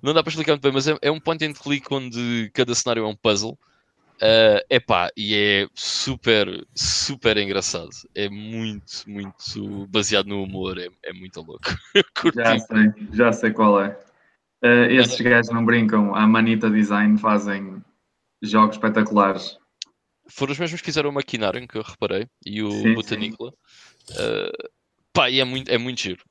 [0.00, 2.72] não, dá para explicar muito bem, mas é, é, um point and click onde cada
[2.72, 3.58] cenário é um puzzle.
[4.22, 7.90] Uh, epá, e é super, super engraçado.
[8.14, 10.78] É muito, muito baseado no humor.
[10.78, 11.64] É, é muito louco.
[12.32, 13.88] já sei, já sei qual é.
[14.62, 16.14] Uh, esses gajos não brincam.
[16.14, 17.82] A Manita Design fazem
[18.40, 19.58] jogos espetaculares.
[20.28, 23.52] Foram os mesmos que fizeram o Maquinarium, que eu reparei, e o sim, Botanicula.
[24.10, 24.68] Uh,
[25.12, 26.22] pá, e é muito, é muito giro.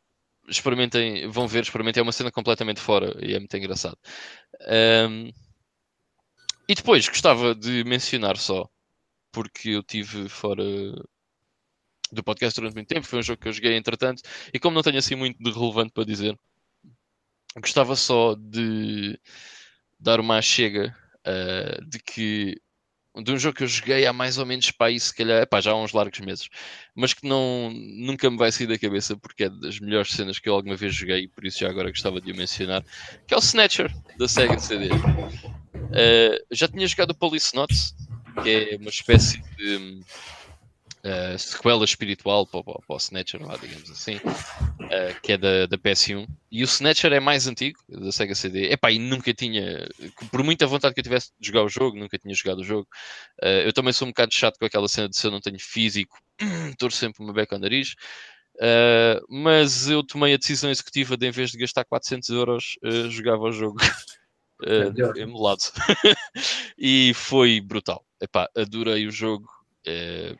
[0.48, 2.02] Experimentem, vão ver, experimentem.
[2.02, 3.98] É uma cena completamente fora e é muito engraçado.
[5.10, 5.32] Um,
[6.68, 8.68] e depois gostava de mencionar só,
[9.32, 10.64] porque eu tive fora
[12.12, 14.22] do podcast durante muito tempo, foi um jogo que eu joguei entretanto,
[14.54, 16.38] e como não tenho assim muito de relevante para dizer,
[17.58, 19.20] gostava só de
[20.00, 20.96] dar uma chega
[21.28, 22.56] uh, de que
[23.24, 25.62] de um jogo que eu joguei há mais ou menos para aí, se calhar, epá,
[25.62, 26.50] já há uns largos meses,
[26.94, 30.50] mas que não, nunca me vai sair da cabeça porque é das melhores cenas que
[30.50, 32.84] eu alguma vez joguei e por isso já agora gostava de o mencionar,
[33.28, 34.90] que é o Snatcher da Sega CD.
[34.90, 37.96] Uh, já tinha jogado o Policenauts,
[38.44, 40.02] que é uma espécie de
[41.06, 45.66] uh, sequela espiritual para, para, para o Snatcher, lá, digamos assim, uh, que é da,
[45.68, 46.28] da PS1.
[46.52, 48.72] E o Snatcher é mais antigo, da Sega CD.
[48.72, 49.88] Epá, e nunca tinha,
[50.32, 52.88] por muita vontade que eu tivesse de jogar o jogo, nunca tinha jogado o jogo.
[53.42, 56.18] eu também sou um bocado chato com aquela cena de se eu não tenho físico,
[56.72, 57.96] estou sempre uma beca ao nariz.
[58.56, 63.10] Uh, mas eu tomei a decisão executiva de, em vez de gastar 400 euros, uh,
[63.10, 63.78] jogava o jogo
[64.64, 65.62] uh, emulado.
[66.78, 68.06] e foi brutal.
[68.22, 69.50] Epá, adorei o jogo.
[69.86, 70.36] É,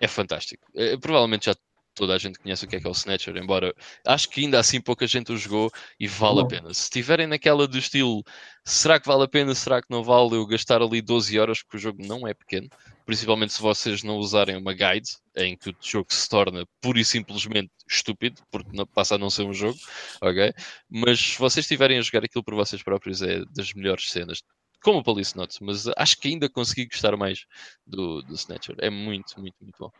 [0.00, 0.66] é fantástico.
[0.74, 1.54] É, provavelmente já
[1.96, 3.74] toda a gente conhece o que é que é o Snatcher, embora
[4.06, 6.72] acho que ainda assim pouca gente o jogou e vale a pena.
[6.74, 8.22] Se estiverem naquela do estilo,
[8.64, 11.78] será que vale a pena, será que não vale eu gastar ali 12 horas, porque
[11.78, 12.68] o jogo não é pequeno,
[13.06, 17.04] principalmente se vocês não usarem uma guide, em que o jogo se torna pura e
[17.04, 19.78] simplesmente estúpido, porque passa a não ser um jogo,
[20.20, 20.52] ok?
[20.90, 24.42] Mas se vocês estiverem a jogar aquilo por vocês próprios, é das melhores cenas.
[24.86, 27.44] Como o Police Notes, mas acho que ainda consegui gostar mais
[27.84, 28.76] do, do Snatcher.
[28.78, 29.90] É muito, muito, muito bom.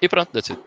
[0.00, 0.60] E pronto, that's it.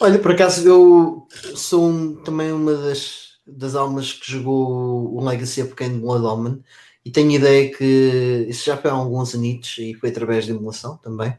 [0.00, 5.60] Olha, por acaso eu sou um, também uma das, das almas que jogou o Legacy
[5.60, 6.64] of Kain Blood Omen
[7.04, 10.96] e tenho ideia que isso já foi há alguns anitos e foi através de emulação
[10.96, 11.36] também.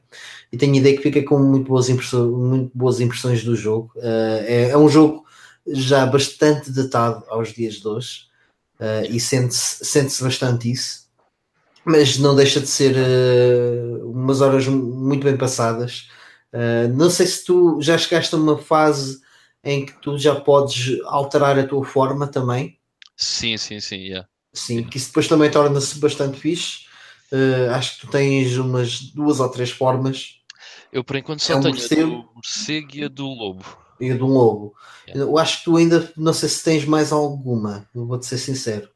[0.52, 3.92] E tenho ideia que fica com muito boas, impressões, muito boas impressões do jogo.
[3.96, 5.26] Uh, é, é, um jogo
[5.66, 8.32] já bastante datado aos dias de hoje
[8.84, 11.08] uh, e sente-se sente bastante isso,
[11.86, 16.10] mas não deixa de ser uh, umas horas muito bem passadas.
[16.96, 19.22] não sei se tu já chegaste a uma fase
[19.64, 22.78] em que tu já podes alterar a tua forma também.
[23.16, 24.28] Sim, sim, sim, yeah.
[24.54, 26.86] Sim, que isso depois também torna-se bastante fixe.
[27.32, 30.36] Uh, acho que tu tens umas duas ou três formas.
[30.92, 33.83] Eu por enquanto só é um tenho morcego, do morcego e a do lobo.
[34.00, 34.74] E a do lobo.
[35.08, 35.32] Yeah.
[35.32, 38.90] Eu acho que tu ainda não sei se tens mais alguma, vou-te ser sincero.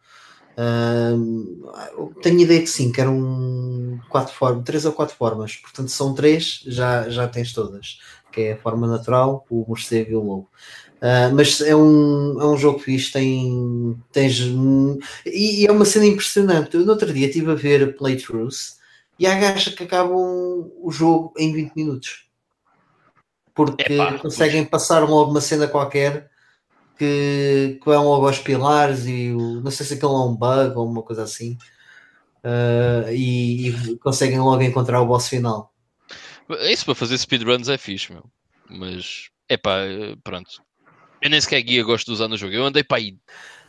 [0.57, 5.55] Uh, tenho ideia que sim, que eram quatro formas, três ou quatro formas.
[5.55, 7.99] Portanto, são três, já, já tens todas.
[8.31, 10.49] Que é a forma natural, o morcego e o lobo.
[10.97, 14.39] Uh, mas é um, é um jogo fixe, tem, tens,
[15.25, 16.75] e, e, é uma cena impressionante.
[16.75, 18.77] Eu no outro dia estive a ver playthroughs
[19.19, 22.26] e há gajos que acabam o jogo em 20 minutos
[23.57, 24.69] porque Epá, conseguem pois.
[24.69, 26.29] passar logo uma cena qualquer
[26.95, 30.77] que, que vão logo aos pilares e o, não sei se aquilo é um bug
[30.77, 31.57] ou uma coisa assim
[32.43, 35.73] uh, e, e, conseguem logo encontrar o boss final.
[36.69, 38.23] Isso para fazer speedruns é fixe, meu.
[38.69, 39.79] Mas é pá,
[40.23, 40.61] pronto.
[41.19, 42.53] Eu nem sequer guia gosto de usar no jogo.
[42.53, 43.17] Eu andei para aí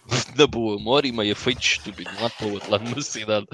[0.37, 3.01] na boa, uma hora e meia, feito estúpido, de lado para o outro, lá numa
[3.01, 3.47] cidade.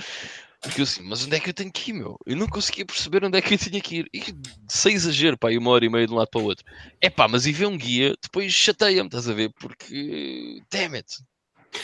[0.65, 2.17] Porque eu assim, mas onde é que eu tenho que ir, meu?
[2.25, 4.09] Eu não conseguia perceber onde é que eu tinha que ir.
[4.15, 4.23] E
[4.67, 6.65] sem exagero, pá, uma hora e meia de um lado para o outro.
[7.03, 9.53] É pá, mas e ver um guia, depois chateia-me, estás a ver?
[9.61, 11.07] Porque, damn it.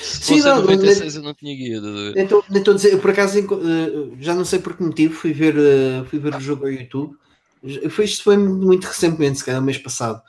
[0.01, 1.81] Se Sim, não, 96 eu não tinha guia.
[2.15, 5.33] Nem estou a dizer, eu por acaso eh, já não sei por que motivo fui
[5.33, 7.15] ver, eh, fui ver o jogo ao YouTube.
[7.91, 10.23] Foi, isto foi muito recentemente, se calhar mês passado.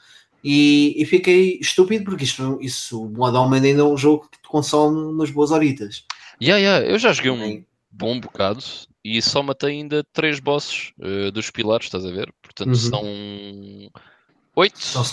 [0.43, 4.49] E, e, fiquei estúpido porque isto, isso, o Omen ainda é um jogo que te
[4.49, 6.03] consome umas boas horitas.
[6.41, 6.85] Yeah, yeah.
[6.85, 8.63] Eu já joguei um bom bocado
[9.03, 12.33] e só matei ainda três bosses uh, dos pilares, estás a ver?
[12.41, 12.75] Portanto, uhum.
[12.75, 13.03] são
[14.55, 14.79] oito.
[14.79, 15.03] São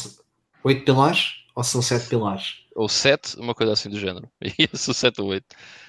[0.64, 2.68] oito pilares ou são sete pilares?
[2.78, 4.30] ou 7, uma coisa assim do género.
[4.56, 5.44] Ia são 7 ou 8.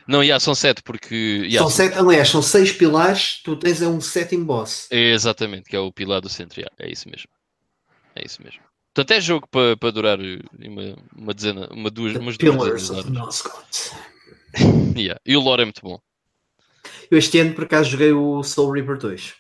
[0.08, 1.16] Não, ia, são 7 porque.
[1.44, 4.88] Yeah, são 7, aliás, são 6 pilares, tu tens é um sétimo boss.
[4.90, 6.60] É exatamente, que é o pilar do centro.
[6.60, 7.30] Yeah, é isso mesmo.
[8.16, 8.62] É isso mesmo.
[8.92, 13.44] Portanto, é jogo para, para durar uma, uma dezena, uma, duas, umas duas dezenas
[14.98, 15.22] yeah.
[15.24, 16.02] E o lore é muito bom.
[17.10, 19.40] Eu este ano por acaso joguei o Soul River 2.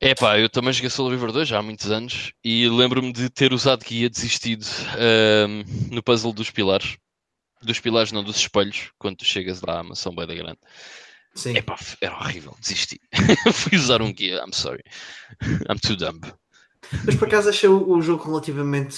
[0.00, 3.28] É pá, eu também joguei Soul River 2 já há muitos anos e lembro-me de
[3.28, 4.64] ter usado guia desistido
[4.96, 6.96] um, no puzzle dos pilares.
[7.60, 10.58] Dos pilares, não, dos espelhos, quando tu chegas lá à maçã bem da grande.
[11.34, 11.56] Sim.
[11.56, 13.00] Epá, era horrível, desisti.
[13.52, 14.84] Fui usar um guia, I'm sorry.
[15.68, 16.20] I'm too dumb.
[17.04, 18.96] Mas por acaso achei o, o jogo relativamente,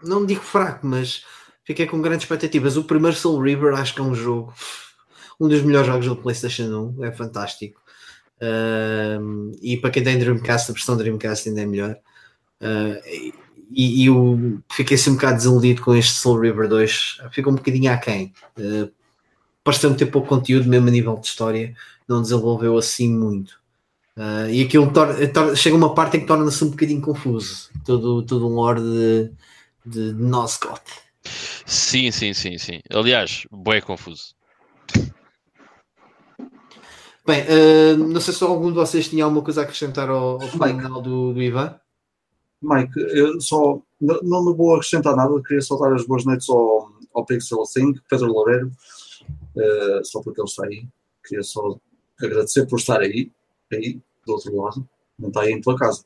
[0.00, 1.24] não digo fraco, mas
[1.64, 2.76] fiquei com grandes expectativas.
[2.76, 4.54] O primeiro Soul River acho que é um jogo,
[5.40, 7.80] um dos melhores jogos do PlayStation 1, é fantástico.
[8.40, 11.96] Uh, e para quem tem Dreamcast, a versão Dreamcast ainda é melhor.
[12.60, 13.32] Uh,
[13.72, 17.20] e, e eu fiquei assim um bocado desiludido com este Soul River 2.
[17.32, 18.32] Ficou um bocadinho aquém.
[18.58, 18.90] Uh,
[19.62, 21.74] Pareceu-me ter pouco conteúdo, mesmo a nível de história,
[22.08, 23.60] não desenvolveu assim muito.
[24.16, 24.90] Uh, e aquilo
[25.54, 27.70] chega uma parte em que torna-se um bocadinho confuso.
[27.84, 29.30] Todo, todo um lore de,
[29.84, 30.82] de, de Noscott.
[31.66, 32.80] Sim, sim, sim, sim.
[32.90, 34.34] Aliás, bem confuso.
[37.30, 40.48] Bem, uh, não sei se algum de vocês tinha alguma coisa a acrescentar ao, ao
[40.58, 41.78] painel do, do Ivan.
[42.60, 46.90] Mike, eu só não, não vou acrescentar nada, queria só dar as boas noites ao,
[47.14, 48.72] ao Pixel 5, Pedro Loureiro,
[49.54, 50.88] uh, só porque ele está aí.
[51.24, 51.78] Queria só
[52.20, 53.30] agradecer por estar aí,
[53.72, 54.88] aí, do outro lado.
[55.16, 56.02] Não está aí em tua casa.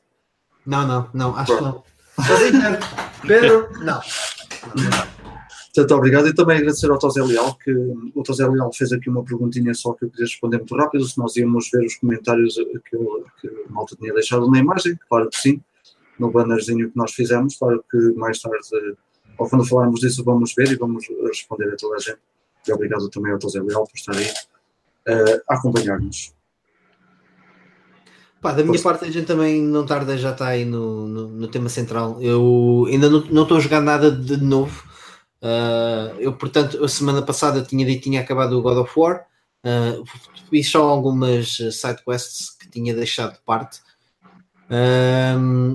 [0.63, 1.83] Não, não, não, acho Pronto.
[2.15, 2.79] que não.
[3.27, 3.83] Pedro, não.
[3.83, 4.01] não,
[4.75, 5.14] não.
[5.75, 6.27] Portanto, obrigado.
[6.29, 7.69] E também agradecer ao Tosé Leal, que
[8.15, 11.17] o Tosé Leal fez aqui uma perguntinha só que eu queria responder muito rápido, se
[11.17, 15.29] nós íamos ver os comentários que, eu, que a malta tinha deixado na imagem, claro
[15.29, 15.61] que sim,
[16.17, 18.57] no bannerzinho que nós fizemos, claro que mais tarde,
[19.37, 22.19] ou quando falarmos disso, vamos ver e vamos responder a toda a gente.
[22.65, 26.33] E obrigado também ao Tosé Leal por estar aí uh, a acompanhar-nos.
[28.41, 31.47] Pá, da minha parte, a gente também não tarda já está aí no, no, no
[31.49, 32.21] tema central.
[32.21, 34.94] Eu ainda não estou a jogar nada de novo
[35.41, 39.25] Uh, eu, portanto, a semana passada tinha dito tinha acabado o God of War,
[39.65, 40.03] uh,
[40.49, 43.79] fiz só algumas side quests que tinha deixado de parte.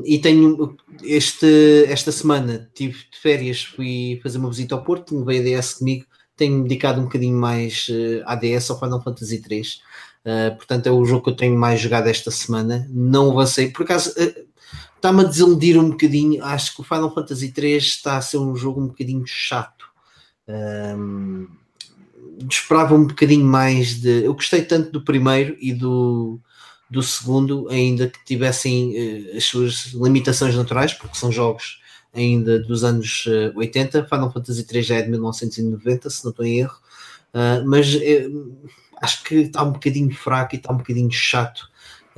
[0.04, 5.54] E tenho este, esta semana tive de férias, fui fazer uma visita ao Porto, levei
[5.54, 6.04] a DS comigo,
[6.36, 9.80] tenho dedicado um bocadinho mais uh, à DS ao Final Fantasy 3.
[10.24, 12.88] Uh, portanto, é o jogo que eu tenho mais jogado esta semana.
[12.90, 14.14] Não avancei, por acaso,
[15.00, 16.44] está-me a desiludir um bocadinho.
[16.44, 19.86] Acho que o Final Fantasy 3 está a ser um jogo um bocadinho chato.
[20.46, 21.48] Um,
[22.48, 24.24] esperava um bocadinho mais de.
[24.24, 26.38] Eu gostei tanto do primeiro e do,
[26.88, 31.80] do segundo, ainda que tivessem uh, as suas limitações naturais, porque são jogos
[32.12, 34.04] ainda dos anos uh, 80.
[34.04, 36.78] Final Fantasy 3 já é de 1990, se não estou em erro.
[37.32, 38.68] Uh, mas uh,
[39.00, 41.69] acho que está um bocadinho fraco e está um bocadinho chato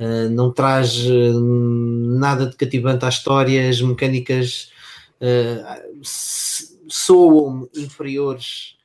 [0.03, 4.69] Uh, não traz uh, nada de cativante à história, as mecânicas
[5.21, 6.01] uh,
[6.89, 8.75] soam inferiores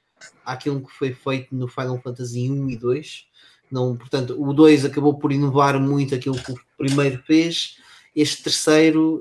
[0.47, 3.27] àquilo que foi feito no Final Fantasy 1 e 2.
[3.69, 7.79] Não, portanto, o 2 acabou por inovar muito aquilo que o primeiro fez.
[8.14, 9.21] Este terceiro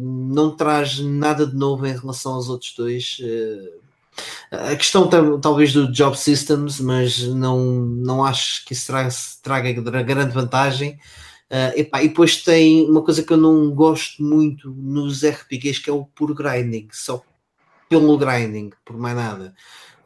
[0.00, 3.18] não traz nada de novo em relação aos outros dois.
[4.50, 5.08] A questão
[5.40, 9.08] talvez do job systems, mas não, não acho que isso traga,
[9.42, 10.98] traga grande vantagem.
[11.50, 15.90] Uh, epá, e depois tem uma coisa que eu não gosto muito nos RPGs, que
[15.90, 17.22] é o puro grinding, só
[17.88, 19.54] pelo grinding, por mais nada.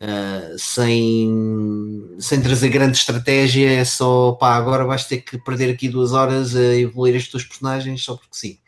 [0.00, 5.88] Uh, sem, sem trazer grande estratégia, é só pá, agora vais ter que perder aqui
[5.88, 8.59] duas horas a evoluir estes teus personagens só porque sim.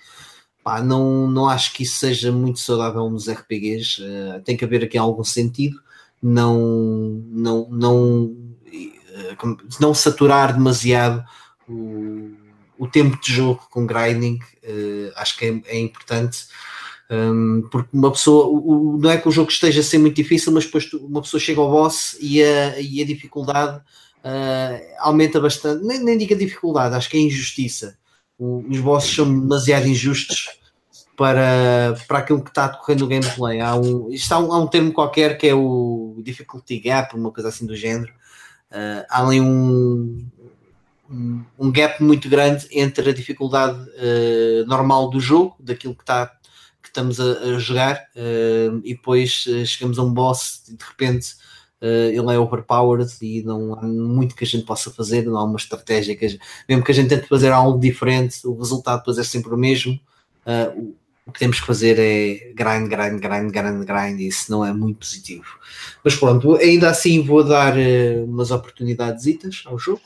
[0.69, 4.03] Pá, não, não acho que isso seja muito saudável nos RPGs.
[4.03, 5.81] Uh, eh, tem que haver aqui algum sentido.
[6.23, 6.59] Não,
[7.31, 11.25] não, não, uh, não saturar demasiado
[11.67, 12.33] o,
[12.79, 14.41] o tempo de jogo com grinding.
[14.63, 16.49] Uh, acho que é, é importante.
[17.11, 20.53] Um, porque uma pessoa, o, não é que o jogo esteja a ser muito difícil,
[20.53, 23.81] mas depois tu, uma pessoa chega ao boss e a, e a dificuldade
[24.99, 25.83] aumenta bastante.
[25.83, 27.97] Nem, nem digo a dificuldade, acho que é injustiça
[28.39, 30.49] os bosses são demasiado injustos
[31.17, 33.61] para, para aquilo que está a decorrer no gameplay.
[33.61, 37.33] Há um, isto há um, há um termo qualquer que é o difficulty gap, uma
[37.33, 38.13] coisa assim do género.
[38.71, 40.25] Uh, há ali um,
[41.11, 46.27] um, um, gap muito grande entre a dificuldade uh, normal do jogo, daquilo que, está,
[46.81, 51.35] que estamos a, a jogar, uh, e depois chegamos a um boss e de repente
[51.35, 51.48] Uh,
[51.81, 55.57] ele é overpowered e não há muito que a gente possa fazer, não há uma
[55.57, 59.25] estratégia que gente, mesmo que a gente tente fazer algo diferente, o resultado depois é
[59.25, 59.99] sempre o mesmo.
[60.45, 60.97] Uh,
[61.29, 64.73] o que temos que fazer é grind, grind, grind, grind, grind, e isso não é
[64.73, 65.59] muito positivo.
[66.03, 69.27] Mas pronto, ainda assim vou dar uh, umas oportunidades
[69.67, 70.01] ao jogo.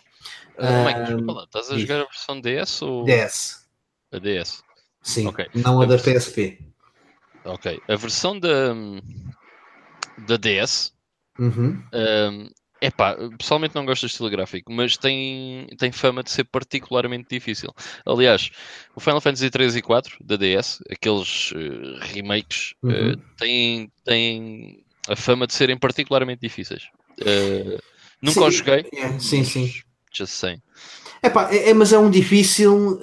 [0.59, 3.05] Uh, Mike, um, estás a jogar a versão DS ou.
[3.05, 3.64] DS.
[4.11, 4.64] A DS.
[5.01, 5.47] Sim, okay.
[5.55, 5.97] não a, a da.
[5.97, 6.59] PSP.
[7.45, 7.81] Ok.
[7.89, 8.75] A versão da,
[10.27, 10.93] da DS
[11.39, 11.83] uhum.
[11.93, 12.49] um,
[12.83, 17.72] Epá, pessoalmente não gosto do estilo gráfico, mas tem, tem fama de ser particularmente difícil.
[18.05, 18.51] Aliás,
[18.97, 23.12] o Final Fantasy 3 e 4 da DS, aqueles uh, remakes, uhum.
[23.12, 26.83] uh, têm, têm a fama de serem particularmente difíceis.
[27.20, 27.78] Uh,
[28.20, 28.85] nunca sim, os joguei.
[28.95, 29.72] É, sim, sim.
[30.12, 30.61] Just saying.
[31.22, 32.99] Epá, é, é, mas é um difícil.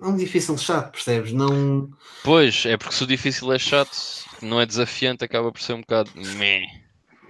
[0.00, 1.32] É um difícil chato, percebes?
[1.32, 1.90] Não.
[2.22, 3.96] Pois, é porque se o difícil é chato,
[4.42, 6.10] não é desafiante, acaba por ser um bocado.
[6.14, 6.66] Meh.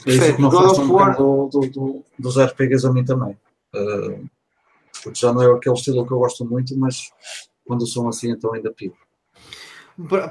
[0.04, 1.16] É isso que não faz um War...
[1.16, 3.36] do, do, do, dos RPGs a mim também.
[3.74, 4.28] Uh,
[5.02, 7.10] porque já não é aquele estilo que eu gosto muito, mas
[7.64, 8.96] quando são assim, então ainda pior.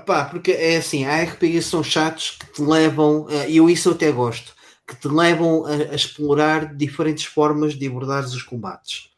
[0.06, 3.94] Pá, porque é assim, há RPGs são chatos que te levam, e eu isso eu
[3.94, 4.54] até gosto,
[4.86, 9.10] que te levam a, a explorar diferentes formas de abordar os combates.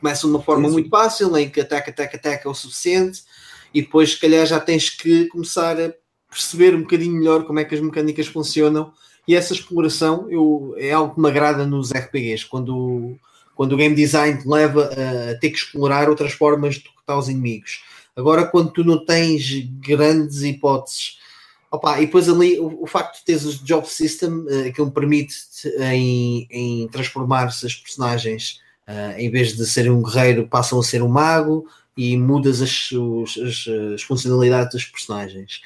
[0.00, 3.22] Começa de uma forma muito fácil, em que ataca, ataca, ataca é o suficiente,
[3.72, 5.92] e depois, se calhar, já tens que começar a
[6.30, 8.92] perceber um bocadinho melhor como é que as mecânicas funcionam
[9.26, 13.16] e essa exploração eu, é algo que me agrada nos RPGs, quando,
[13.54, 17.28] quando o game design te leva a ter que explorar outras formas de derrotar os
[17.28, 17.82] inimigos.
[18.14, 21.18] Agora, quando tu não tens grandes hipóteses,
[21.70, 25.34] opa, e depois ali o, o facto de teres o job system, uh, que permite
[25.80, 31.02] em, em transformar-se as personagens, uh, em vez de serem um guerreiro, passam a ser
[31.02, 31.66] um mago
[31.96, 32.90] e mudas as,
[33.38, 35.60] as, as funcionalidades dos personagens.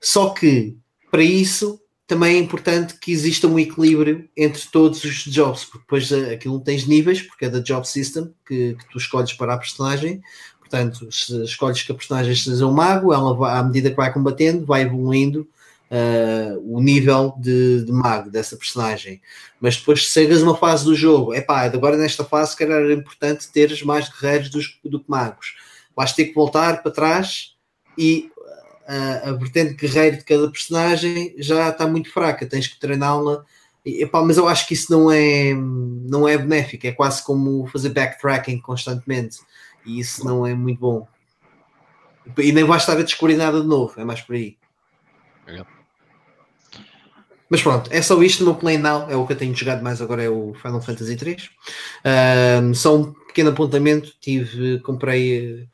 [0.00, 0.76] Só que
[1.10, 6.12] para isso também é importante que exista um equilíbrio entre todos os jobs, porque depois
[6.12, 9.58] eh, aquilo tens níveis, porque é da job system que, que tu escolhes para a
[9.58, 10.20] personagem.
[10.58, 14.66] Portanto, escolhes que a personagem seja um mago, ela vai, à medida que vai combatendo,
[14.66, 15.48] vai evoluindo
[15.92, 19.20] uh, o nível de, de, mago dessa personagem.
[19.60, 23.50] Mas depois, chegas uma fase do jogo, é pá, agora nesta fase, que era importante
[23.52, 25.54] teres mais guerreiros dos, do que magos.
[25.94, 27.54] Vais ter que voltar para trás
[27.98, 28.30] e
[28.88, 33.44] a, a vertente guerreiro de cada personagem já está muito fraca, tens que treiná-la.
[34.24, 38.60] Mas eu acho que isso não é, não é benéfico, é quase como fazer backtracking
[38.60, 39.38] constantemente,
[39.84, 41.08] e isso não é muito bom.
[42.38, 44.56] E nem vais estar a descobrir nada de novo, é mais por aí.
[47.52, 49.82] Mas pronto, é só isto no meu play now, é o que eu tenho jogado
[49.82, 51.50] mais agora, é o Final Fantasy 3.
[52.62, 55.68] Um, só um pequeno apontamento, tive, comprei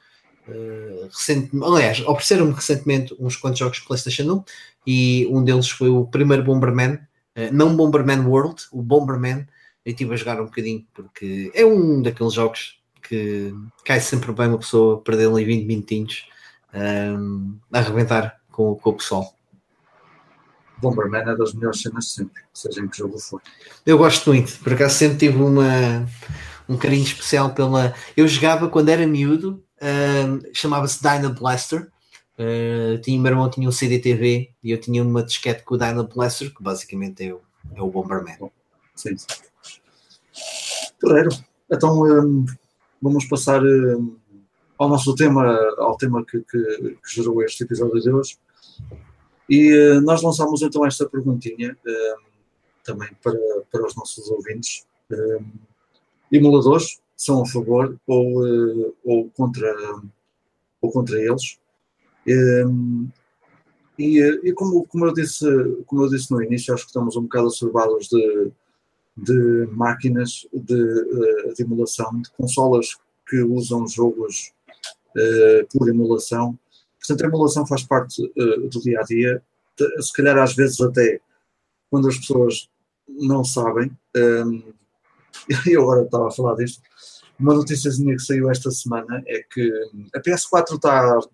[0.49, 4.45] Uh, recente, aliás, ofereceram-me recentemente uns quantos jogos PlayStation 1
[4.87, 9.47] e um deles foi o primeiro Bomberman, uh, não Bomberman World, o Bomberman.
[9.85, 13.53] Eu estive a jogar um bocadinho porque é um daqueles jogos que
[13.85, 16.27] cai sempre bem uma pessoa perder ali 20 minutinhos
[17.71, 19.38] a arrebentar com, com o pessoal.
[20.81, 23.41] Bomberman é das melhores cenas sempre, seja em que jogo for.
[23.85, 26.07] Eu gosto muito, por acaso sempre tive uma,
[26.69, 27.95] um carinho especial pela.
[28.17, 29.63] Eu jogava quando era miúdo
[30.53, 31.91] chamava-se Dyna Blaster.
[32.39, 36.05] Uh, tinha, meu irmão tinha um CDTV e eu tinha uma disquete com o Dyna
[36.05, 37.41] Blaster, que basicamente é o,
[37.75, 38.51] é o Bomberman.
[38.95, 39.27] Sim, sim.
[41.01, 41.31] Porreiro.
[41.71, 42.47] Então um,
[43.03, 44.17] vamos passar um,
[44.79, 45.45] ao nosso tema,
[45.79, 48.39] ao tema que, que, que, gerou este episódio de hoje.
[49.49, 52.29] E uh, nós lançamos então esta perguntinha um,
[52.85, 53.39] também para,
[53.71, 54.87] para os nossos ouvintes.
[56.31, 59.75] emuladores são a favor ou, eh, ou, contra,
[60.81, 61.59] ou contra eles.
[63.99, 65.45] E, eh, e como, como, eu disse,
[65.85, 68.53] como eu disse no início, acho que estamos um bocado assorbados de,
[69.17, 72.97] de máquinas de, eh, de emulação, de consolas
[73.29, 74.53] que usam jogos
[75.73, 76.57] por emulação.
[76.99, 79.43] Portanto, a emulação faz parte uh, do dia a dia.
[80.01, 81.21] Se calhar, às vezes, até
[81.91, 82.69] quando as pessoas
[83.09, 84.63] não sabem, um, ehm,
[85.67, 86.83] eu agora estava a falar disto,
[87.39, 89.73] uma notícia que saiu esta semana é que
[90.15, 91.31] a PS4 está uh,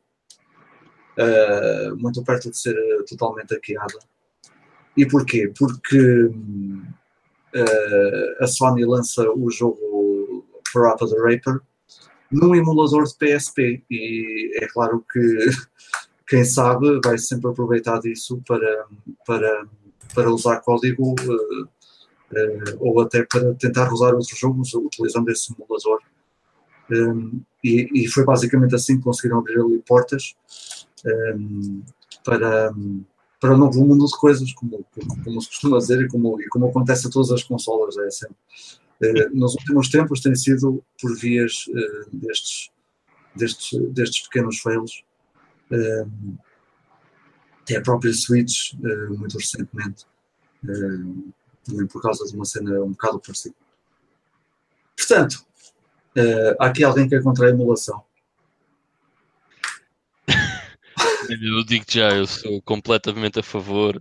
[1.96, 2.76] muito perto de ser
[3.08, 3.98] totalmente hackeada.
[4.96, 5.52] E porquê?
[5.58, 6.84] Porque uh,
[8.40, 11.60] a Sony lança o jogo Parappa the Raper
[12.34, 15.20] num emulador de PSP e é claro que
[16.26, 18.86] quem sabe vai sempre aproveitar disso para,
[19.26, 19.66] para,
[20.14, 26.00] para usar código uh, uh, ou até para tentar usar outros jogos utilizando esse simulador.
[26.90, 30.36] Um, e, e, foi basicamente assim que conseguiram abrir ali portas
[31.06, 31.82] um,
[32.22, 32.74] para,
[33.40, 34.84] para um novo mundo de coisas, como,
[35.24, 37.96] como, se costuma dizer e como, e como acontece a todas as consolas.
[37.96, 38.36] É sempre.
[39.02, 42.70] Uh, nos últimos tempos tem sido por vias uh, destes,
[43.34, 45.04] destes, destes pequenos fails
[45.70, 46.38] Uh,
[47.62, 48.74] até a própria Switch,
[49.08, 50.04] muito recentemente,
[51.64, 53.54] também por causa de uma cena um bocado parecida.
[54.94, 55.46] Portanto,
[56.60, 58.04] há aqui alguém que é contra a emulação.
[61.30, 63.98] Eu digo já, eu sou completamente a favor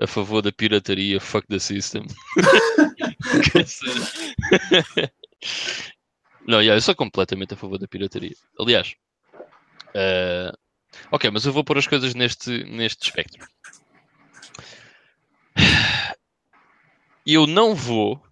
[0.00, 2.06] a favor da pirataria, fuck the system.
[6.46, 8.34] Não, yeah, eu sou completamente a favor da pirataria.
[8.58, 8.94] Aliás,
[9.88, 10.56] uh,
[11.12, 13.46] ok, mas eu vou pôr as coisas neste, neste espectro.
[17.26, 18.22] Eu não vou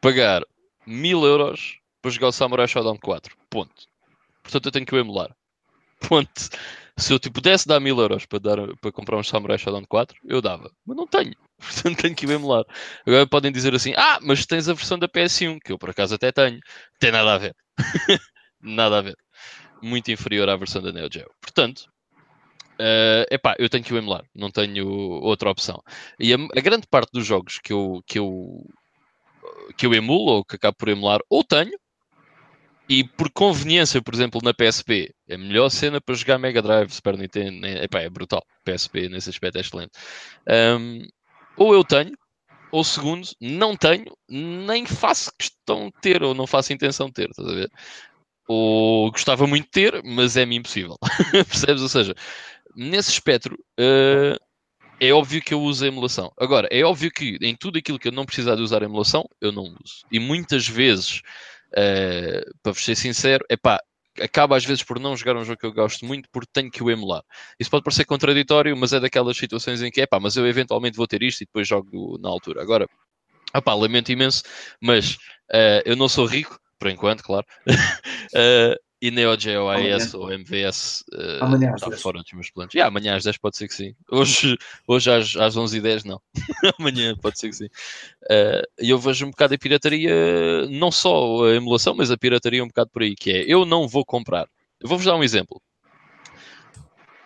[0.00, 0.42] pagar
[0.86, 3.36] mil euros para jogar o Samurai Shodown 4.
[3.50, 3.88] Ponto.
[4.44, 5.34] Portanto, eu tenho que o emular.
[6.08, 6.48] Ponto.
[6.98, 10.16] Se eu tipo, pudesse dar mil euros para, dar, para comprar um Samurai Shodown 4,
[10.24, 10.70] eu dava.
[10.84, 11.34] Mas não tenho.
[11.58, 12.64] Portanto, tenho que o emular.
[13.06, 16.14] Agora podem dizer assim: ah, mas tens a versão da PS1, que eu por acaso
[16.14, 16.58] até tenho.
[16.98, 17.54] Tem nada a ver.
[18.60, 19.16] nada a ver.
[19.82, 21.30] Muito inferior à versão da Neo Geo.
[21.40, 21.86] Portanto,
[22.78, 25.82] Uh, epá, eu tenho que o emular, não tenho outra opção.
[26.20, 28.62] E a, a, grande parte dos jogos que eu, que eu
[29.76, 31.72] que eu emulo ou que acabo por emular, ou tenho,
[32.88, 36.90] e por conveniência, por exemplo, na PSP, é a melhor cena para jogar Mega Drive,
[36.90, 38.42] Super Nintendo, epá, é brutal.
[38.64, 39.92] PSP nesse aspecto é excelente.
[40.48, 41.02] Um,
[41.56, 42.12] ou eu tenho,
[42.70, 47.30] ou segundo, não tenho, nem faço questão de ter, ou não faço intenção de ter,
[47.30, 47.70] estás a ver?
[48.48, 50.96] Ou gostava muito de ter, mas é-me impossível.
[51.32, 51.82] Percebes?
[51.82, 52.14] Ou seja,
[52.76, 54.38] nesse espectro, uh,
[55.00, 56.32] é óbvio que eu uso a emulação.
[56.38, 59.28] Agora, é óbvio que em tudo aquilo que eu não precisar de usar a emulação,
[59.40, 60.04] eu não uso.
[60.12, 61.20] E muitas vezes
[61.72, 63.80] Uh, para vos ser sincero, é pá,
[64.20, 66.82] acaba às vezes por não jogar um jogo que eu gosto muito porque tenho que
[66.82, 67.22] o emular.
[67.58, 70.96] Isso pode parecer contraditório, mas é daquelas situações em que é pá, mas eu eventualmente
[70.96, 72.62] vou ter isto e depois jogo na altura.
[72.62, 72.88] Agora,
[73.54, 74.42] opá, lamento imenso,
[74.80, 75.14] mas
[75.52, 77.46] uh, eu não sou rico, por enquanto, claro.
[77.68, 78.76] uh,
[79.06, 82.74] E Neo Geo AES ou MVS uh, amanhã está fora dos meus planos.
[82.74, 83.94] Yeah, amanhã às 10 pode ser que sim.
[84.10, 86.20] Hoje, hoje às, às 11h10 não.
[86.76, 87.66] amanhã pode ser que sim.
[87.66, 92.64] Uh, e eu vejo um bocado a pirataria, não só a emulação, mas a pirataria
[92.64, 94.48] um bocado por aí, que é eu não vou comprar.
[94.80, 95.62] Eu vou-vos dar um exemplo.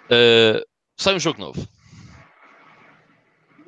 [0.05, 0.62] Uh,
[0.99, 1.66] sai um jogo novo.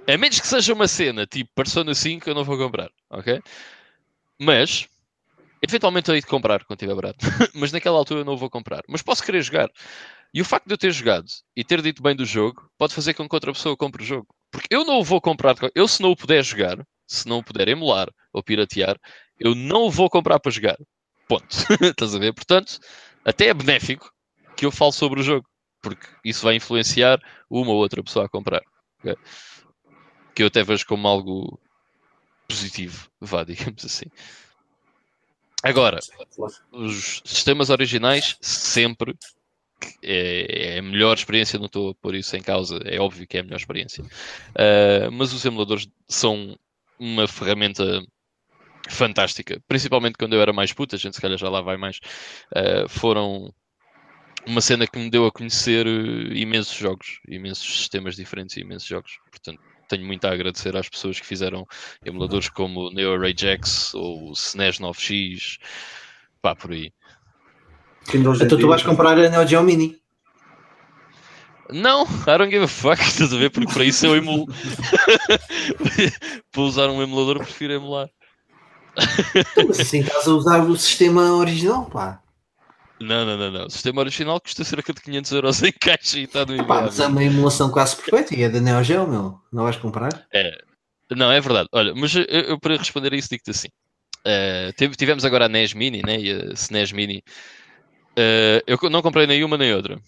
[0.07, 3.41] A menos que seja uma cena tipo Persona 5, eu não vou comprar, ok?
[4.39, 4.87] Mas
[5.63, 7.19] Eventualmente hei de comprar quando estiver barato,
[7.55, 8.83] mas naquela altura eu não vou comprar.
[8.89, 9.71] Mas posso querer jogar.
[10.35, 13.15] E o facto de eu ter jogado e ter dito bem do jogo pode fazer
[13.15, 14.27] com que outra pessoa compre o jogo.
[14.51, 15.55] Porque eu não o vou comprar.
[15.75, 18.99] Eu, se não o puder jogar, se não o puder emular ou piratear,
[19.39, 20.77] eu não o vou comprar para jogar.
[21.29, 21.47] Ponto.
[21.81, 22.33] Estás a ver?
[22.33, 22.79] Portanto,
[23.25, 24.11] até é benéfico
[24.57, 25.47] que eu falo sobre o jogo.
[25.81, 28.63] Porque isso vai influenciar uma ou outra pessoa a comprar.
[29.01, 29.17] Okay?
[30.35, 31.61] Que eu até vejo como algo
[32.49, 34.07] positivo, vá, digamos assim.
[35.63, 35.99] Agora,
[36.73, 39.15] os sistemas originais sempre
[40.03, 43.37] é, é, a melhor experiência, não estou a pôr isso em causa, é óbvio que
[43.37, 44.03] é a melhor experiência.
[44.03, 46.59] Uh, mas os emuladores são
[46.99, 48.03] uma ferramenta
[48.89, 51.99] fantástica, principalmente quando eu era mais puta, a gente se calhar já lá vai mais.
[52.55, 53.53] Uh, foram
[54.47, 59.19] uma cena que me deu a conhecer imensos jogos, imensos sistemas diferentes e imensos jogos.
[59.31, 59.61] Portanto,
[59.93, 61.67] tenho muito a agradecer às pessoas que fizeram
[62.05, 65.59] emuladores como o Neo Ragex ou o SNES 9X,
[66.41, 66.93] pá, por aí.
[68.13, 70.01] Então tu vais comprar a Neo Geo Mini?
[71.71, 73.51] Não, I don't give a fuck, estás a ver?
[73.51, 74.47] Porque para isso eu emulo.
[76.51, 78.09] para usar um emulador, prefiro emular.
[79.71, 82.22] Assim estás a usar o sistema original, pá.
[83.03, 83.67] Não, não, não, não.
[83.67, 86.87] O sistema original custa cerca de 500 euros em caixa e está no enviado.
[86.87, 89.41] Mas é uma emulação quase perfeita e é da Neo Geo, meu.
[89.53, 90.27] Não vais comprar?
[90.33, 90.63] É.
[91.11, 91.69] Não, é verdade.
[91.73, 93.69] Olha, mas eu, eu para responder a isso digo-te assim.
[94.25, 96.19] Uh, tivemos agora a NES Mini, né?
[96.19, 97.23] E a SNES Mini.
[98.13, 100.01] Uh, eu não comprei nenhuma nem outra.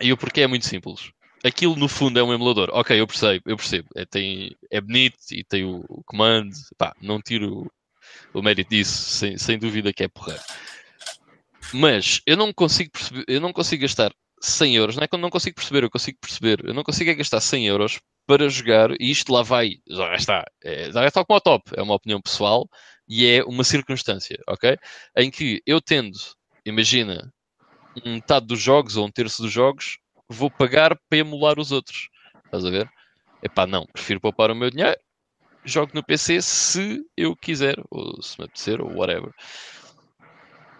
[0.00, 1.10] E o porquê é muito simples.
[1.44, 2.70] Aquilo no fundo é um emulador.
[2.72, 3.88] Ok, eu percebo, eu percebo.
[3.94, 6.50] É, tem, é bonito e tem o, o comando.
[6.76, 7.70] Pá, não tiro
[8.34, 10.42] o, mérito disso, sem, sem dúvida que é porreiro.
[11.72, 15.18] Mas eu não consigo perceber, eu não consigo gastar 100 euros, não é que eu
[15.18, 18.90] não consigo perceber, eu consigo perceber, eu não consigo é gastar 100 euros para jogar,
[19.00, 22.20] e isto lá vai, já está, é, já está como ao top, é uma opinião
[22.20, 22.68] pessoal
[23.08, 24.76] e é uma circunstância, ok?
[25.16, 26.18] Em que eu tendo,
[26.64, 27.32] imagina,
[28.04, 29.98] metade dos jogos ou um terço dos jogos,
[30.28, 32.08] vou pagar para emular os outros,
[32.44, 32.90] estás a ver?
[33.42, 34.98] Epá, não, prefiro poupar o meu dinheiro,
[35.64, 39.32] jogo no PC se eu quiser, ou se me apetecer, ou whatever.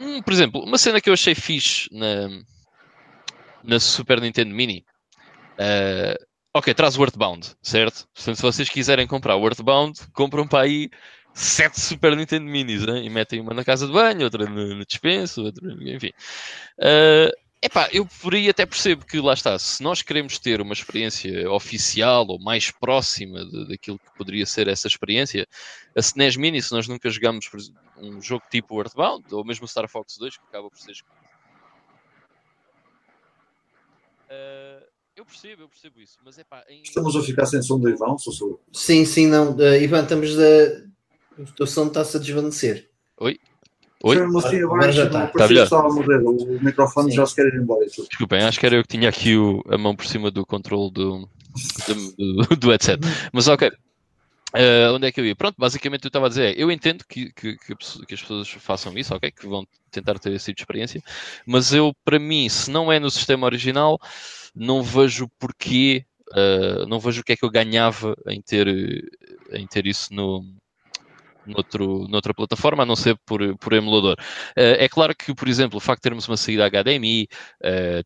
[0.01, 2.29] Hum, por exemplo, uma cena que eu achei fixe na,
[3.65, 4.85] na Super Nintendo Mini.
[5.59, 6.17] Uh,
[6.55, 8.07] ok, traz o Earthbound, certo?
[8.15, 10.91] Portanto, se vocês quiserem comprar o Earthbound, compram para aí
[11.35, 13.03] sete Super Nintendo Minis né?
[13.03, 16.13] e metem uma na casa de banho, outra no, no dispenso, outra, enfim.
[16.79, 20.75] Uh, Epá, eu por aí até percebo que lá está, se nós queremos ter uma
[20.75, 25.49] experiência oficial ou mais próxima de, daquilo que poderia ser essa experiência,
[25.97, 27.47] a SNES Mini, se nós nunca jogamos
[27.99, 30.95] um jogo tipo Earthbound, ou mesmo Star Fox 2, que acaba por ser.
[34.29, 36.65] Uh, eu percebo, eu percebo isso, mas é pá.
[36.69, 36.83] Em...
[36.83, 38.61] Estamos a ficar sem som do Ivan, sou sou.
[38.73, 39.57] Sim, sim, não.
[39.57, 40.87] Uh, Ivan, estamos a.
[41.41, 42.91] O teu som está-se a desvanecer.
[43.19, 43.39] Oi?
[44.03, 44.17] Oi?
[44.19, 45.27] Agora já está.
[45.29, 45.69] Tá melhor.
[45.73, 47.17] O microfone Sim.
[47.17, 47.85] já se quer ir embora.
[47.87, 50.91] Desculpem, acho que era eu que tinha aqui o, a mão por cima do controle
[50.91, 51.29] do,
[52.17, 53.01] do, do headset.
[53.33, 53.71] Mas ok.
[54.57, 55.37] Uh, onde é que eu ia?
[55.37, 59.15] Pronto, basicamente eu estava a dizer, eu entendo que, que, que, as pessoas façam isso,
[59.15, 59.31] ok?
[59.31, 61.03] Que vão tentar ter esse tipo de experiência,
[61.47, 63.99] mas eu, para mim, se não é no sistema original,
[64.55, 68.67] não vejo porquê, uh, não vejo o que é que eu ganhava em ter,
[69.53, 70.43] em ter isso no,
[71.45, 74.17] noutro, noutra plataforma, a não ser por, por emulador.
[74.57, 77.29] Uh, é claro que, por exemplo, o facto de termos uma saída HDMI,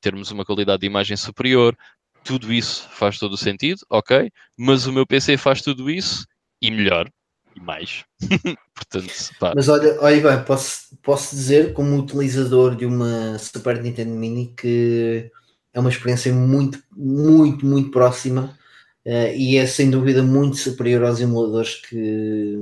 [0.01, 1.77] termos uma qualidade de imagem superior,
[2.25, 6.27] tudo isso faz todo o sentido, ok, mas o meu PC faz tudo isso
[6.61, 7.11] e melhor.
[7.55, 8.05] E mais.
[8.75, 9.53] Portanto, pá.
[9.55, 15.31] Mas olha, olha Ivan, posso, posso dizer, como utilizador de uma Super Nintendo Mini, que
[15.73, 18.57] é uma experiência muito, muito, muito próxima
[19.05, 22.59] Uh, e é sem dúvida muito superior aos emuladores que,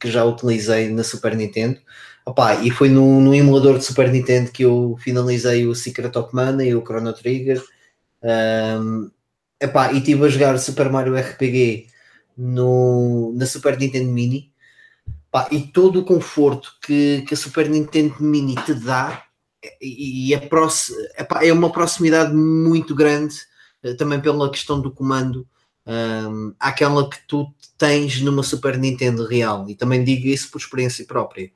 [0.00, 1.78] que já utilizei na Super Nintendo.
[2.24, 6.34] Opa, e foi no, no, emulador de Super Nintendo que eu finalizei o Secret of
[6.34, 7.62] Mana e o Chrono Trigger.
[8.22, 9.10] Um,
[9.60, 11.88] epá, e estive a jogar Super Mario RPG
[12.36, 14.52] no, na Super Nintendo Mini.
[15.28, 19.24] Epá, e todo o conforto que, que a Super Nintendo Mini te dá
[19.80, 20.48] e, e é,
[21.42, 23.34] é uma proximidade muito grande
[23.82, 25.46] eh, também pela questão do comando
[25.86, 29.68] um, àquela que tu tens numa Super Nintendo real.
[29.68, 31.50] E também digo isso por experiência própria.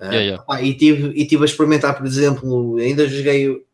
[0.00, 0.42] Uh, yeah, yeah.
[0.42, 3.64] Pá, e, tive, e tive a experimentar, por exemplo, ainda joguei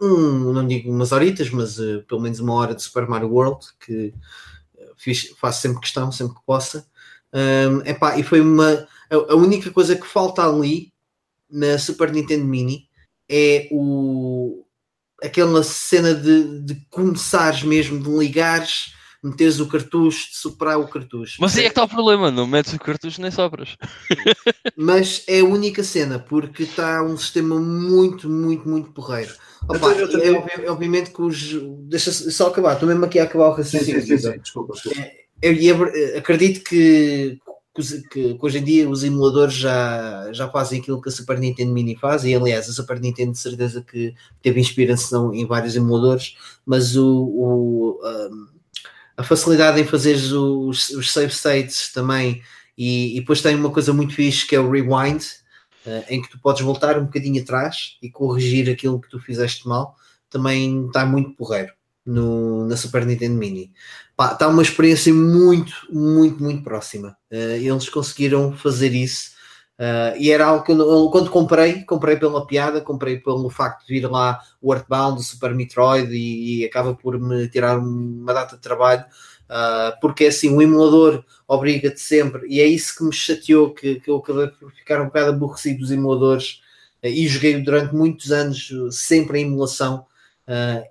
[0.00, 3.66] um, não digo umas horitas, mas uh, pelo menos uma hora de Super Mario World,
[3.84, 4.12] que
[5.02, 6.86] fiz, faço sempre questão, sempre que possa.
[7.32, 8.86] Um, epá, e foi uma.
[9.10, 10.92] A, única coisa que falta ali
[11.50, 12.88] na Super Nintendo Mini
[13.28, 14.64] é o,
[15.22, 21.36] aquela cena de, de começares mesmo, de ligares, meteres o cartucho, de superar o cartucho.
[21.40, 23.76] Mas aí é que está o problema, não metes o cartucho nem sopras.
[24.76, 29.32] Mas é a única cena, porque está um sistema muito, muito, muito porreiro.
[29.68, 31.54] Opa, é, obviamente que os.
[31.88, 34.00] Deixa só acabar, estou mesmo aqui a acabar o raciocínio.
[34.00, 35.00] Sim, sim, sim, desculpa, desculpa.
[35.00, 37.38] É, eu, acredito que
[37.74, 41.72] que, que, hoje em dia os emuladores já, já fazem aquilo que a Super Nintendo
[41.72, 46.36] Mini faz, e aliás, a Super Nintendo de certeza que teve inspiração em vários emuladores,
[46.66, 48.00] mas o, o
[49.22, 52.42] a facilidade em fazer os, os save states também,
[52.76, 55.22] e, e, depois tem uma coisa muito fixe que é o rewind,
[55.86, 59.66] uh, em que tu podes voltar um bocadinho atrás e corrigir aquilo que tu fizeste
[59.68, 59.94] mal,
[60.28, 61.72] também está muito porreiro
[62.04, 63.72] no, na Super Nintendo Mini.
[64.18, 67.16] está uma experiência muito, muito, muito próxima.
[67.30, 69.32] Uh, eles conseguiram fazer isso.
[69.82, 73.92] Uh, e era algo que eu, quando comprei, comprei pela piada, comprei pelo facto de
[73.92, 78.54] vir lá o Earthbound, o Super Metroid e, e acaba por me tirar uma data
[78.54, 79.04] de trabalho,
[79.50, 84.08] uh, porque assim, o emulador obriga-te sempre, e é isso que me chateou, que, que
[84.08, 86.60] eu acabei por ficar um bocado aborrecido dos emuladores,
[87.02, 90.06] uh, e joguei durante muitos anos sempre em emulação,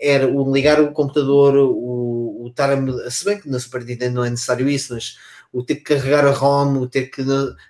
[0.02, 3.12] era o ligar o computador, o, o estar a.
[3.12, 5.18] Se bem que na Super Nintendo não é necessário isso, mas
[5.54, 7.24] o ter que carregar a ROM, o ter que.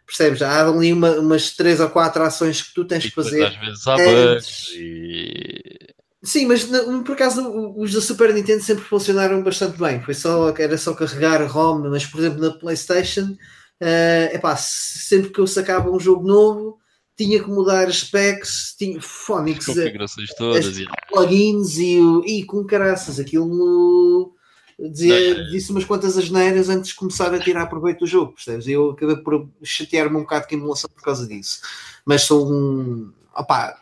[0.06, 0.42] Percebes?
[0.42, 3.46] Há ali uma, umas três ou quatro ações que tu tens que fazer.
[3.46, 5.92] Às vezes há bugs e.
[6.24, 10.00] Sim, mas por acaso os da Super Nintendo sempre funcionaram bastante bem.
[10.02, 13.36] Foi só, era só carregar a ROM, mas por exemplo na PlayStation,
[13.82, 16.78] uh, epá, sempre que eu sacava um jogo novo,
[17.18, 20.86] tinha que mudar as specs, tinha as configurações todas, e...
[21.10, 24.31] plugins e, e com caraças, aquilo
[24.90, 28.68] dizia, disse umas quantas asneiras antes de começar a tirar proveito do jogo, percebes?
[28.68, 31.62] Eu acabei por chatear-me um bocado com a emulação por causa disso,
[32.06, 33.80] mas sou um opá,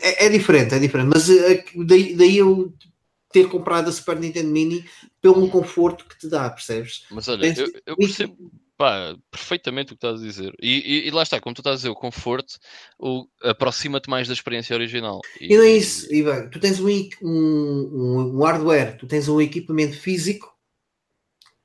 [0.00, 2.72] é, é diferente, é diferente, mas eh, daí, daí eu
[3.32, 4.84] ter comprado a Super Nintendo Mini
[5.20, 7.04] pelo conforto que te dá, percebes?
[7.10, 8.36] Mas olha, eu, eu percebo
[8.76, 10.52] Pá, perfeitamente o que estás a dizer.
[10.60, 12.58] E, e, e, lá está, como tu estás a dizer, o conforto
[13.42, 15.20] aproxima-te mais da experiência original.
[15.40, 16.48] E, e não é isso, Ivan.
[16.48, 16.88] Tu tens um,
[17.22, 20.52] um, um, hardware, tu tens um equipamento físico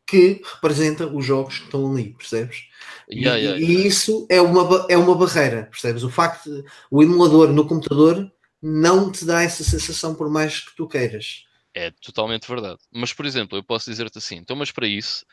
[0.06, 2.68] que representa os jogos que estão ali, percebes?
[3.12, 3.84] Yeah, yeah, yeah.
[3.84, 6.04] E, isso é uma, é uma barreira, percebes?
[6.04, 8.32] O facto de o emulador no computador
[8.62, 11.46] não te dá essa sensação por mais que tu queiras.
[11.74, 12.80] É totalmente verdade.
[12.92, 15.26] Mas, por exemplo, eu posso dizer-te assim, então, mas para isso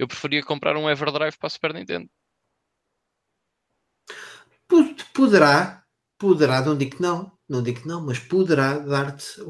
[0.00, 2.08] eu preferia comprar um Everdrive para a Super Nintendo.
[5.12, 5.84] Poderá,
[6.18, 9.42] poderá, não digo que não, não digo que não, mas poderá dar-te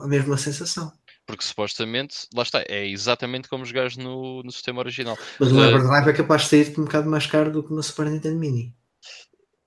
[0.00, 0.90] a mesma sensação.
[1.26, 5.18] Porque supostamente, lá está, é exatamente como jogares no, no sistema original.
[5.38, 7.82] Mas o uh, Everdrive é capaz de sair um bocado mais caro do que no
[7.82, 8.74] Super Nintendo Mini.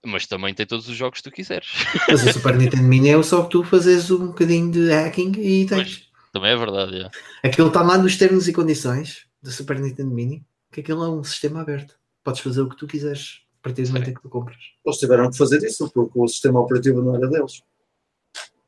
[0.04, 1.68] Mas também tem todos os jogos que tu quiseres.
[2.10, 5.68] Mas o Super Nintendo Mini é só que tu fazes um bocadinho de hacking e
[5.68, 5.70] tens.
[5.70, 7.48] Mas, também é verdade, é.
[7.48, 11.24] Aquilo está lá nos termos e condições do Super Nintendo Mini, que aquilo é um
[11.24, 11.98] sistema aberto.
[12.24, 14.58] Podes fazer o que tu quiseres a partir do momento em que tu compras.
[14.84, 17.62] Eles tiveram que fazer isso porque o sistema operativo não era deles.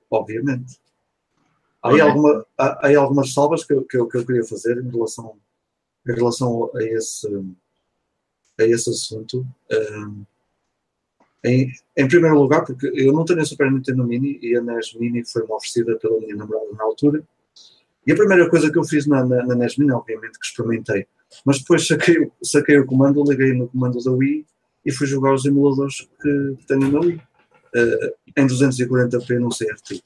[0.10, 0.80] Obviamente.
[1.82, 4.90] Há aí, alguma, há, há algumas salvas que, que, eu, que eu queria fazer em
[4.90, 5.36] relação,
[6.08, 7.28] em relação a, esse,
[8.60, 9.46] a esse assunto.
[9.72, 10.26] Um,
[11.44, 14.94] em, em, primeiro lugar, porque eu não tenho a Super Nintendo Mini e a NES
[14.94, 17.24] Mini foi-me oferecida pela minha namorada na altura.
[18.08, 21.06] E a primeira coisa que eu fiz na, na, na NES Mini, obviamente, que experimentei.
[21.46, 24.46] Mas depois saquei, saquei o comando, liguei no comando da Wii
[24.86, 27.22] e fui jogar os emuladores que tenho na Wii.
[27.76, 30.02] Uh, em 240p no CRT.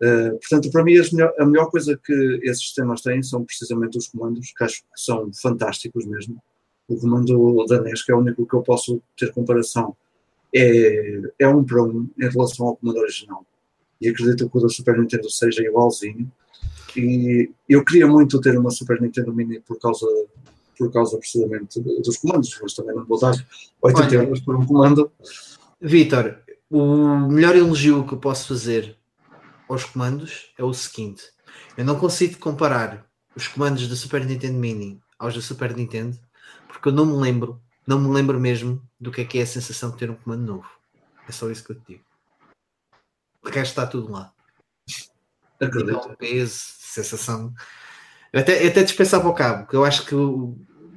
[0.00, 4.08] Uh, portanto, para mim, melhor, a melhor coisa que esses sistemas têm são precisamente os
[4.08, 6.40] comandos, que acho que são fantásticos mesmo.
[6.86, 9.96] O comando da NES, que é o único que eu posso ter comparação,
[10.54, 13.44] é, é um para um em relação ao comando original.
[14.00, 16.30] E acredito que o da Super Nintendo seja igualzinho.
[16.96, 20.06] E eu queria muito ter uma Super Nintendo Mini por causa,
[20.76, 23.34] por causa precisamente dos comandos, mas também não vou dar
[23.82, 25.10] 80 euros por um comando.
[25.80, 26.38] Vitor,
[26.70, 28.96] o melhor elogio que eu posso fazer
[29.68, 31.24] aos comandos é o seguinte:
[31.76, 36.18] eu não consigo comparar os comandos da Super Nintendo Mini aos da Super Nintendo,
[36.68, 39.46] porque eu não me lembro, não me lembro mesmo do que é que é a
[39.46, 40.68] sensação de ter um comando novo.
[41.28, 42.04] É só isso que eu te digo.
[43.42, 44.32] O resto está tudo lá.
[45.60, 46.16] Acredito.
[46.18, 47.52] Peso, sensação.
[48.32, 50.14] Eu até, eu até dispensava o cabo, porque eu acho que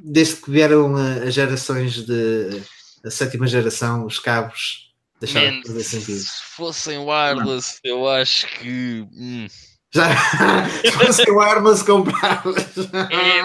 [0.03, 2.64] desde que vieram as gerações de
[3.03, 6.19] a sétima geração, os cabos deixaram de fazer sentido.
[6.19, 7.91] Se fossem wireless, não.
[7.91, 9.07] eu acho que.
[9.14, 9.48] Hum.
[9.94, 10.07] Já
[10.81, 12.77] se fossem wireless compravas.
[13.11, 13.44] É,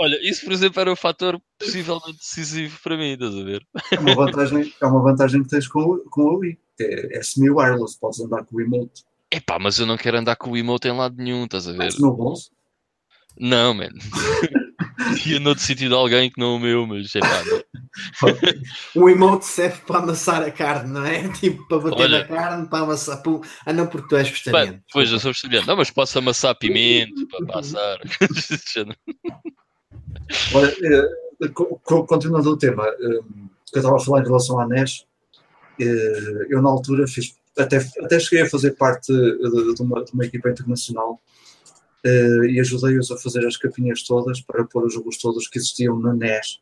[0.00, 3.64] olha, isso por exemplo era um fator possivelmente decisivo para mim, estás a ver?
[3.92, 6.58] É uma vantagem, é uma vantagem que tens com, com a Wii.
[6.80, 9.04] É, é semi-wireless, podes andar com o emote.
[9.30, 11.92] Epá, mas eu não quero andar com o emote em lado nenhum, estás a ver?
[11.98, 12.50] no bolso?
[13.38, 13.90] Não, man.
[15.26, 17.42] Ia noutro sítio de alguém que não é o meu, mas é pá.
[18.94, 21.28] o emote serve para amassar a carne, não é?
[21.38, 23.22] Tipo, para bater Olha, na carne, para amassar.
[23.22, 23.40] Pum.
[23.64, 24.82] Ah, não, porque tu és vegetariano.
[24.92, 25.66] Pois, eu sou vegetariano.
[25.66, 27.98] Não, mas posso amassar pimento para passar.
[30.54, 30.74] Olha,
[31.42, 31.48] eh,
[32.06, 33.20] continuando o tema, eh,
[33.70, 35.06] que eu estava a falar em relação à NES,
[35.80, 40.24] eh, eu na altura fiz, até, até cheguei a fazer parte de uma, de uma
[40.24, 41.20] equipa internacional
[42.06, 45.98] uh, e ajudei-os a fazer as capinhas todas para pôr os jogos todos que existiam
[45.98, 46.60] na NES,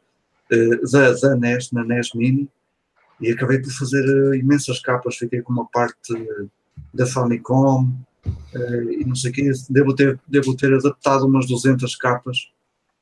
[0.51, 2.49] uh, eh, da, da NES, na NES Mini,
[3.21, 4.05] e acabei por fazer
[4.35, 6.13] imensas capas, fiquei com uma parte
[6.93, 7.91] da Famicom
[8.55, 12.51] e não sei o quê, devo ter, devo ter adaptado umas 200 capas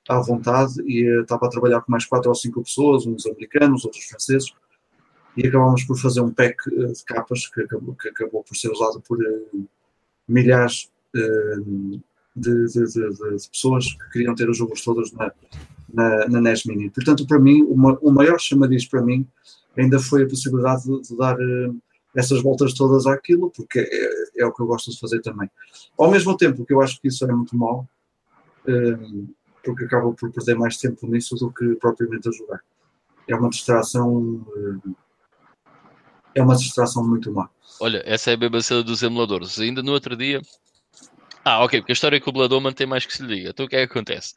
[0.09, 4.05] à vontade e estava a trabalhar com mais quatro ou cinco pessoas, uns americanos, outros
[4.05, 4.53] franceses,
[5.37, 9.01] e acabámos por fazer um pack de capas que acabou, que acabou por ser usado
[9.01, 9.19] por
[10.29, 12.01] milhares de,
[12.35, 15.33] de, de, de, pessoas que queriam ter os jogos todos na,
[15.93, 16.91] na, na NES Mini.
[16.91, 19.27] Portanto, para mim, o maior chamariz para mim
[19.77, 21.77] ainda foi a possibilidade de, dar uh,
[22.15, 25.51] essas voltas todas àquilo, porque é, é, o que eu gosto de fazer também.
[25.99, 27.89] Ao mesmo tempo que eu acho que isso é muito mau,
[28.69, 29.29] uh,
[29.65, 32.61] porque acabo por perder mais tempo nisso do que propriamente a jogar.
[33.27, 34.45] É uma distração.
[36.35, 37.49] É uma distração muito má.
[37.81, 39.59] Olha, essa é a cena dos emuladores.
[39.59, 40.41] Ainda no outro dia
[41.45, 43.51] ah, ok, porque a história com o Blood tem mais que se lhe diga.
[43.51, 44.33] Então o que é que acontece?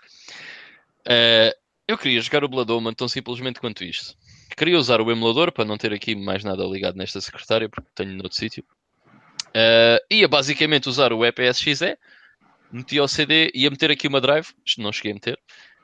[1.07, 1.55] Uh,
[1.87, 4.13] eu queria jogar o Blood tão simplesmente quanto isto.
[4.57, 8.11] Queria usar o emulador para não ter aqui mais nada ligado nesta secretária, porque tenho
[8.11, 8.65] noutro sítio.
[9.49, 11.97] Uh, ia basicamente usar o EPSXE,
[12.69, 15.39] metia o CD, ia meter aqui uma drive, não cheguei a meter,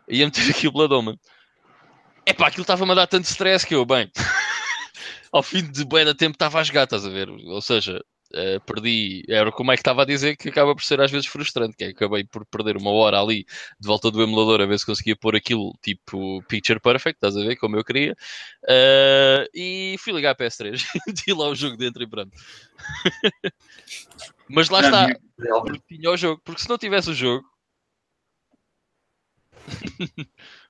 [0.10, 1.18] ia meter aqui o Blood Omen.
[2.26, 4.12] Epá, aquilo estava-me a dar tanto stress que eu, bem,
[5.34, 7.28] ao fim de bem da tempo estava a jogar, estás a ver?
[7.30, 8.00] Ou seja,
[8.36, 11.28] Uh, perdi, era como é que estava a dizer que acaba por ser às vezes
[11.28, 13.46] frustrante, que é, acabei por perder uma hora ali
[13.80, 17.48] de volta do emulador a ver se conseguia pôr aquilo tipo picture perfect, estás a
[17.48, 18.14] ver, como eu queria,
[18.64, 22.32] uh, e fui ligar a PS3, meti lá o jogo dentro e pronto.
[24.50, 25.08] Mas lá está,
[25.62, 27.46] porque tinha o jogo, porque se não tivesse o jogo.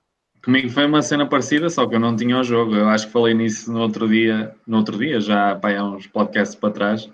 [0.44, 2.76] Comigo foi uma cena parecida, só que eu não tinha o jogo.
[2.76, 6.06] Eu acho que falei nisso no outro dia, no outro dia, já pá, há uns
[6.08, 7.10] podcasts para trás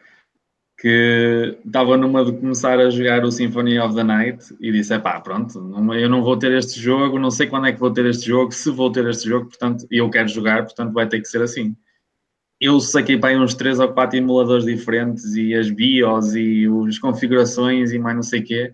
[0.80, 5.20] que estava numa de começar a jogar o Symphony of the Night e disse: pá,
[5.20, 5.60] pronto,
[5.94, 8.52] eu não vou ter este jogo, não sei quando é que vou ter este jogo,
[8.54, 11.76] se vou ter este jogo, portanto, eu quero jogar, portanto vai ter que ser assim.
[12.62, 17.92] eu saquei para uns 3 ou 4 emuladores diferentes e as BIOS e as configurações
[17.92, 18.72] e mais não sei o quê.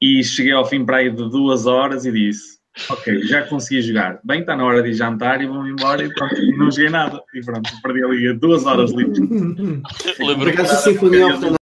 [0.00, 2.55] E cheguei ao fim para aí de duas horas e disse:
[2.90, 4.20] Ok, já consegui jogar.
[4.22, 7.22] Bem, está na hora de jantar e vou-me embora e pronto, não joguei nada.
[7.34, 9.18] E pronto, perdi ali duas horas livres.
[10.16, 11.56] Por acaso, a Sinfonia of the Night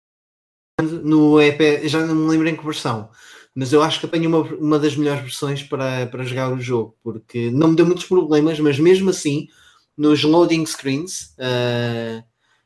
[1.05, 3.09] no EP, já não me lembro em que versão,
[3.55, 6.97] mas eu acho que apanho uma, uma das melhores versões para, para jogar o jogo,
[7.03, 9.49] porque não me deu muitos problemas, mas mesmo assim
[9.97, 12.23] nos loading screens, uh,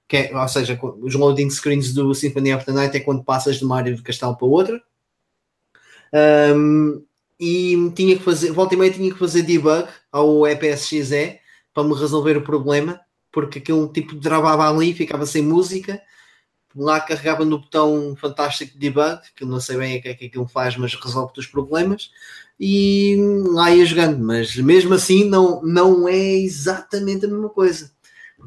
[0.08, 3.58] que é, ou seja, os loading screens do Symphony of the Night é quando passas
[3.58, 4.82] de uma área de castelo para outra.
[6.54, 7.04] Um,
[7.38, 11.38] e tinha que fazer, volta e meia tinha que fazer debug ao EPSXE
[11.72, 13.00] para me resolver o problema,
[13.32, 16.00] porque aquilo tipo travava ali, ficava sem música.
[16.76, 20.14] Lá carregava no botão fantástico de debug, que eu não sei bem o que é
[20.14, 22.10] que aquilo faz, mas resolve os problemas
[22.60, 23.16] e
[23.52, 27.92] lá ia jogando, mas mesmo assim não, não é exatamente a mesma coisa.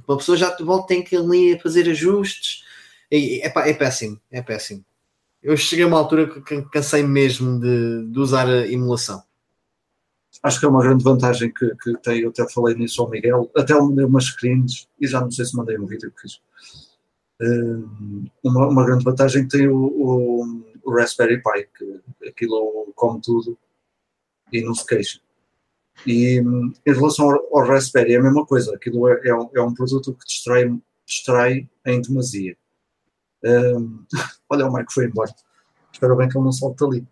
[0.08, 2.64] Uma pessoa já de volta tem que ali fazer ajustes.
[3.10, 4.84] E, é péssimo, é péssimo.
[5.42, 9.24] Eu cheguei a uma altura que cansei mesmo de, de usar a emulação.
[10.44, 13.52] Acho que é uma grande vantagem que, que tem, eu até falei nisso ao Miguel,
[13.56, 16.42] até mandei umas screens e já não sei se mandei um vídeo que fiz.
[17.42, 23.20] Uh, uma, uma grande vantagem que tem o, o, o Raspberry Pi, que aquilo come
[23.22, 23.58] tudo
[24.52, 25.20] e não se queixa.
[26.06, 29.62] E em relação ao, ao Raspberry é a mesma coisa, aquilo é, é, um, é
[29.62, 30.72] um produto que distrai,
[31.06, 32.56] distrai em demasia.
[33.44, 34.06] Um,
[34.50, 35.32] olha, o Mike foi embora.
[35.92, 37.08] Espero bem que ele não salte ali.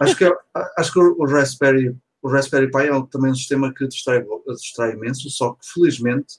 [0.00, 0.24] Acho que,
[0.78, 5.28] acho que o Raspberry, o Raspberry Pi é também um sistema que distrai, distrai imenso,
[5.30, 6.38] só que felizmente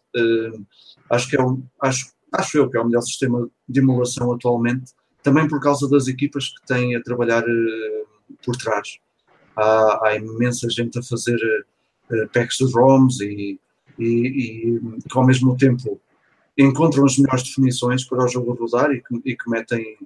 [1.10, 4.94] acho que é um, acho, acho eu que é o melhor sistema de emulação atualmente,
[5.24, 9.00] também por causa das equipas que têm a trabalhar uh, por trás
[9.56, 11.40] há, há imensa gente a fazer
[12.12, 13.60] uh, packs de ROMs e,
[13.98, 14.80] e, e,
[15.10, 16.00] que ao mesmo tempo
[16.58, 19.98] encontram as melhores definições para o jogo rodar e que, e que metem,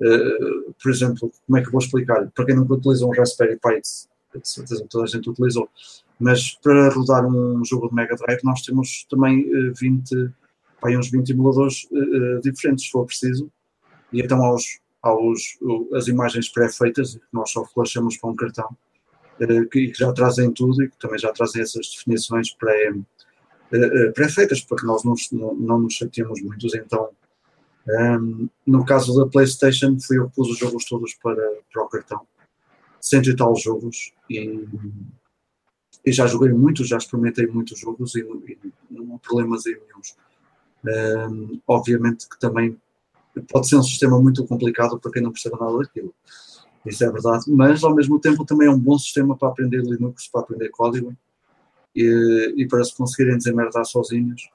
[0.00, 2.30] uh, por exemplo, como é que vou explicar?
[2.34, 3.80] Para quem nunca utiliza um Raspberry Pi,
[4.38, 5.68] de certeza toda a gente utilizou,
[6.18, 10.30] mas para rodar um jogo de Mega Drive nós temos também uh, 20,
[10.84, 13.50] aí uns 20 emuladores uh, diferentes, se for preciso,
[14.12, 15.58] e então aos, aos,
[15.94, 18.76] as imagens pré-feitas, que nós só flashamos para um cartão,
[19.40, 23.02] eh, que já trazem tudo e que também já trazem essas definições pré, eh, eh,
[24.14, 25.14] pré-feitas, para que nós não,
[25.54, 26.66] não nos chateemos muito.
[26.76, 27.08] Então,
[27.88, 31.42] um, ehm, no caso da PlayStation, fui eu que pus os jogos todos para,
[31.72, 32.20] para o cartão,
[33.00, 34.68] cento e tal jogos, e,
[36.04, 38.58] e já joguei muitos, já experimentei muitos jogos e, e
[38.90, 40.16] não há problemas aí nenhums.
[40.84, 42.76] Um, ehm, obviamente que também
[43.48, 46.12] pode ser um sistema muito complicado para quem não percebe nada daquilo
[46.84, 50.28] isso é verdade, mas ao mesmo tempo também é um bom sistema para aprender Linux,
[50.28, 51.16] para aprender código
[51.94, 54.48] e, e para se conseguirem desemmerdar sozinhos.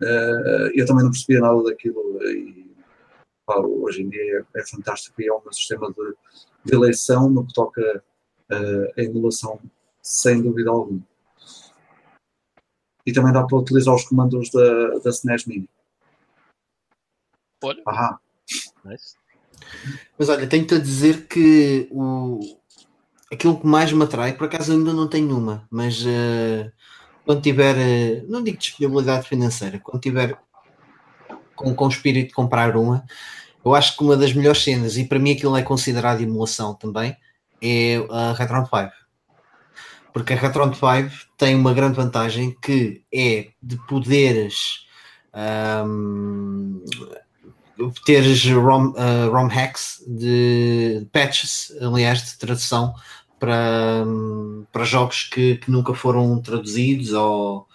[0.00, 2.74] Uh, eu também não percebia nada daquilo e
[3.44, 6.14] pá, hoje em dia é, é, fantástico e é um sistema de,
[6.64, 8.02] de eleição no que toca
[8.50, 9.60] uh, a emulação,
[10.02, 11.02] sem dúvida alguma.
[13.06, 15.68] E também dá para utilizar os comandos da, da SNES Mini.
[17.62, 17.82] Olha.
[17.86, 18.18] Aham.
[18.84, 19.16] Nice.
[20.18, 22.40] Mas olha, tenho-te a dizer que o,
[23.30, 26.70] aquilo que mais me atrai, por acaso ainda não tenho uma, mas uh,
[27.24, 30.36] quando tiver, uh, não digo disponibilidade financeira, quando tiver
[31.54, 33.04] com, com o espírito de comprar uma,
[33.64, 37.16] eu acho que uma das melhores cenas, e para mim aquilo é considerado emulação também,
[37.62, 38.90] é a Retron 5.
[40.12, 44.86] Porque a Retron 5 tem uma grande vantagem que é de poderes
[45.86, 46.82] um,
[48.04, 52.94] teres ROM, uh, ROM hacks de patches, aliás, de tradução
[53.40, 54.04] para,
[54.70, 57.66] para jogos que, que nunca foram traduzidos ou,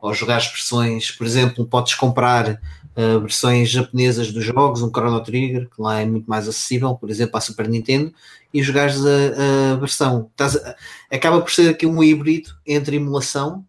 [0.00, 2.58] ou jogar versões, por exemplo, podes comprar
[2.96, 7.10] uh, versões japonesas dos jogos, um Chrono Trigger, que lá é muito mais acessível, por
[7.10, 8.12] exemplo, à Super Nintendo,
[8.52, 10.28] e jogares a, a versão.
[10.30, 10.58] Estás
[11.12, 13.64] acaba por ser aqui um híbrido entre emulação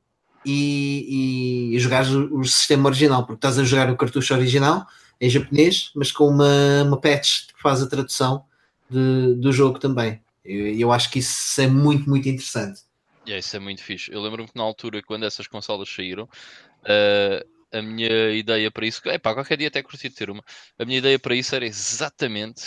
[0.46, 4.88] e, e, e jogares o, o sistema original, porque estás a jogar o cartucho original
[5.20, 8.44] em japonês, mas com uma, uma patch que faz a tradução
[8.90, 10.20] de, do jogo também.
[10.44, 12.82] Eu, eu acho que isso é muito, muito interessante.
[13.28, 14.12] É, isso é muito fixe.
[14.12, 19.02] Eu lembro-me que na altura, quando essas consolas saíram, uh, a minha ideia para isso,
[19.06, 20.44] é pá, qualquer dia até curti ter uma.
[20.78, 22.64] A minha ideia para isso era exatamente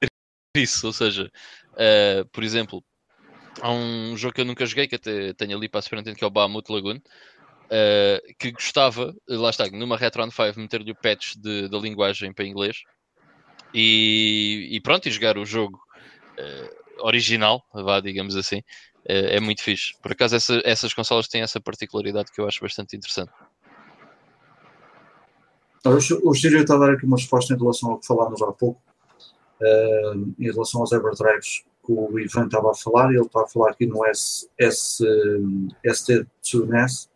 [0.56, 0.86] isso.
[0.86, 1.30] Ou seja,
[1.72, 2.82] uh, por exemplo,
[3.60, 6.24] há um jogo que eu nunca joguei, que até tenho ali para a Super que
[6.24, 11.36] é o Bahamut Lagoon, uh, que gostava, lá está, numa Retron 5 meter-lhe o patch
[11.36, 12.82] da linguagem para inglês
[13.72, 15.80] e, e, pronto, e jogar o jogo
[16.38, 19.94] uh, original, vá, digamos assim, uh, é muito fixe.
[20.02, 23.32] Por acaso essa, essas consolas têm essa particularidade que eu acho bastante interessante.
[26.22, 28.80] O Sírio está a dar aqui uma resposta em relação ao que falámos há pouco,
[29.60, 33.70] uh, em relação aos Everdrives que o Ivan estava a falar, ele está a falar
[33.70, 35.02] aqui no S, S,
[35.84, 37.08] ST2 NES,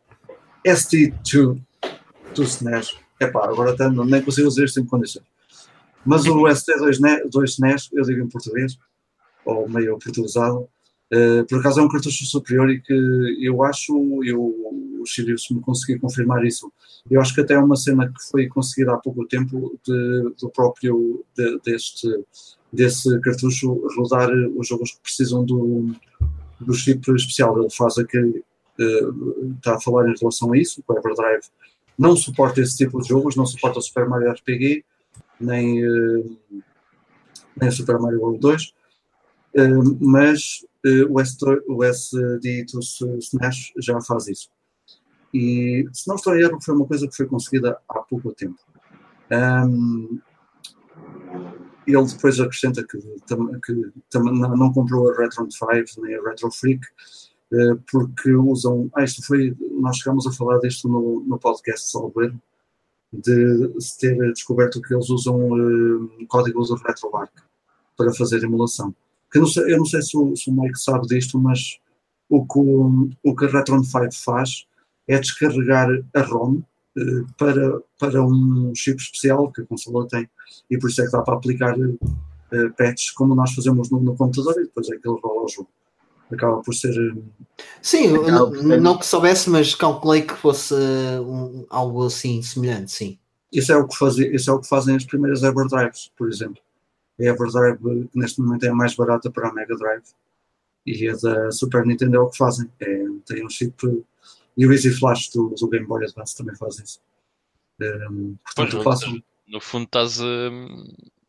[0.67, 1.61] ST2
[2.37, 5.27] SNES, epá, agora até nem consigo dizer isto em condições.
[6.05, 8.79] Mas o ST2 NES, NES, eu digo em português,
[9.45, 10.69] ou meio portuguesado,
[11.13, 13.93] uh, por acaso é um cartucho superior e que eu acho,
[14.25, 16.73] eu, o Sirius me conseguir confirmar isso,
[17.11, 20.49] eu acho que até é uma cena que foi conseguida há pouco tempo de, do
[20.51, 22.09] próprio, de, deste
[22.75, 25.95] desse cartucho rodar os jogos que precisam do,
[26.61, 27.59] do chip especial.
[27.59, 28.43] Ele faz aquele.
[28.79, 31.45] Uh, está a falar em relação a isso, o Everdrive
[31.97, 34.85] não suporta esse tipo de jogos, não suporta o Super Mario RPG,
[35.39, 36.39] nem, uh,
[37.57, 38.84] nem o Super Mario World 2, uh, eh,
[40.01, 40.65] mas
[41.09, 44.51] o, SD, o SD do SNES já faz isso.
[45.33, 48.59] E, se não estou a erro, foi uma coisa que foi conseguida há pouco tempo.
[49.31, 50.21] Um,
[51.87, 56.87] ele depois acrescenta que, que, não comprou a Retron 5 nem a Retro Freak
[57.53, 58.91] eh, porque usam.
[58.95, 59.55] Ah, isto foi.
[59.73, 62.41] Nós chegámos a falar disto no, no podcast Salveiro,
[63.13, 67.33] de se ter descoberto que eles usam uh, códigos do RetroArch
[67.97, 68.95] para fazer emulação.
[69.35, 71.79] Eu, não sei, eu não sei se o, se o Mike sabe disto, mas
[72.29, 74.67] o que, o, o que a Retron 5 faz
[75.09, 76.63] é descarregar a ROM
[76.97, 80.29] uh, para, para um chip especial que a consola tem
[80.71, 84.17] e por isso é que dá para aplicar uh, patches como nós fazemos no, no,
[84.17, 85.69] computador e depois é que ele rola o jogo.
[86.33, 86.95] Acaba por ser.
[86.97, 88.81] Eh, sim, não, ser...
[88.81, 93.19] não que soubesse, mas calculei que fosse um, algo assim semelhante, sim.
[93.53, 96.61] Isso é, o que faz, isso é o que fazem as primeiras Everdrives, por exemplo.
[97.21, 100.05] A Everdrive, que neste momento é a mais barata para a Mega Drive,
[100.87, 102.71] e a da Super Nintendo é o que fazem.
[102.81, 104.05] É, tem um chip.
[104.57, 107.01] E o Easy Flash do, do Game Boy Advance também faz isso.
[107.81, 109.01] Um, portanto, pois,
[109.49, 110.25] no fundo estás a,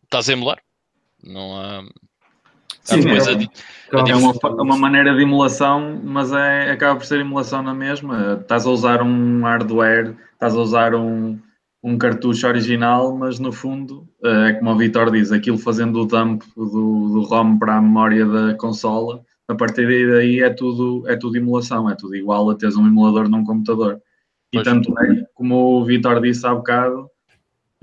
[0.04, 0.62] estás a emular.
[1.24, 1.84] Não há.
[2.84, 4.32] Sim, é, é uma,
[4.62, 8.40] uma, maneira de emulação, mas é, acaba por ser emulação na mesma.
[8.40, 11.40] Estás a usar um hardware, estás a usar um,
[11.86, 16.42] um cartucho original, mas no fundo, é como o Vitor diz, aquilo fazendo o dump
[16.56, 21.38] do, do ROM para a memória da consola, a partir daí é tudo, é tudo
[21.38, 24.02] emulação, é tudo igual a teres um emulador num computador.
[24.52, 24.64] E pois.
[24.66, 27.08] tanto é, como o Vitor disse há bocado,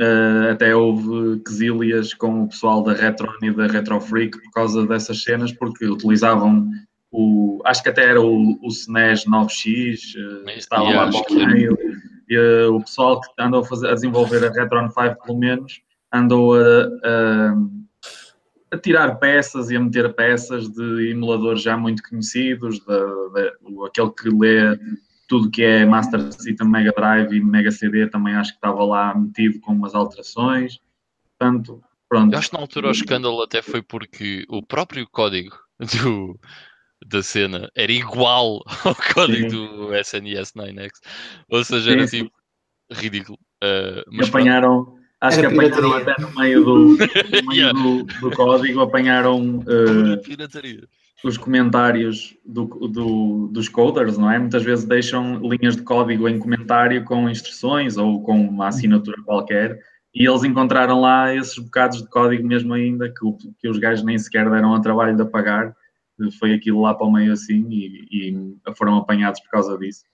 [0.00, 4.86] Uh, até houve quesílias com o pessoal da Retron e da Retro Freak por causa
[4.86, 6.68] dessas cenas, porque utilizavam
[7.10, 7.60] o.
[7.64, 11.78] Acho que até era o, o SNES 9X, uh, estava lá para o meio.
[12.32, 15.82] E uh, o pessoal que andou a, fazer, a desenvolver a Retron 5, pelo menos,
[16.10, 17.54] andou a, a,
[18.72, 24.10] a, tirar peças e a meter peças de emuladores já muito conhecidos, de, de, aquele
[24.12, 24.78] que lê
[25.28, 29.14] tudo que é Master System, Mega Drive e Mega CD também acho que estava lá
[29.14, 30.80] metido com umas alterações.
[31.38, 32.32] Portanto, pronto.
[32.32, 36.40] Eu acho que na altura o escândalo até foi porque o próprio código do,
[37.12, 39.66] da cena era igual ao código Sim.
[39.66, 40.90] do SNES 9X.
[41.50, 42.30] Ou seja, era tipo
[42.90, 43.38] ridículo.
[43.62, 46.96] Uh, mas apanharam, acho era que apanharam até no meio do, no
[47.48, 47.72] meio yeah.
[47.72, 50.86] do, do, código, apanharam uh, pirataria
[51.24, 54.38] os comentários do, do, dos coders, não é?
[54.38, 59.78] Muitas vezes deixam linhas de código em comentário com instruções ou com uma assinatura qualquer
[60.14, 64.18] e eles encontraram lá esses bocados de código mesmo ainda que, que os gajos nem
[64.18, 65.74] sequer deram ao trabalho de apagar.
[66.38, 70.04] Foi aquilo lá para o meio assim e, e foram apanhados por causa disso.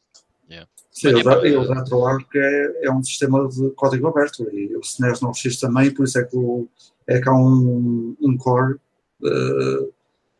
[0.48, 0.68] Yeah.
[0.90, 5.92] Sim, o RetroArch é, é um sistema de código aberto e o SNES 9X também,
[5.92, 6.66] por isso é que, o,
[7.06, 8.74] é que há um, um core
[9.22, 9.92] uh,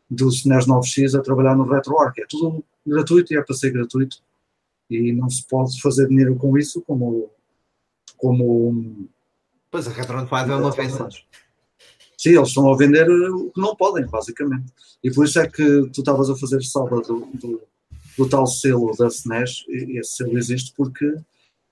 [0.09, 2.19] do SNES 9X a trabalhar no RetroArch.
[2.19, 4.17] É tudo gratuito e é para ser gratuito.
[4.89, 7.29] E não se pode fazer dinheiro com isso como.
[8.17, 9.07] como
[9.69, 11.09] pois a Retron 5 é uma venda.
[12.19, 14.73] Sim, eles estão a vender o que não podem, basicamente.
[15.01, 17.61] E por isso é que tu estavas a fazer salva do, do,
[18.17, 21.15] do, tal selo da SNES, e esse selo existe porque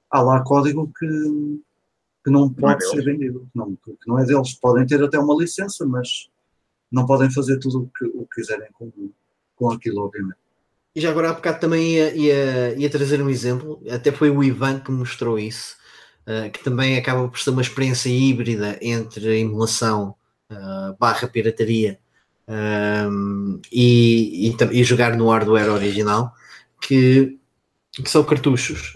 [0.10, 1.62] há lá código que,
[2.24, 4.54] que não pode não é ser vendido, que não, que não é deles.
[4.54, 6.30] Podem ter até uma licença, mas
[6.90, 8.90] não podem fazer tudo o que, o que quiserem com,
[9.54, 10.38] com aquilo, obviamente.
[10.96, 14.42] E já agora há bocado também ia, ia, ia, trazer um exemplo, até foi o
[14.42, 15.76] Ivan que mostrou isso,
[16.26, 20.16] uh, que também acaba por ser uma experiência híbrida entre a emulação
[20.52, 22.00] uh, barra pirataria
[22.48, 26.34] um, e, e, e, jogar no hardware original,
[26.82, 27.38] que,
[27.94, 28.96] que são cartuchos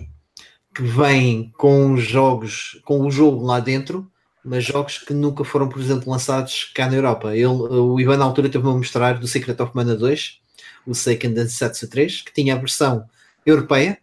[0.74, 4.10] que vêm com jogos, com o jogo lá dentro,
[4.44, 7.36] mas jogos que nunca foram, por exemplo, lançados cá na Europa.
[7.36, 10.40] Ele, o Ivan na altura teve-me a mostrar do Secret of Mana 2,
[10.88, 13.08] o Seiken Densetsu 3, que tinha a versão
[13.46, 14.00] europeia,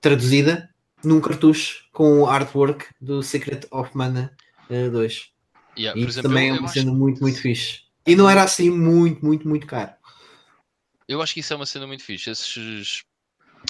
[0.00, 0.68] traduzida,
[1.02, 4.32] num cartucho com o artwork do Secret of Mana
[4.70, 5.35] uh, 2.
[5.78, 6.98] Yeah, isso exemplo, também é uma cena acho...
[6.98, 7.82] muito, muito fixe.
[8.06, 9.92] E não era assim muito, muito, muito caro.
[11.08, 12.30] Eu acho que isso é uma cena muito fixe.
[12.30, 13.02] Esses...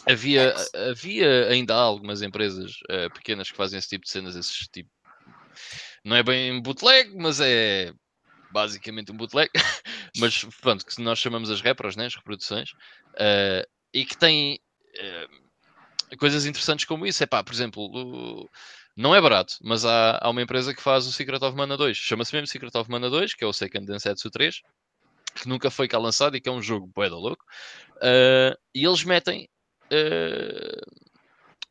[0.06, 0.54] Havia,
[0.90, 4.90] havia ainda algumas empresas uh, pequenas que fazem esse tipo de cenas, esses tipo.
[6.04, 7.92] Não é bem bootleg, mas é
[8.52, 9.50] basicamente um bootleg.
[10.18, 12.06] mas pronto, que nós chamamos as repros, né?
[12.06, 12.70] as reproduções,
[13.14, 14.60] uh, e que têm
[14.98, 17.22] uh, coisas interessantes como isso.
[17.22, 18.48] É pá, por exemplo, o...
[18.96, 21.96] não é barato, mas há, há uma empresa que faz o Secret of Mana 2,
[21.96, 24.62] chama-se mesmo Secret of Mana 2, que é o Seiken Densetsu 3,
[25.34, 27.44] que nunca foi cá lançado e que é um jogo bué da louco.
[27.96, 29.48] Uh, e eles metem.
[29.92, 30.80] Uh,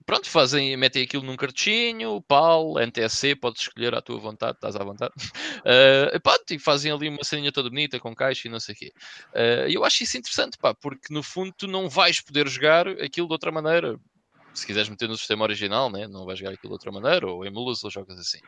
[0.06, 4.84] pronto, fazem, metem aquilo num cartinho, PAL, NTSC, podes escolher à tua vontade, estás à
[4.84, 5.14] vontade.
[5.62, 8.78] Uh, pronto, e fazem ali uma ceninha toda bonita com caixa e não sei o
[8.78, 8.94] quê.
[9.34, 13.28] Uh, eu acho isso interessante, pá, porque no fundo tu não vais poder jogar aquilo
[13.28, 14.00] de outra maneira
[14.56, 16.08] se quiseres meter no sistema original, né?
[16.08, 18.40] não vais jogar aquilo de outra maneira, ou emulas ou jogas assim.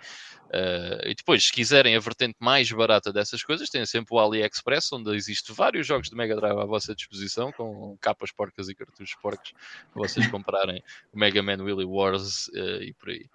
[0.45, 4.91] Uh, e depois, se quiserem a vertente mais barata dessas coisas, tem sempre o AliExpress,
[4.93, 9.15] onde existe vários jogos de Mega Drive à vossa disposição, com capas porcas e cartuchos
[9.21, 9.53] porcos,
[9.93, 10.81] para vocês comprarem
[11.11, 13.29] o Mega Man Willy Wars uh, e por aí.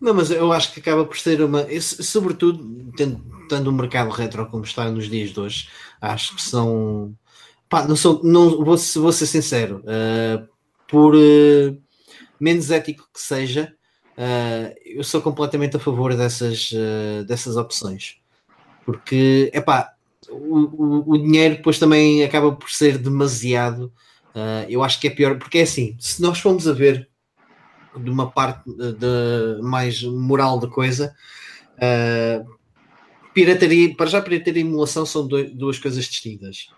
[0.00, 1.66] Não, mas eu acho que acaba por ser uma.
[1.80, 2.92] Sobretudo,
[3.48, 5.68] tendo o mercado retro como está nos dias de hoje,
[6.00, 7.16] acho que são
[7.68, 10.46] Pá, não sou, não, vou, vou ser sincero, uh,
[10.86, 11.82] por uh,
[12.38, 13.74] menos ético que seja,
[14.18, 16.72] uh, eu sou completamente a favor dessas,
[17.26, 18.18] dessas opções.
[18.84, 19.94] Porque, é pá,
[20.28, 23.92] o, o, dinheiro depois também acaba por ser demasiado.
[24.68, 27.08] eu acho que é pior, porque é assim, se nós formos a ver
[27.96, 31.14] de uma parte de, mais moral da coisa,
[33.32, 36.68] pirataria, para já pirataria e emulação são dois, duas coisas distintas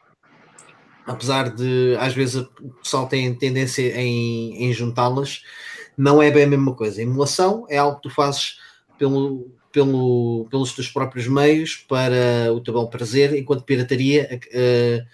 [1.07, 5.43] apesar de às vezes o pessoal tem tendência em, em juntá-las,
[5.97, 7.01] não é bem a mesma coisa.
[7.01, 8.59] emulação é algo que tu fazes
[8.99, 15.07] pelo, pelo, pelos teus próprios meios para o teu bel prazer, enquanto pirataria uh,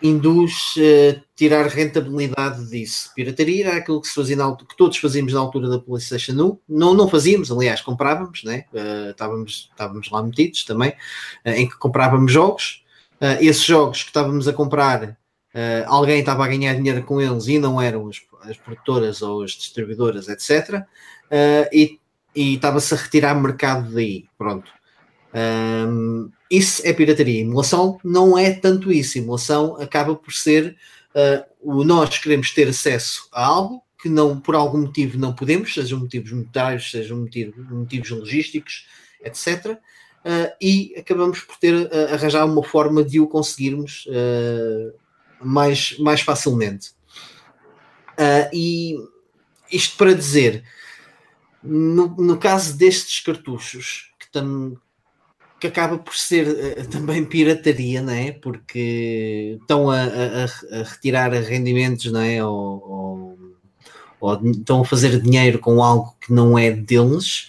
[0.00, 3.10] induz uh, tirar rentabilidade disso.
[3.14, 6.58] Pirataria era aquilo que se fazia na, que todos fazíamos na altura da PlayStation 1.
[6.68, 8.64] Não, não fazíamos, aliás, comprávamos, né?
[8.72, 12.84] Uh, estávamos, estávamos lá metidos também, uh, em que comprávamos jogos
[13.20, 17.46] uh, esses jogos que estávamos a comprar, uh, alguém estava a ganhar dinheiro com eles
[17.46, 20.74] e não eram as, as produtoras ou as distribuidoras, etc.
[20.74, 20.84] Uh,
[21.30, 21.98] ah, e
[22.54, 24.26] estava-se a retirar mercado daí.
[24.36, 24.70] Pronto.
[25.34, 27.40] Um, isso é pirataria.
[27.40, 29.18] Emulação não é tanto isso.
[29.18, 30.76] Emulação acaba por ser
[31.60, 35.98] o nós queremos ter acesso a algo que não, por algum motivo não podemos, sejam
[35.98, 38.86] motivos monetários, sejam motivos, motivos logísticos,
[39.24, 39.80] etc
[40.28, 44.92] uh, e acabamos por ter uh, arranjar uma forma de o conseguirmos uh,
[45.40, 46.92] mais, mais facilmente.
[48.52, 48.96] e
[49.72, 50.64] isto para dizer,
[51.62, 54.76] no, no caso destes cartuchos, que, tam,
[55.60, 58.32] que acaba por ser também pirataria, não é?
[58.32, 62.44] porque estão a, a, a retirar rendimentos não é?
[62.44, 63.38] ou, ou,
[64.20, 67.48] ou, estão a fazer dinheiro com algo que não é deles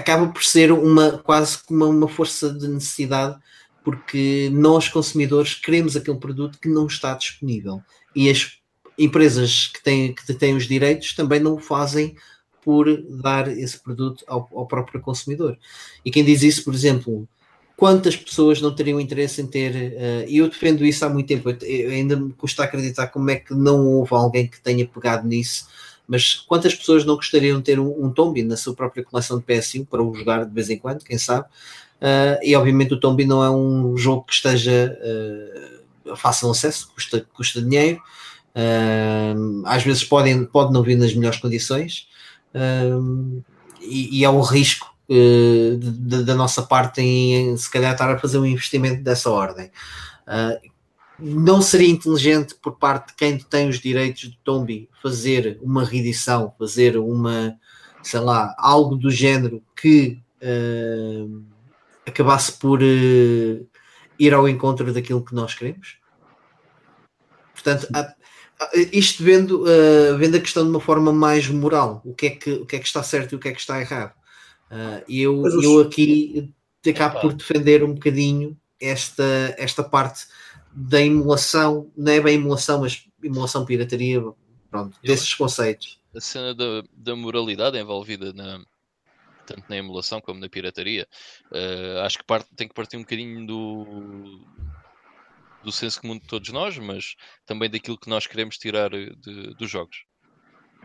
[0.00, 3.38] acaba por ser uma quase como uma, força de necessidade
[3.84, 7.80] porque nós consumidores queremos aquele produto que não está disponível
[8.14, 8.58] e as
[8.98, 12.14] empresas que têm, que têm os direitos também não o fazem
[12.62, 15.58] por dar esse produto ao, ao, próprio consumidor.
[16.04, 17.26] E quem diz isso, por exemplo,
[17.74, 21.56] quantas pessoas não teriam interesse em ter, uh, eu defendo isso há muito tempo, eu,
[21.62, 25.66] eu ainda me custa acreditar como é que não houve alguém que tenha pegado nisso
[26.10, 29.44] mas quantas pessoas não gostariam de ter um, um Tombi na sua própria coleção de
[29.44, 31.46] PS5 para o jogar de vez em quando, quem sabe?
[32.00, 34.98] Uh, e obviamente o Tombi não é um jogo que esteja
[36.04, 38.02] uh, fácil acesso, custa, custa dinheiro,
[38.56, 42.08] uh, às vezes podem, pode não vir nas melhores condições,
[42.56, 43.44] uh,
[43.80, 44.90] e, e, é um risco
[45.88, 49.70] da nossa parte em, se calhar estar a fazer um investimento dessa ordem.
[50.26, 50.70] Uh,
[51.20, 56.54] não seria inteligente por parte de quem tem os direitos de Tombi fazer uma reedição,
[56.58, 57.56] fazer uma,
[58.02, 61.42] sei lá, algo do género que uh,
[62.06, 63.66] acabasse por uh,
[64.18, 65.98] ir ao encontro daquilo que nós queremos?
[67.52, 68.14] Portanto, há,
[68.92, 72.52] isto vendo, uh, vendo a questão de uma forma mais moral, o que é que,
[72.52, 74.12] o que, é que está certo e o que é que está errado.
[75.08, 76.54] E eu, eu aqui
[76.88, 80.26] acabo por defender um bocadinho esta, esta parte
[80.72, 84.22] da emulação, não é bem emulação, mas emulação pirataria,
[84.70, 86.00] pronto, desses conceitos.
[86.14, 88.64] A cena da, da moralidade envolvida na,
[89.46, 91.06] tanto na emulação como na pirataria,
[91.52, 94.40] uh, acho que parte, tem que partir um bocadinho do,
[95.64, 99.70] do senso comum de todos nós, mas também daquilo que nós queremos tirar de, dos
[99.70, 100.04] jogos.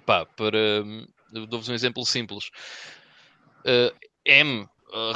[0.06, 0.84] Pá, para.
[1.32, 2.50] Dou-vos um exemplo simples.
[3.62, 3.94] Uh,
[4.24, 4.68] M,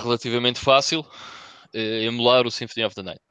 [0.02, 3.22] relativamente fácil, uh, emular o Symphony of the Night?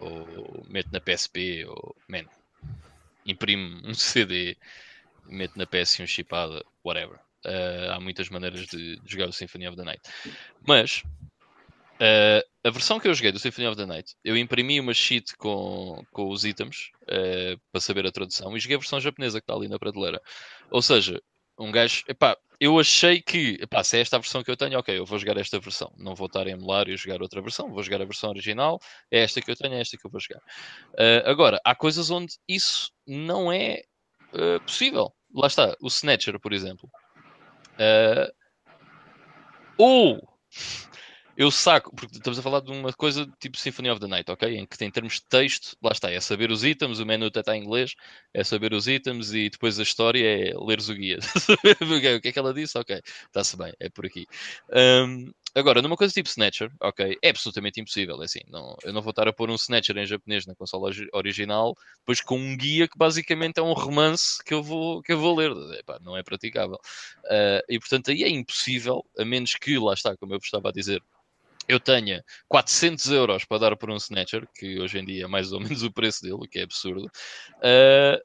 [0.00, 1.94] Ou mete na PSP, ou.
[2.08, 2.24] Man,
[3.26, 4.56] imprime um CD,
[5.26, 7.18] mete na PS1 chipada, whatever.
[7.44, 10.02] Uh, há muitas maneiras de, de, jogar o Symphony of the Night.
[10.66, 11.02] Mas
[11.96, 15.34] uh, a versão que eu joguei do Symphony of the Night, eu imprimi uma sheet
[15.36, 19.44] com, com os itens uh, para saber a tradução e joguei a versão japonesa que
[19.44, 20.20] está ali na prateleira.
[20.70, 21.20] Ou seja,
[21.60, 24.78] um gajo, epá, eu achei que, epá, se é esta a versão que eu tenho,
[24.78, 25.92] ok, eu vou jogar esta versão.
[25.96, 28.80] Não vou estar a emular e jogar outra versão, vou jogar a versão original,
[29.10, 30.42] é esta que eu tenho, é esta que eu vou jogar.
[31.24, 33.82] agora, há coisas onde isso não é
[34.66, 35.14] possível.
[35.34, 36.90] Lá está, o Snatcher, por exemplo.
[37.78, 38.30] Uh,
[39.78, 40.20] ou
[41.40, 44.58] eu saco, porque estamos a falar de uma coisa tipo Symphony of the Night, ok?
[44.58, 47.40] Em que em termos de texto, lá está, é saber os itens, o menu até
[47.40, 47.94] está em inglês,
[48.34, 51.18] é saber os itens e depois a história é leres o guia.
[51.80, 52.76] o que é que ela disse?
[52.76, 54.26] Ok, está-se bem, é por aqui.
[54.70, 58.22] Um, Agora, numa coisa tipo Snatcher, ok, é absolutamente impossível.
[58.22, 60.92] É assim, não, eu não vou estar a pôr um Snatcher em japonês na consola
[61.12, 65.18] original, depois com um guia que basicamente é um romance que eu vou, que eu
[65.18, 65.50] vou ler.
[65.80, 66.76] Epá, não é praticável.
[67.24, 70.72] Uh, e portanto, aí é impossível, a menos que, lá está, como eu estava a
[70.72, 71.02] dizer,
[71.70, 75.52] eu tenha 400 euros para dar por um Snatcher, que hoje em dia é mais
[75.52, 77.06] ou menos o preço dele, o que é absurdo.
[77.58, 78.20] Uh,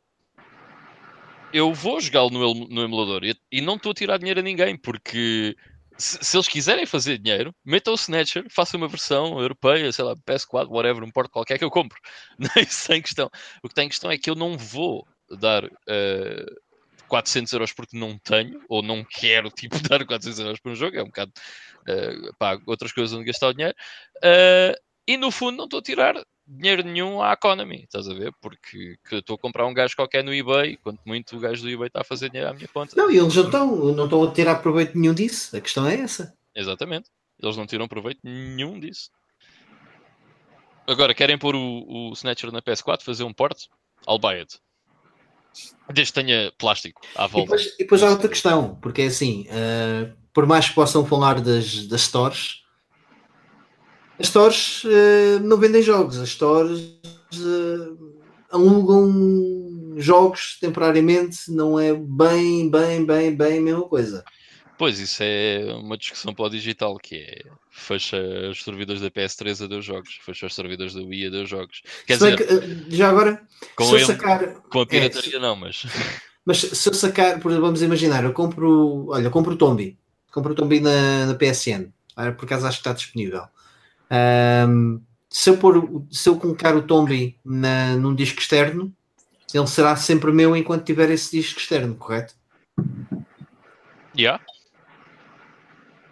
[1.53, 4.77] eu vou jogá-lo no, no, emulador e, e não estou a tirar dinheiro a ninguém,
[4.77, 5.55] porque
[5.97, 10.15] se, se, eles quiserem fazer dinheiro, metam o Snatcher, façam uma versão europeia, sei lá,
[10.15, 11.97] PS4, whatever, um porto qualquer que eu compro.
[12.57, 13.29] É isso em questão.
[13.63, 15.07] O que tem em questão é que eu não vou
[15.39, 16.55] dar uh,
[17.07, 20.97] 400 euros porque não tenho, ou não quero, tipo, dar 400 euros por um jogo,
[20.97, 21.31] é um bocado,
[21.87, 23.75] uh, pá, outras coisas onde gastar o dinheiro.
[24.17, 24.75] Uh,
[25.07, 26.15] e no fundo não estou a tirar
[26.47, 28.31] dinheiro nenhum à economy, estás a ver?
[28.41, 31.87] Porque estou a comprar um gajo qualquer no eBay, quanto muito o gajo do eBay
[31.87, 32.95] está a fazer dinheiro à minha conta.
[32.95, 35.95] Não, e eles não estão, não estão a tirar proveito nenhum disso, a questão é
[35.95, 36.35] essa.
[36.55, 37.09] Exatamente,
[37.41, 39.09] eles não tiram proveito nenhum disso.
[40.87, 43.57] Agora, querem pôr o, o Snatcher na PS4, fazer um port?
[44.07, 44.59] I'll buy it.
[45.93, 47.55] Desde que tenha plástico à volta.
[47.55, 51.05] E depois, e depois há outra questão, porque é assim, uh, por mais que possam
[51.05, 52.63] falar das, das stores,
[54.19, 58.15] as stores uh, não vendem jogos, as stores uh,
[58.51, 64.23] alugam jogos temporariamente, não é bem, bem, bem, bem a mesma coisa.
[64.77, 67.41] Pois, isso é uma discussão para o digital, que é
[67.75, 68.17] fecha
[68.49, 71.81] os servidores da PS3 a dois jogos, fecha os servidores da Wii a dois jogos.
[72.07, 73.41] Quer dizer, que, eh, já agora,
[73.75, 75.83] com, ele, sacar, com a pirataria é, não, mas...
[76.47, 79.97] Mas se eu sacar, vamos imaginar, eu compro, olha, compro o Tombi,
[80.31, 81.91] compro o Tombi na, na PSN,
[82.37, 83.41] por acaso acho que está disponível.
[84.69, 88.93] Um, se, eu pôr, se eu colocar o Tombi na, num disco externo,
[89.51, 92.35] ele será sempre meu enquanto tiver esse disco externo, correto?
[94.15, 94.39] Yeah.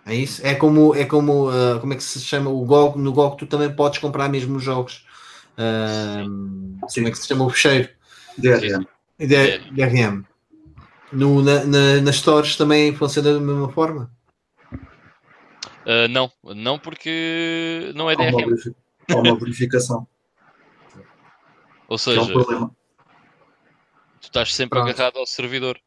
[0.05, 0.45] É isso?
[0.45, 2.99] É como, é como, uh, como é que se chama o GOG?
[2.99, 5.05] No GOG tu também podes comprar mesmo os jogos.
[5.53, 7.89] Uh, como é que se chama o fecheiro?
[8.37, 8.85] DRM.
[9.17, 10.25] DRM.
[11.11, 14.11] No, na, na, nas stores também funciona da mesma forma?
[15.85, 18.73] Uh, não, não porque não é DRM.
[19.09, 20.07] Há uma verificação.
[21.87, 22.69] Ou seja, é um
[24.23, 24.89] tu estás sempre Pronto.
[24.89, 25.79] agarrado ao servidor.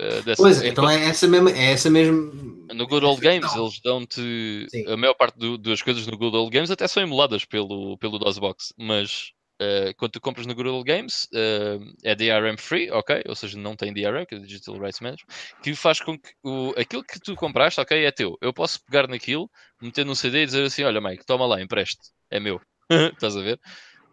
[0.00, 2.32] Uh, dessa, pois, então é essa mesmo, é essa mesmo.
[2.72, 6.50] No Good Old Games, eles dão-te a maior parte do, das coisas no Good Old
[6.50, 11.28] Games até são emuladas pelo, pelo DOSBox, mas Uh, quando tu compras no Google Games,
[11.32, 13.22] uh, é DRM free, ok?
[13.28, 16.74] Ou seja, não tem DRM, que é Digital Rights Management, que faz com que o,
[16.76, 18.36] aquilo que tu compraste, ok, é teu.
[18.40, 19.48] Eu posso pegar naquilo,
[19.80, 22.60] meter num CD e dizer assim: olha, Mike, toma lá, empreste, é meu.
[22.90, 23.60] Estás a ver?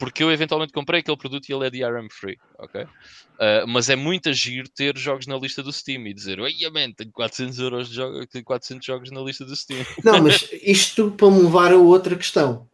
[0.02, 2.82] Porque eu eventualmente comprei aquele produto e ele é DRM free, ok?
[2.82, 6.92] Uh, mas é muito agir ter jogos na lista do Steam e dizer, oi, man,
[6.92, 9.86] tenho 400 euros de jogos, tenho 400 jogos na lista do Steam.
[10.04, 12.68] Não, mas isto para me levar a outra questão,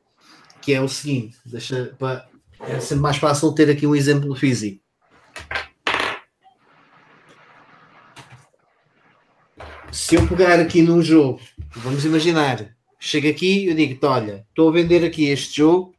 [0.61, 2.29] que é o seguinte, deixa para
[2.61, 4.81] é sempre mais fácil ter aqui um exemplo físico.
[9.91, 11.41] Se eu pegar aqui num jogo,
[11.75, 15.96] vamos imaginar, chego aqui e digo olha, estou a vender aqui este jogo,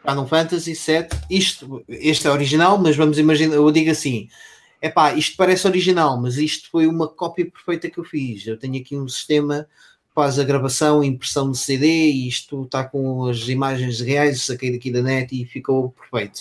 [0.00, 4.28] Final Fantasy 7, isto, este é original, mas vamos imaginar, eu digo assim,
[4.80, 8.46] é pá, isto parece original, mas isto foi uma cópia perfeita que eu fiz.
[8.46, 9.66] Eu tenho aqui um sistema
[10.14, 14.90] faz a gravação, impressão de CD e isto está com as imagens reais, saquei daqui
[14.90, 16.40] da net e ficou perfeito.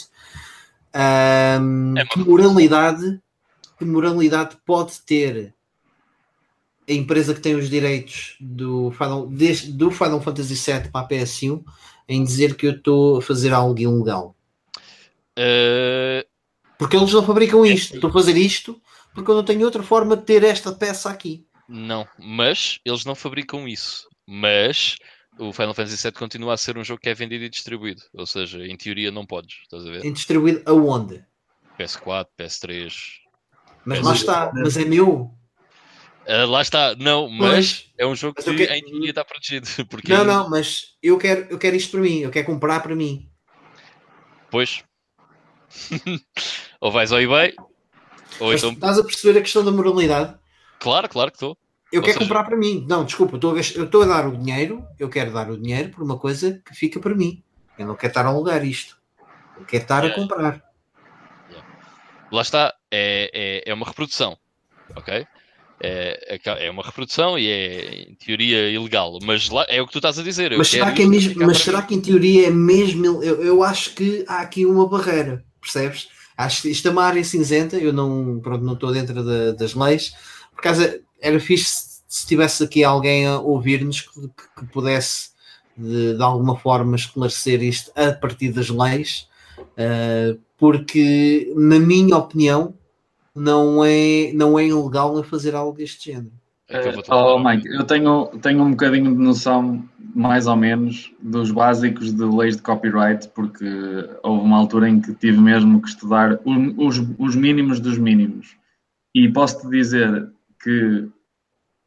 [1.61, 3.21] Um, é que moralidade
[3.77, 5.53] que moralidade pode ter
[6.89, 11.63] a empresa que tem os direitos do Final, do Final Fantasy VII para a PS1
[12.07, 14.35] em dizer que eu estou a fazer algo ilegal?
[15.37, 16.25] Uh...
[16.77, 17.95] Porque eles não fabricam isto.
[17.95, 18.79] Estou a fazer isto
[19.17, 21.43] porque eu não tenho outra forma de ter esta peça aqui.
[21.67, 24.07] Não, mas eles não fabricam isso.
[24.27, 24.95] Mas
[25.39, 28.03] o Final Fantasy VII continua a ser um jogo que é vendido e distribuído.
[28.13, 30.05] Ou seja, em teoria não podes, estás a ver?
[30.05, 31.25] E distribuído aonde?
[31.79, 32.93] PS4, PS3.
[33.85, 34.05] Mas PS...
[34.05, 35.31] lá está, mas é meu.
[36.27, 38.73] Uh, lá está, não, mas, mas é um jogo que quero...
[38.73, 39.65] em teoria está protegido.
[39.89, 42.93] Porque não, não, mas eu quero, eu quero isto para mim, eu quero comprar para
[42.93, 43.29] mim.
[44.51, 44.83] Pois.
[46.81, 47.53] ou vais ao eBay,
[48.39, 48.73] ou mas então...
[48.73, 50.37] Estás a perceber a questão da moralidade?
[50.79, 51.57] Claro, claro que estou.
[51.91, 52.27] Eu Ou quero seja...
[52.27, 52.85] comprar para mim.
[52.87, 56.17] Não, desculpa, eu estou a dar o dinheiro, eu quero dar o dinheiro por uma
[56.17, 57.41] coisa que fica para mim.
[57.77, 58.97] Eu não quero estar a alugar isto.
[59.57, 60.61] Eu quero estar a comprar.
[62.31, 64.37] Lá está, é, é, é uma reprodução.
[64.95, 65.25] Ok?
[65.79, 69.91] É, é, é uma reprodução e é em teoria ilegal, mas lá, é o que
[69.91, 70.57] tu estás a dizer.
[70.57, 73.23] mas será, que é mesmo, mas será que em teoria é mesmo?
[73.23, 76.07] Eu, eu acho que há aqui uma barreira, percebes?
[76.35, 79.75] Acho que isto é uma área cinzenta, eu não, pronto, não estou dentro de, das
[79.75, 80.13] leis,
[80.55, 85.29] por causa era fixe se tivesse aqui alguém a ouvir-nos que, que, pudesse
[85.75, 89.27] de, de, alguma forma esclarecer isto a partir das leis,
[89.59, 92.73] uh, porque na minha opinião
[93.37, 96.31] não é, não é ilegal fazer algo deste género.
[96.69, 102.13] Uh, oh, Mike, eu tenho, tenho um bocadinho de noção, mais ou menos, dos básicos
[102.13, 103.65] de leis de copyright, porque
[104.21, 108.57] houve uma altura em que tive mesmo que estudar os, os mínimos dos mínimos.
[109.15, 110.29] E posso-te dizer
[110.61, 111.07] que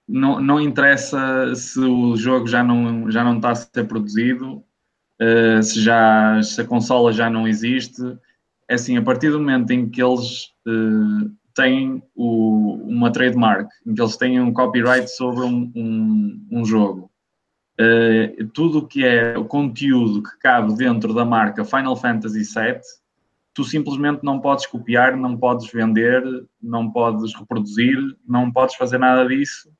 [0.09, 4.65] não, não interessa se o jogo já não, já não está a ser produzido,
[5.21, 8.03] uh, se, já, se a consola já não existe.
[8.67, 13.95] É assim, a partir do momento em que eles uh, têm o, uma trademark, em
[13.95, 17.11] que eles têm um copyright sobre um, um, um jogo,
[17.81, 22.81] uh, tudo o que é o conteúdo que cabe dentro da marca Final Fantasy VII,
[23.53, 26.23] tu simplesmente não podes copiar, não podes vender,
[26.63, 29.71] não podes reproduzir, não podes fazer nada disso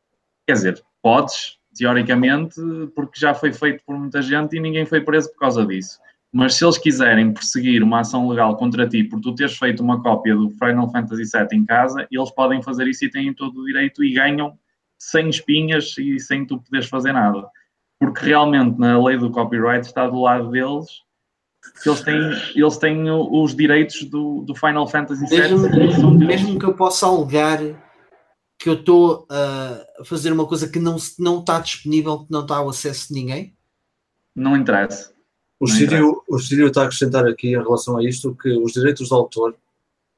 [0.51, 2.61] Quer dizer, podes, teoricamente,
[2.93, 6.01] porque já foi feito por muita gente e ninguém foi preso por causa disso.
[6.33, 10.01] Mas se eles quiserem perseguir uma ação legal contra ti por tu teres feito uma
[10.01, 13.67] cópia do Final Fantasy VII em casa, eles podem fazer isso e têm todo o
[13.67, 14.57] direito e ganham
[14.97, 17.49] sem espinhas e sem tu poderes fazer nada.
[17.99, 20.87] Porque realmente na lei do copyright está do lado deles
[21.83, 22.17] que eles têm,
[22.55, 25.57] eles têm os direitos do, do Final Fantasy VII.
[25.71, 27.59] Mesmo, mesmo que eu possa alegar
[28.59, 32.57] que eu estou a fazer uma coisa que não, não está disponível, que não está
[32.57, 33.57] ao acesso de ninguém?
[34.35, 35.15] Não interessa.
[35.61, 39.09] O Sírio, o Sírio está a acrescentar aqui em relação a isto que os direitos
[39.09, 39.55] de autor,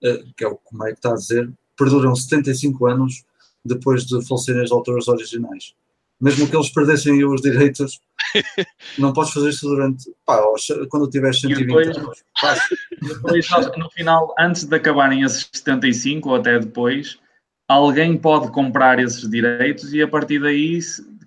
[0.03, 3.25] eh, que é o que o Mike está a dizer, perduram 75 anos
[3.65, 5.75] depois de falecerem os autores originais.
[6.21, 8.01] Mesmo que eles perdessem os direitos,
[8.97, 10.15] não podes fazer isso durante.
[10.25, 10.41] Pá,
[10.89, 12.25] quando tiveres 120 depois, anos.
[13.03, 17.19] Depois, no final, antes de acabarem esses 75 ou até depois,
[17.67, 20.79] alguém pode comprar esses direitos e a partir daí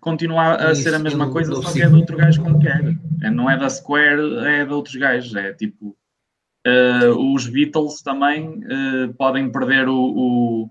[0.06, 2.96] continuar a Isso, ser a mesma coisa, só que é de outro gajo qualquer.
[3.24, 5.36] É, não é da Square, é de outros gajos.
[5.36, 5.98] É tipo.
[6.68, 10.70] Uh, os Beatles também uh, podem perder o, o,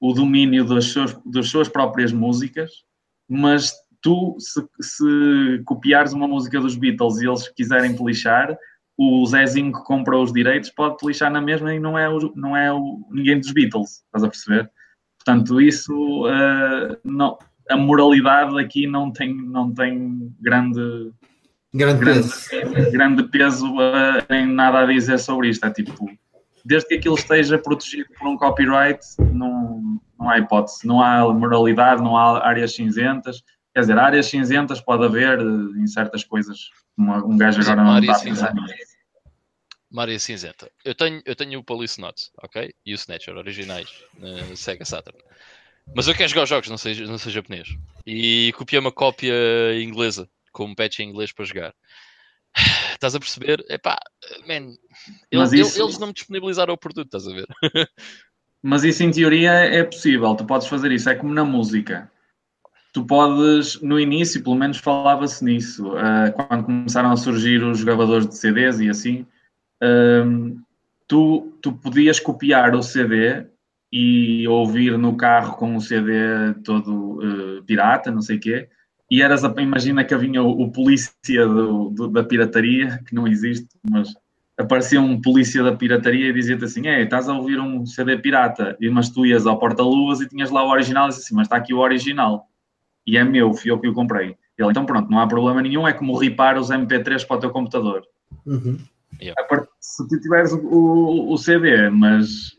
[0.00, 2.70] o domínio das suas, das suas próprias músicas,
[3.28, 8.56] mas tu, se, se, copiares uma música dos Beatles e eles quiserem te lixar,
[8.96, 12.32] o Zezinho que comprou os direitos pode te lixar na mesma e não é, o,
[12.34, 14.70] não é o, ninguém dos Beatles, estás a perceber?
[15.18, 15.92] Portanto, isso
[16.24, 17.36] uh, não,
[17.68, 21.12] a moralidade aqui não tem, não tem grande,
[21.72, 25.64] grande, grande peso, grande peso uh, em nada a dizer sobre isto.
[25.64, 26.10] É tipo,
[26.64, 32.02] desde que aquilo esteja protegido por um copyright, não, não há hipótese, não há moralidade,
[32.02, 33.42] não há áreas cinzentas.
[33.74, 36.70] Quer dizer, áreas cinzentas pode haver uh, em certas coisas.
[36.96, 38.96] Uma, um gajo agora não está a pensar nisso.
[39.90, 40.70] Maria Cinzenta.
[40.84, 42.74] Eu tenho, eu tenho o Police Notes, ok?
[42.84, 43.88] E o Snatcher, originais,
[44.18, 45.18] na Sega Saturn.
[45.94, 47.76] Mas eu quero jogar jogos, não sei, não sei japonês.
[48.06, 49.32] E copiei uma cópia
[49.80, 51.74] inglesa, com um patch em inglês para jogar.
[52.92, 53.64] Estás a perceber?
[53.68, 53.98] Epá,
[54.46, 54.74] man,
[55.30, 55.82] eles, isso...
[55.82, 57.46] eles não me disponibilizaram o produto, estás a ver?
[58.62, 62.10] Mas isso em teoria é possível, tu podes fazer isso, é como na música.
[62.92, 68.26] Tu podes, no início, pelo menos falava-se nisso, uh, quando começaram a surgir os gravadores
[68.26, 69.26] de CDs e assim,
[69.82, 70.60] um,
[71.06, 73.46] tu, tu podias copiar o CD
[73.92, 76.12] e ouvir no carro com o CD
[76.64, 78.68] todo uh, pirata, não sei o quê,
[79.10, 83.26] e eras a, imagina que havia o, o polícia do, do, da pirataria, que não
[83.26, 84.12] existe, mas
[84.58, 88.76] aparecia um polícia da pirataria e dizia-te assim, é, estás a ouvir um CD pirata,
[88.80, 91.46] e, mas tu ias ao porta-luvas e tinhas lá o original e disse assim, mas
[91.46, 92.46] está aqui o original,
[93.06, 94.36] e é meu, fui eu que o comprei.
[94.58, 97.50] Ele, então pronto, não há problema nenhum, é como ripar os MP3 para o teu
[97.50, 98.02] computador.
[98.44, 98.78] Uhum.
[99.20, 99.40] Yeah.
[99.80, 102.55] Se tu tiveres o, o, o, CD, mas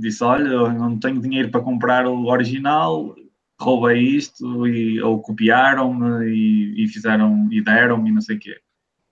[0.00, 3.14] disse, olha, eu não tenho dinheiro para comprar o original,
[3.60, 8.56] roubei isto, e, ou copiaram-me e, e, fizeram, e deram-me e não sei o quê.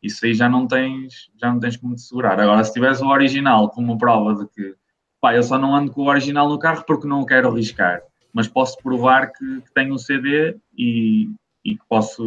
[0.03, 2.41] Isso aí já não tens, já não tens como te segurar.
[2.41, 4.75] Agora, se tiveres o original como prova de que,
[5.21, 8.01] pá, eu só não ando com o original no carro porque não o quero arriscar,
[8.33, 11.29] mas posso provar que, que tenho um CD e,
[11.65, 12.25] e que posso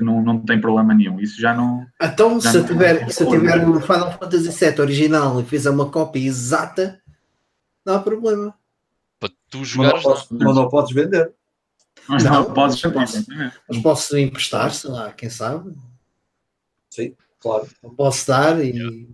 [0.00, 1.20] que não, não tem problema nenhum.
[1.20, 1.86] Isso já não.
[2.00, 5.68] Então, já se, não, tiver, se eu tiver o Final Fantasy VII original e fizer
[5.68, 6.99] uma cópia exata,
[7.84, 8.54] não há problema.
[9.18, 11.32] Para tu Mas jogares, não, podes, mas não podes vender.
[12.08, 12.82] Mas não, Não, podes.
[12.82, 13.26] não posso.
[13.68, 15.74] Mas posso emprestar, sei lá, quem sabe?
[16.90, 17.68] Sim, claro.
[17.82, 19.08] Não posso dar e.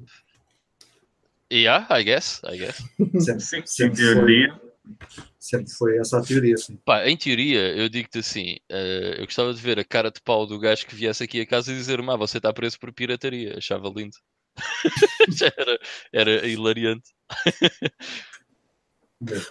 [1.53, 2.77] yeah, I guess, I guess.
[3.19, 4.61] Sempre, sempre, teoria.
[5.09, 6.77] foi, sempre foi essa a teoria, sim.
[6.85, 10.47] Pá, em teoria, eu digo-te assim: eh, eu gostava de ver a cara de pau
[10.47, 13.57] do gajo que viesse aqui a casa e dizer-me: ah, você está preso por pirataria.
[13.59, 14.17] Achava lindo.
[15.29, 15.79] Já era,
[16.13, 17.11] era hilariante.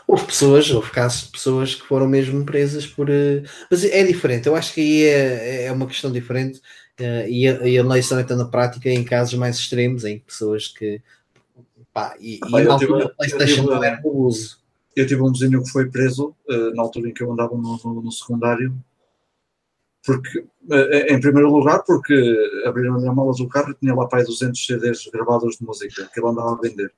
[0.08, 3.10] Houve pessoas, houve casos de pessoas que foram mesmo presas por.
[3.10, 6.62] eh, Mas é diferente, eu acho que aí é, é uma questão diferente
[7.00, 10.20] eh, e, a, e a lei só entra na prática em casos mais extremos, em
[10.20, 11.02] pessoas que.
[11.94, 14.60] Pá, e, e na altura a PlayStation não era para uso.
[14.96, 17.80] Eu tive um vizinho que foi preso eh, na altura em que eu andava no,
[17.84, 18.74] no- no secundário,
[20.06, 20.46] porque,
[21.10, 22.14] em primeiro lugar, porque
[22.66, 26.08] abriram-lhe a malas do carro e tinha lá para aí 200 CDs gravados de música
[26.14, 26.94] que ele andava a vender.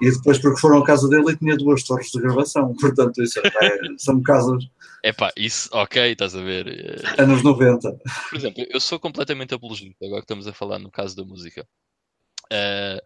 [0.00, 2.74] E depois porque foram à casa dele e tinha duas torres de gravação.
[2.80, 4.68] Portanto, isso é, são casos
[5.02, 6.66] É pá, isso, ok, estás a ver.
[6.68, 7.96] eh, anos 90.
[8.30, 11.66] Por exemplo, eu sou completamente apologista, agora que estamos a falar no caso da música.
[12.50, 13.02] Eh,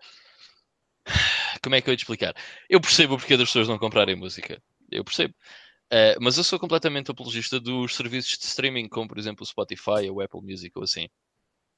[1.62, 2.34] como é que eu ia te explicar?
[2.68, 4.60] Eu percebo o porquê das pessoas não comprarem música.
[4.90, 5.34] Eu percebo.
[5.90, 10.08] Eh, mas eu sou completamente apologista dos serviços de streaming, como por exemplo o Spotify
[10.10, 11.08] ou o Apple Music ou assim.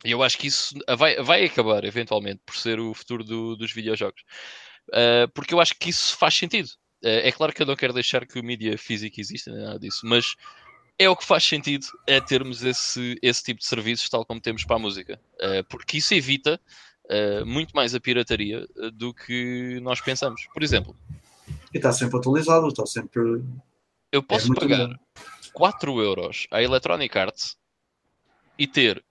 [0.04, 3.70] E eu acho que isso vai, vai acabar eventualmente por ser o futuro do- dos
[3.72, 4.22] videojogos.
[4.92, 6.68] Eh, porque eu acho que isso faz sentido.
[7.02, 9.78] Eh, é claro que eu não quero deixar que o mídia físico exista, nem nada
[9.78, 10.34] disso, mas
[10.98, 14.64] é o que faz sentido é termos esse, esse tipo de serviços tal como temos
[14.64, 15.20] para a música.
[15.40, 16.60] Eh, porque isso evita
[17.44, 18.64] muito mais a pirataria
[18.94, 20.46] do que nós pensamos.
[20.54, 20.96] Por exemplo,
[21.74, 23.42] E está sempre atualizado, está sempre.
[24.12, 24.94] eu posso muito pagar bom.
[25.52, 27.56] 4 euros à Electronic Arts
[28.56, 29.04] e ter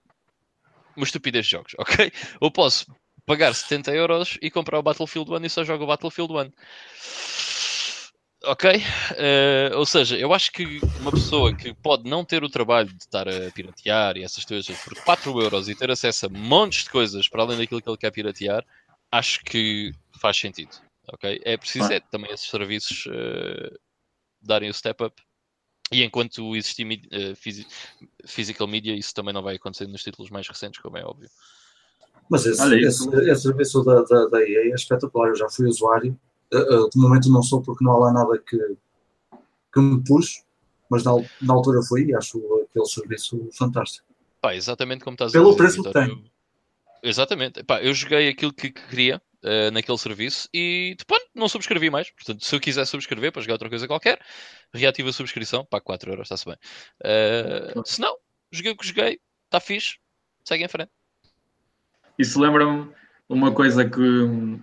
[0.96, 2.10] uma estupidez de jogos, ok?
[2.40, 2.86] Ou posso
[3.30, 6.50] pagar 70 euros e comprar o Battlefield 1 e só jogo o Battlefield 1.
[8.42, 8.82] Ok?
[9.16, 13.04] Eh, ou seja, eu acho que uma pessoa que pode não ter o trabalho de
[13.04, 16.90] estar a piratear e essas coisas por 4 euros e ter acesso a montes de
[16.90, 18.64] coisas para além daquilo que ele quer piratear,
[19.12, 20.70] acho que faz sentido.
[21.12, 21.40] Ok?
[21.44, 23.70] É preciso é, também esses serviços eh,
[24.42, 25.22] darem o step up.
[25.92, 26.86] E enquanto existir
[27.36, 27.66] phys-
[28.26, 31.28] physical media, isso também não vai acontecer nos títulos mais recentes, como é óbvio.
[32.30, 35.28] Mas esse, Olha, esse, isso- esse serviço da, da, da EA é espetacular.
[35.28, 36.18] Eu já fui usuário.
[36.52, 38.56] Uh, uh, de momento não sou porque não há lá nada que,
[39.72, 40.42] que me puxe,
[40.88, 41.12] mas na,
[41.42, 42.38] na altura fui e acho
[42.68, 44.06] aquele serviço fantástico.
[44.40, 45.58] Pá, exatamente como estás Pelo a dizer.
[45.58, 46.24] preço que tem.
[47.02, 47.62] Exatamente.
[47.64, 52.10] Pá, eu joguei aquilo que que queria eh, naquele serviço e depois não subscrevi mais.
[52.10, 54.20] Portanto, se eu quiser subscrever para jogar outra coisa qualquer,
[54.72, 55.64] reativo a subscrição.
[55.64, 56.56] Pá, 4 euros, está-se bem.
[57.02, 58.16] Eh, se não,
[58.52, 59.96] joguei o que joguei, está fixe,
[60.44, 60.90] segue em frente.
[62.20, 62.86] Isso lembra-me
[63.30, 64.60] uma coisa que,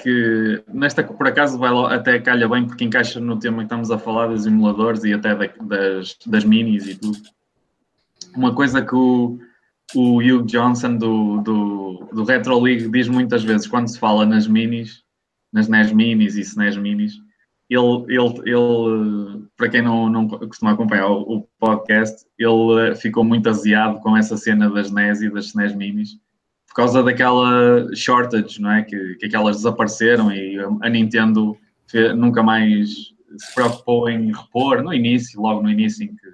[0.00, 3.98] que nesta por acaso vai até calha bem porque encaixa no tema que estamos a
[3.98, 7.18] falar dos emuladores e até da- das, das minis e tudo.
[8.34, 9.38] Uma coisa que o,
[9.94, 14.46] o Hugh Johnson do, do, do Retro League diz muitas vezes quando se fala nas
[14.46, 15.02] minis,
[15.52, 17.12] nas NES minis e SNES minis,
[17.68, 23.46] ele, ele, ele para quem não, não costuma acompanhar o, o podcast, ele ficou muito
[23.50, 26.23] aziado com essa cena das NES e das SNES minis
[26.74, 28.82] por causa daquela shortage, não é?
[28.82, 31.56] Que, que aquelas desapareceram e a Nintendo
[32.16, 32.90] nunca mais
[33.38, 36.26] se preocupou em repor, no início, logo no início, em que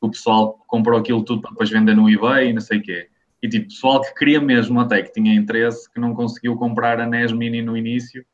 [0.00, 3.08] o pessoal comprou aquilo tudo para depois vender no eBay e não sei o quê.
[3.42, 7.06] E tipo, pessoal que queria mesmo até, que tinha interesse, que não conseguiu comprar a
[7.06, 8.24] NES Mini no início,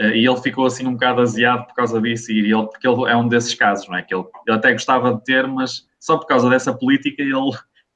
[0.00, 3.10] eh, e ele ficou assim um bocado aziado por causa disso, e ele, porque ele
[3.10, 4.02] é um desses casos, não é?
[4.02, 7.34] Que ele, ele até gostava de ter, mas só por causa dessa política ele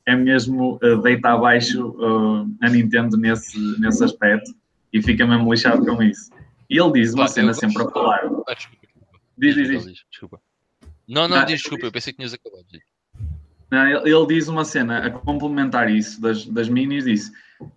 [0.09, 4.55] é mesmo uh, deita abaixo uh, a Nintendo nesse, nesse aspecto
[4.91, 6.31] e fica mesmo lixado com isso.
[6.71, 8.21] E ele diz uma cena sempre a falar.
[8.49, 9.21] Ah, desculpa, desculpa.
[9.37, 10.05] Diz, diz, Diz.
[10.11, 10.41] Desculpa.
[11.07, 12.65] Não, não, Ah, diz desculpa, eu pensei que tinhas acabado.
[13.71, 17.31] Não, ele, ele diz uma cena a complementar isso das, das minis, disse.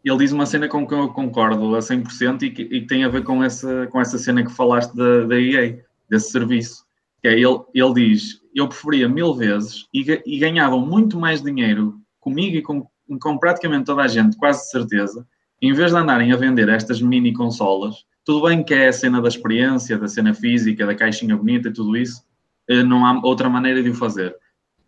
[0.05, 3.03] Ele diz uma cena com que eu concordo a 100% e que, e que tem
[3.03, 6.85] a ver com essa, com essa cena que falaste da, da EA, desse serviço.
[7.21, 12.00] Que é, ele, ele diz: Eu preferia mil vezes e, e ganhava muito mais dinheiro
[12.21, 12.87] comigo e com,
[13.19, 15.27] com praticamente toda a gente, quase certeza,
[15.61, 19.21] em vez de andarem a vender estas mini consolas, tudo bem que é a cena
[19.21, 22.23] da experiência, da cena física, da caixinha bonita e tudo isso,
[22.69, 24.35] eh, não há outra maneira de o fazer.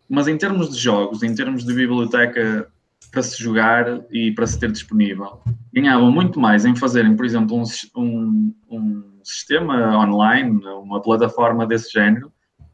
[0.08, 2.68] Mas em termos de jogos, em termos de biblioteca
[3.10, 5.40] para se jogar e para se ter disponível,
[5.72, 7.64] ganhavam muito mais em fazerem, por exemplo, um,
[7.96, 12.32] um, um sistema online, uma plataforma desse género,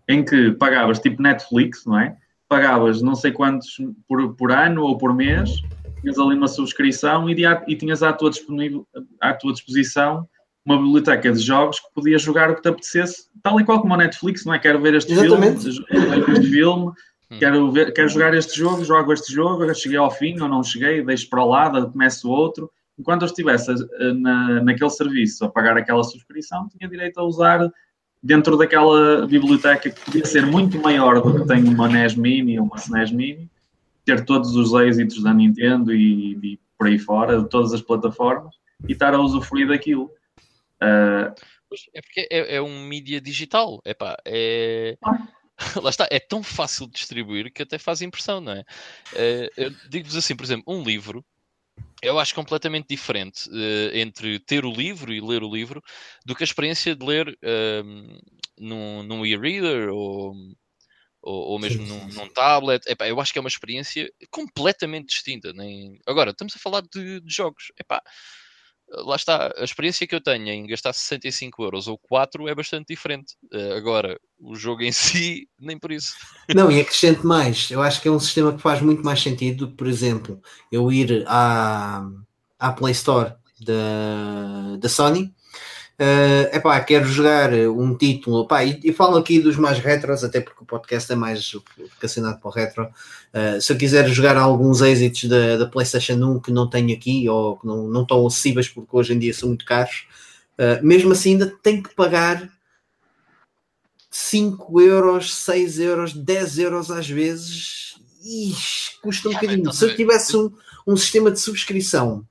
[0.09, 2.17] em que pagavas tipo Netflix, não é?
[2.51, 3.79] Pagavas não sei quantos
[4.09, 5.63] por, por ano ou por mês,
[6.01, 7.37] tinhas ali uma subscrição e,
[7.69, 8.87] e tinhas à tua, disponível,
[9.21, 10.29] à tua disposição
[10.65, 13.95] uma biblioteca de jogos que podias jogar o que te apetecesse, tal e qual como
[13.95, 14.59] a Netflix, não é?
[14.59, 15.63] Quero ver este Exatamente.
[15.63, 17.39] filme, este filme, hum.
[17.39, 21.03] quero, ver, quero jogar este jogo, jogo este jogo, cheguei ao fim ou não cheguei,
[21.03, 22.71] deixo para o lado, começo outro.
[22.99, 23.73] Enquanto eu estivesse
[24.19, 27.61] na, naquele serviço a pagar aquela subscrição, tinha direito a usar
[28.23, 32.67] dentro daquela biblioteca que podia ser muito maior do que tem uma NES Mini ou
[32.67, 33.51] uma SNES Mini,
[34.05, 38.55] ter todos os êxitos da Nintendo e, e por aí fora, de todas as plataformas,
[38.89, 40.11] e estar a usufruir daquilo.
[40.83, 41.33] Uh...
[41.95, 44.97] É porque é, é, um mídia digital, Epá, é...
[45.05, 45.29] Ah.
[45.83, 48.65] Lá está, é tão fácil de distribuir que até faz impressão, não é?
[49.13, 51.23] Uh, Digo-vos assim, por exemplo, um livro
[52.03, 55.83] eu acho completamente diferente uh, entre ter o livro e ler o livro
[56.25, 58.21] do que a experiência de ler uh,
[58.59, 60.35] num, num e-reader ou,
[61.23, 62.19] ou, ou, mesmo sim, num, sim.
[62.19, 62.87] num, tablet.
[62.89, 65.53] Epá, eu acho que é uma experiência completamente distinta.
[65.53, 65.99] Nem...
[66.07, 67.73] Agora, estamos a falar de, de jogos.
[67.79, 68.03] Epá,
[68.91, 72.89] lá está, a experiência que eu tenho em gastar 65 euros ou 4 é bastante
[72.89, 73.35] diferente.
[73.53, 76.15] Uh, agora, o jogo em si, nem por isso.
[76.55, 77.71] Não, e acrescento mais.
[77.71, 80.41] Eu acho que é um sistema que faz muito mais sentido por exemplo,
[80.71, 82.07] eu ir à,
[82.59, 85.33] à Play Store da, da Sony
[86.01, 90.41] Uh, epá, quero jogar um título, epá, e, e, falo aqui dos mais retros, até
[90.41, 92.85] porque o podcast é mais vocacionado para o retro.
[93.35, 97.29] Uh, se eu quiser jogar alguns êxitos da, da PlayStation 1 que não tenho aqui
[97.29, 100.07] ou que não, não estão acessíveis porque hoje em dia são muito caros,
[100.59, 102.49] uh, mesmo assim ainda tenho que pagar
[104.11, 108.01] 5 euros, 6 euros, 10 euros às vezes.
[108.25, 109.61] Ixi, custa um bocadinho.
[109.61, 110.51] Então, se eu tivesse um,
[110.87, 112.25] um sistema de subscrição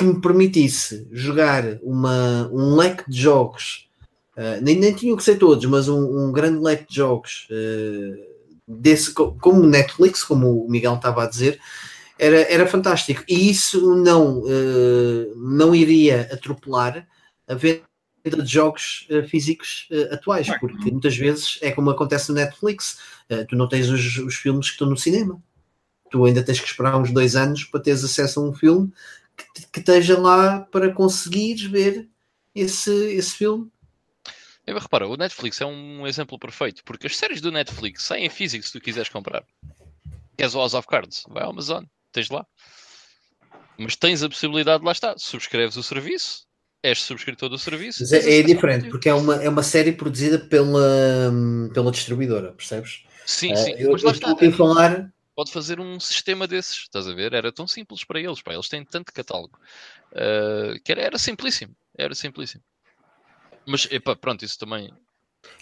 [0.00, 3.86] que me permitisse jogar uma, um leque de jogos,
[4.34, 8.16] uh, nem, nem tinham que ser todos, mas um, um grande leque de jogos, uh,
[8.66, 11.60] desse, como Netflix, como o Miguel estava a dizer,
[12.18, 13.22] era, era fantástico.
[13.28, 17.06] E isso não, uh, não iria atropelar
[17.46, 17.82] a venda
[18.24, 22.98] de jogos físicos atuais, porque muitas vezes é como acontece no Netflix,
[23.48, 25.42] tu não tens os, os filmes que estão no cinema
[26.10, 28.92] tu ainda tens que esperar uns dois anos para teres acesso a um filme
[29.54, 32.08] que, que esteja lá para conseguires ver
[32.54, 33.70] esse, esse filme.
[34.66, 38.30] Eu, repara, o Netflix é um exemplo perfeito, porque as séries do Netflix saem em
[38.30, 39.44] físico se tu quiseres comprar.
[40.36, 41.24] Queres o House of Cards?
[41.28, 42.46] Vai ao Amazon, tens lá.
[43.78, 46.46] Mas tens a possibilidade, lá está, subscreves o serviço,
[46.82, 48.02] és subscritor do serviço.
[48.02, 51.32] Mas é, é diferente, porque é uma, é uma série produzida pela,
[51.72, 53.04] pela distribuidora, percebes?
[53.26, 53.74] Sim, sim.
[53.74, 54.36] Uh, eu, mas lá está.
[54.40, 57.32] Eu falar pode fazer um sistema desses, estás a ver?
[57.32, 58.52] Era tão simples para eles, pá.
[58.52, 59.58] eles têm tanto catálogo
[60.12, 62.62] uh, que era, era simplíssimo, era simplíssimo.
[63.66, 64.92] Mas, epá, pronto, isso também.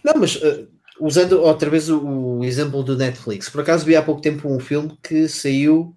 [0.03, 0.69] Não, mas uh,
[0.99, 4.59] usando outra vez o, o, exemplo do Netflix, por acaso vi há pouco tempo um
[4.59, 5.97] filme que saiu,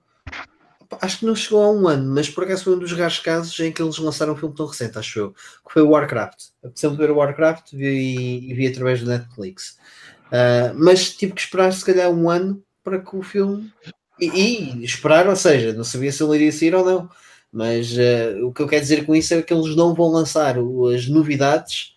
[1.01, 3.59] acho que não chegou a um ano, mas por acaso foi um dos raros casos
[3.61, 6.49] em que eles lançaram um filme tão recente, acho eu, que foi o Warcraft.
[6.63, 9.79] Apeteceu-me ver o Warcraft vi, e vi através do Netflix.
[10.27, 13.71] Uh, mas tive que esperar se calhar um ano para que o filme.
[14.19, 17.09] E, e, esperar, ou seja, não sabia se ele iria sair ou não.
[17.51, 20.55] Mas uh, o que eu quero dizer com isso é que eles não vão lançar
[20.93, 21.95] as novidades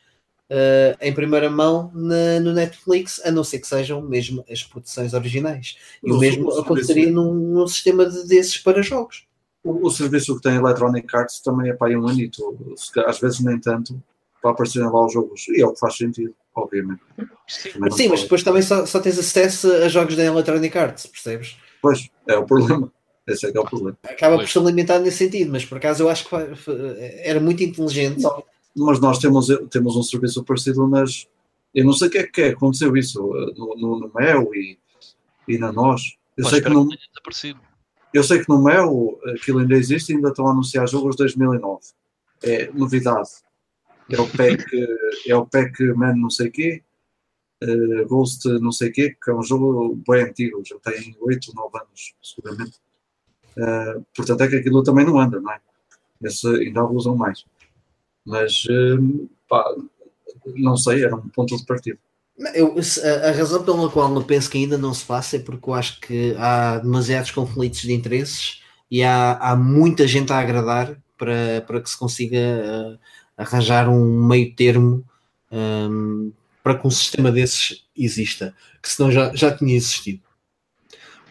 [0.50, 5.14] uh, em primeira mão na, no Netflix, a não ser que sejam mesmo as produções
[5.14, 5.76] originais.
[6.02, 9.26] E o, o mesmo o aconteceria num, num, sistema de, desses para jogos.
[9.62, 12.74] O, o, serviço que tem Electronic Arts também é para aí um anito,
[13.06, 14.02] às vezes nem tanto,
[14.42, 15.46] para aparecer lá os jogos.
[15.48, 17.00] E é o que faz sentido obviamente.
[17.48, 21.56] Sim, Sim mas depois também só, só tens acesso a jogos da Electronic Arts, percebes?
[21.82, 22.92] Pois, é o problema.
[23.26, 23.96] Esse é que é o problema.
[24.04, 24.52] Acaba pois.
[24.52, 26.34] por ser limitado nesse sentido, mas por acaso eu acho que
[27.22, 28.22] era muito inteligente.
[28.22, 28.44] Não,
[28.76, 31.26] mas nós temos, temos um serviço parecido, mas
[31.74, 33.20] eu não sei o que é que é, aconteceu isso
[33.56, 34.78] no, no, no Mel e,
[35.48, 36.16] e na Nós.
[36.36, 36.88] Eu sei que no,
[38.12, 41.22] eu sei que no Mel aquilo ainda existe e ainda estão a anunciar jogos de
[41.22, 41.80] 2009.
[42.42, 43.30] É novidade
[44.10, 44.64] é o pack,
[45.26, 46.82] é o pack Man não sei quê,
[47.62, 51.54] uh, Ghost não sei quê, que é um jogo bem antigo, já tem 8 ou
[51.54, 52.78] 9 anos, seguramente.
[53.56, 55.60] Uh, portanto, é que aquilo também não anda, não é?
[56.22, 57.44] Esse ainda usam mais.
[58.24, 59.64] Mas, uh, pá,
[60.56, 61.98] não sei, era um ponto de partida.
[62.54, 62.74] Eu,
[63.24, 66.00] a, razão pela qual eu penso que ainda não se passa é porque eu acho
[66.00, 68.60] que há demasiados conflitos de interesses
[68.90, 72.98] e há, há muita gente a agradar para, para que se consiga
[73.36, 75.04] arranjar um meio termo
[75.50, 76.32] um,
[76.62, 80.22] para que um sistema desses exista, que senão já, já tinha existido.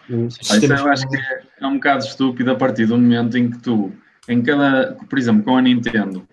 [0.09, 3.57] Isso eu acho que é, é um bocado estúpido a partir do momento em que
[3.59, 3.91] tu,
[4.27, 6.27] em cada, por exemplo, com a Nintendo,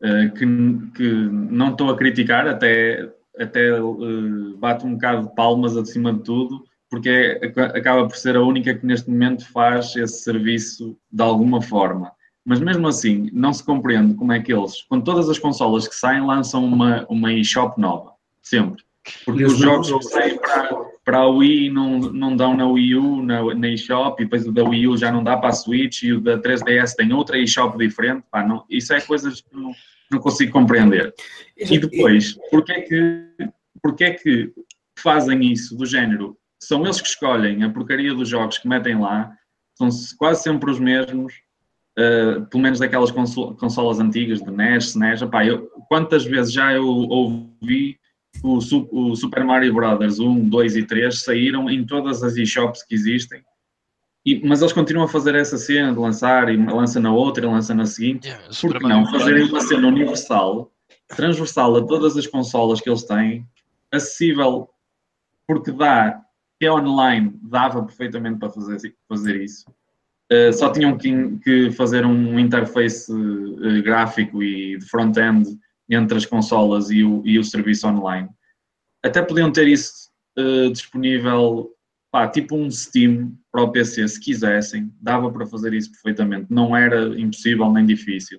[0.00, 0.46] uh, que,
[0.94, 3.08] que não estou a criticar, até,
[3.38, 8.36] até uh, bato um bocado de palmas acima de tudo, porque é, acaba por ser
[8.36, 12.12] a única que neste momento faz esse serviço de alguma forma.
[12.48, 15.94] Mas mesmo assim, não se compreende como é que eles, com todas as consolas que
[15.94, 18.14] saem, lançam uma, uma eShop nova.
[18.40, 18.82] Sempre.
[19.26, 23.22] Porque os jogos que saem para, para a Wii não, não dão na Wii U,
[23.22, 26.04] na, na eShop, e depois o da Wii U já não dá para a Switch,
[26.04, 28.24] e o da 3DS tem outra eShop diferente.
[28.30, 29.72] Pá, não, isso é coisas que não,
[30.10, 31.12] não consigo compreender.
[31.54, 33.28] E depois, porquê é que,
[33.82, 34.50] porquê é que
[34.98, 36.34] fazem isso do género?
[36.58, 39.36] São eles que escolhem a porcaria dos jogos que metem lá,
[39.74, 41.34] são quase sempre os mesmos,
[41.98, 45.22] uh, pelo menos daquelas consolas antigas de NES, SNES.
[45.22, 47.98] Epá, eu, quantas vezes já eu ouvi
[48.42, 48.58] o,
[48.92, 53.42] o, Super Mario Brothers 1, 2 e 3 saíram em todas as eShops que existem,
[54.24, 57.48] e, mas eles continuam a fazer essa cena de lançar e lança na outra e
[57.48, 58.28] lança na seguinte.
[58.28, 60.70] Yeah, Por que não fazerem uma cena universal,
[61.08, 63.46] transversal a todas as consolas que eles têm,
[63.90, 64.68] acessível,
[65.46, 66.20] porque dá,
[66.60, 69.64] que é online, dava perfeitamente para fazer, fazer isso.
[70.30, 76.26] Uh, só tinham que, que, fazer um interface uh, gráfico e de front-end entre as
[76.26, 78.28] consolas e o, e o serviço online.
[79.02, 81.70] Até podiam ter isso uh, disponível,
[82.12, 86.76] pá, tipo um Steam para o PC, se quisessem, dava para fazer isso perfeitamente, não
[86.76, 88.38] era impossível nem difícil.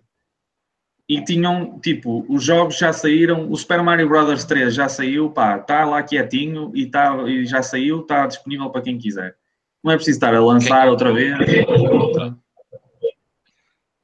[1.10, 4.45] E tinham, tipo, os jogos já saíram, o Super Mario Bros.
[4.45, 8.84] 3 já saiu, pá, está lá quietinho e, tá, e já saiu, está disponível para
[8.84, 9.36] quem quiser.
[9.84, 11.38] Não é preciso estar a lançar outra vez.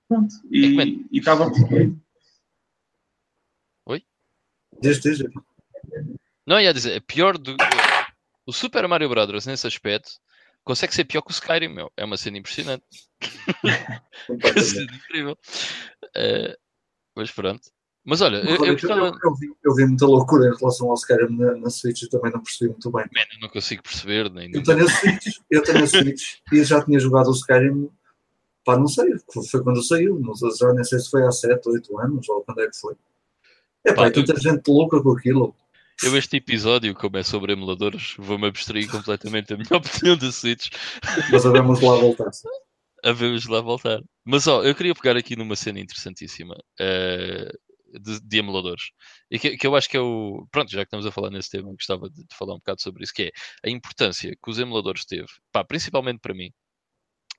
[0.07, 0.35] Pronto.
[0.51, 1.51] E estava.
[4.81, 5.19] Diz, diz.
[6.45, 7.55] Não, ia dizer, é pior do.
[8.45, 9.45] O Super Mario Bros.
[9.45, 10.11] nesse aspecto
[10.63, 11.91] consegue ser pior que o Skyrim, meu.
[11.97, 12.85] É uma cena impressionante.
[14.43, 15.37] é cena incrível.
[16.05, 16.55] Uh,
[17.15, 17.67] mas pronto.
[18.05, 19.07] Mas olha, eu, eu, gostava...
[19.07, 22.09] eu, eu, vi, eu, vi, muita loucura em relação ao Skyrim na, na Switch e
[22.09, 23.05] também não percebi muito bem.
[23.05, 24.29] Man, eu não consigo perceber.
[24.31, 26.23] Nem eu tenho a Switch, eu tenho a Switch
[26.53, 27.89] e já tinha jogado o Skyrim,
[28.63, 29.07] pá, não sei,
[29.49, 32.43] foi quando saiu, não sei, já nem sei se foi há 7, 8 anos ou
[32.43, 32.93] quando é que foi.
[33.83, 34.39] É pá, tanta eu...
[34.39, 35.55] gente louca com aquilo.
[36.03, 40.69] Eu, este episódio, como é sobre emuladores, vou-me abstrair completamente a minha opinião da Switch.
[41.31, 42.29] Mas vamos lá voltar.
[43.03, 44.01] Vamos lá voltar.
[44.23, 47.64] Mas ó, eu queria pegar aqui numa cena interessantíssima uh,
[47.99, 48.91] de, de, emuladores.
[49.31, 50.47] E que, que, eu acho que é o.
[50.51, 53.03] Pronto, já que estamos a falar nesse tema, gostava de, de, falar um bocado sobre
[53.03, 53.31] isso, que é
[53.65, 56.51] a importância que os emuladores teve, pá, principalmente para mim,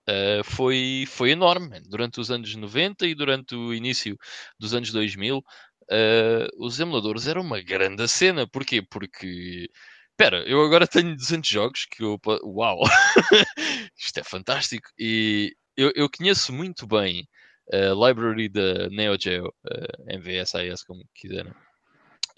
[0.09, 4.17] Uh, foi, foi enorme durante os anos 90 e durante o início
[4.57, 8.47] dos anos 2000 uh, os emuladores eram uma grande cena.
[8.47, 8.83] Porquê?
[8.83, 9.69] Porque.
[10.13, 12.19] Espera, eu agora tenho 200 jogos que eu.
[12.45, 12.81] Uau!
[13.99, 14.89] Isto é fantástico!
[14.99, 17.29] E eu, eu conheço muito bem
[17.73, 21.53] a library da Neo Geo, uh, MVSIS, como quiserem.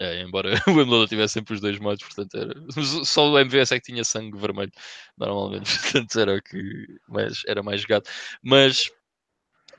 [0.01, 2.53] Uh, embora o emulador tivesse sempre os dois modos, portanto era...
[3.05, 4.71] só o MVS é que tinha sangue vermelho
[5.17, 8.05] normalmente, portanto era o que mais, era mais jogado.
[8.41, 8.89] Mas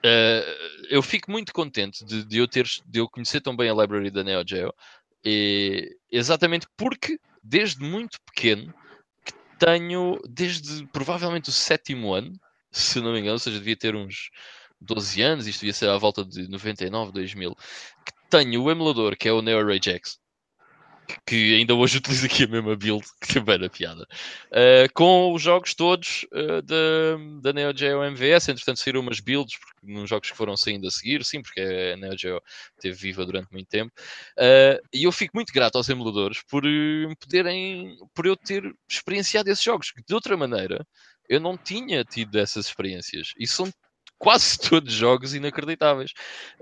[0.03, 3.75] Uh, eu fico muito contente de, de, eu ter, de eu conhecer tão bem a
[3.75, 4.73] library da Neo Geo,
[5.23, 8.73] e, exatamente porque desde muito pequeno
[9.23, 12.33] que tenho, desde provavelmente o sétimo ano,
[12.73, 14.31] se não me engano, ou seja, devia ter uns
[14.81, 19.29] 12 anos, isto devia ser à volta de 99, 2000, que tenho o emulador que
[19.29, 20.21] é o Neo Rage X
[21.27, 25.43] que ainda hoje utilizo aqui a mesma build, que também era piada, uh, com os
[25.43, 28.49] jogos todos uh, da, da Neo Geo MVS.
[28.49, 31.97] Entretanto, saíram umas builds porque, nos jogos que foram saindo a seguir, sim, porque a
[31.97, 32.41] Neo Geo
[32.75, 33.93] esteve viva durante muito tempo.
[34.39, 36.63] Uh, e eu fico muito grato aos emuladores por
[37.21, 40.87] poderem, por eu ter experienciado esses jogos, que de outra maneira
[41.29, 43.33] eu não tinha tido essas experiências.
[43.39, 43.71] E são
[44.21, 46.13] quase todos jogos inacreditáveis.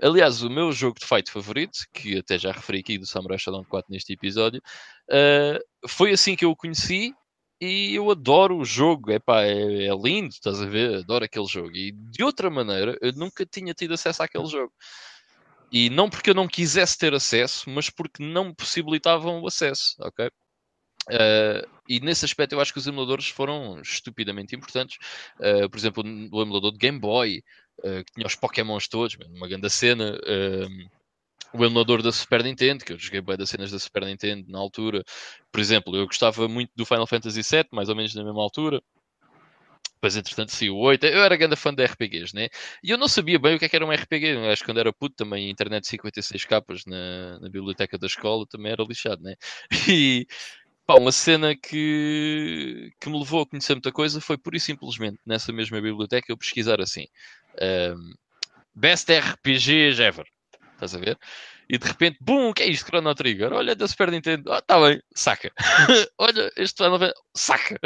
[0.01, 3.65] Aliás, o meu jogo de fight favorito, que até já referi aqui do Samurai Shodown
[3.65, 4.61] 4 neste episódio,
[5.11, 7.13] uh, foi assim que eu o conheci
[7.61, 9.11] e eu adoro o jogo.
[9.11, 10.99] Epá, é, é lindo, estás a ver?
[10.99, 11.75] Adoro aquele jogo.
[11.75, 14.71] E de outra maneira, eu nunca tinha tido acesso àquele jogo.
[15.69, 19.95] E não porque eu não quisesse ter acesso, mas porque não me possibilitavam o acesso,
[19.99, 20.27] ok?
[21.09, 24.97] Uh, e nesse aspecto eu acho que os emuladores foram estupidamente importantes.
[25.39, 27.43] Uh, por exemplo, o emulador de Game Boy,
[27.79, 30.17] uh, que tinha os Pokémons todos, uma grande cena.
[31.51, 34.59] o emulador da Super Nintendo, que eu joguei bem das cenas da Super Nintendo na
[34.59, 35.03] altura.
[35.51, 38.81] Por exemplo, eu gostava muito do Final Fantasy VII, mais ou menos na mesma altura.
[39.99, 41.05] Depois, entretanto, saiu o 8.
[41.07, 42.47] Eu era grande fã de RPGs, né?
[42.81, 44.37] E eu não sabia bem o que, é que era um RPG.
[44.49, 48.71] Acho que quando era puto também, internet 56 capas na, na biblioteca da escola também
[48.71, 49.35] era lixado, né?
[49.89, 50.25] E
[50.89, 55.19] pá, uma cena que, que me levou a conhecer muita coisa foi pura e simplesmente
[55.23, 57.05] nessa mesma biblioteca eu pesquisar assim:
[57.95, 58.13] um,
[58.73, 60.25] Best RPGs ever.
[60.73, 61.19] Estás a ver?
[61.69, 62.87] E de repente, bum, o que é isto?
[62.87, 63.53] Chrono Trigger.
[63.53, 64.51] Olha, da Super Nintendo.
[64.51, 65.51] Ah, tá bem, saca.
[66.17, 67.79] Olha, este Fantasy, saca.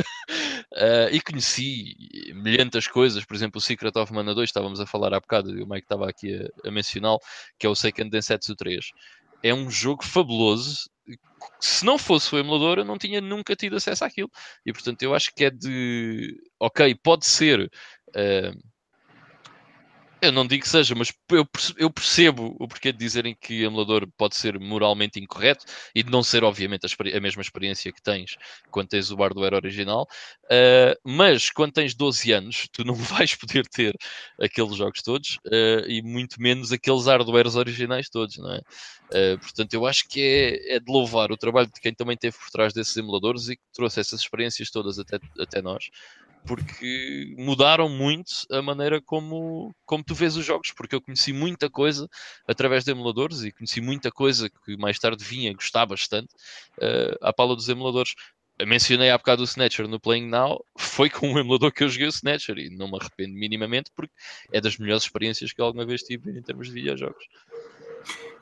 [0.72, 1.94] Uh, e conheci
[2.34, 5.62] milhentas coisas, por exemplo, o Secret of Mana 2, estávamos a falar há bocado, e
[5.62, 7.20] o Mike estava aqui a, a mencioná-lo,
[7.60, 8.86] que é o Seiken Densetsu 3.
[9.44, 10.90] É um jogo fabuloso.
[11.60, 14.30] Se não fosse o emulador, eu não tinha nunca tido acesso àquilo.
[14.66, 16.36] E portanto, eu acho que é de.
[16.60, 17.70] Ok, pode ser.
[18.10, 18.73] Uh,
[20.24, 21.14] eu não digo que seja, mas
[21.78, 26.24] eu percebo o porquê de dizerem que emulador pode ser moralmente incorreto e de não
[26.24, 28.38] ser, obviamente, a, a mesma experiência que tens
[28.72, 30.08] quando tens o hardware original.
[30.46, 33.94] Uh, mas quando tens 12 anos, tu não vais poder ter
[34.40, 38.62] aqueles jogos todos uh, e muito menos aqueles hardwares originais todos, não é?
[39.10, 42.38] Uh, portanto, eu acho que é, é, de louvar o trabalho de quem também teve
[42.38, 45.90] por trás desses emuladores e que trouxe essas experiências todas até, até nós
[46.46, 51.70] porque mudaram muito a maneira como, como tu vês os jogos, porque eu conheci muita
[51.70, 52.08] coisa
[52.48, 56.34] através de emuladores e conheci muita coisa que mais tarde vinha gostar bastante
[56.78, 58.14] uh, à pala dos emuladores.
[58.60, 61.90] Eu mencionei há bocado o Snatcher no Playing Now, foi com um emulador que eu
[61.90, 64.14] joguei o Snatcher e não me arrependo minimamente porque
[64.52, 67.26] é das melhores experiências que alguma vez tive em termos de videojogos.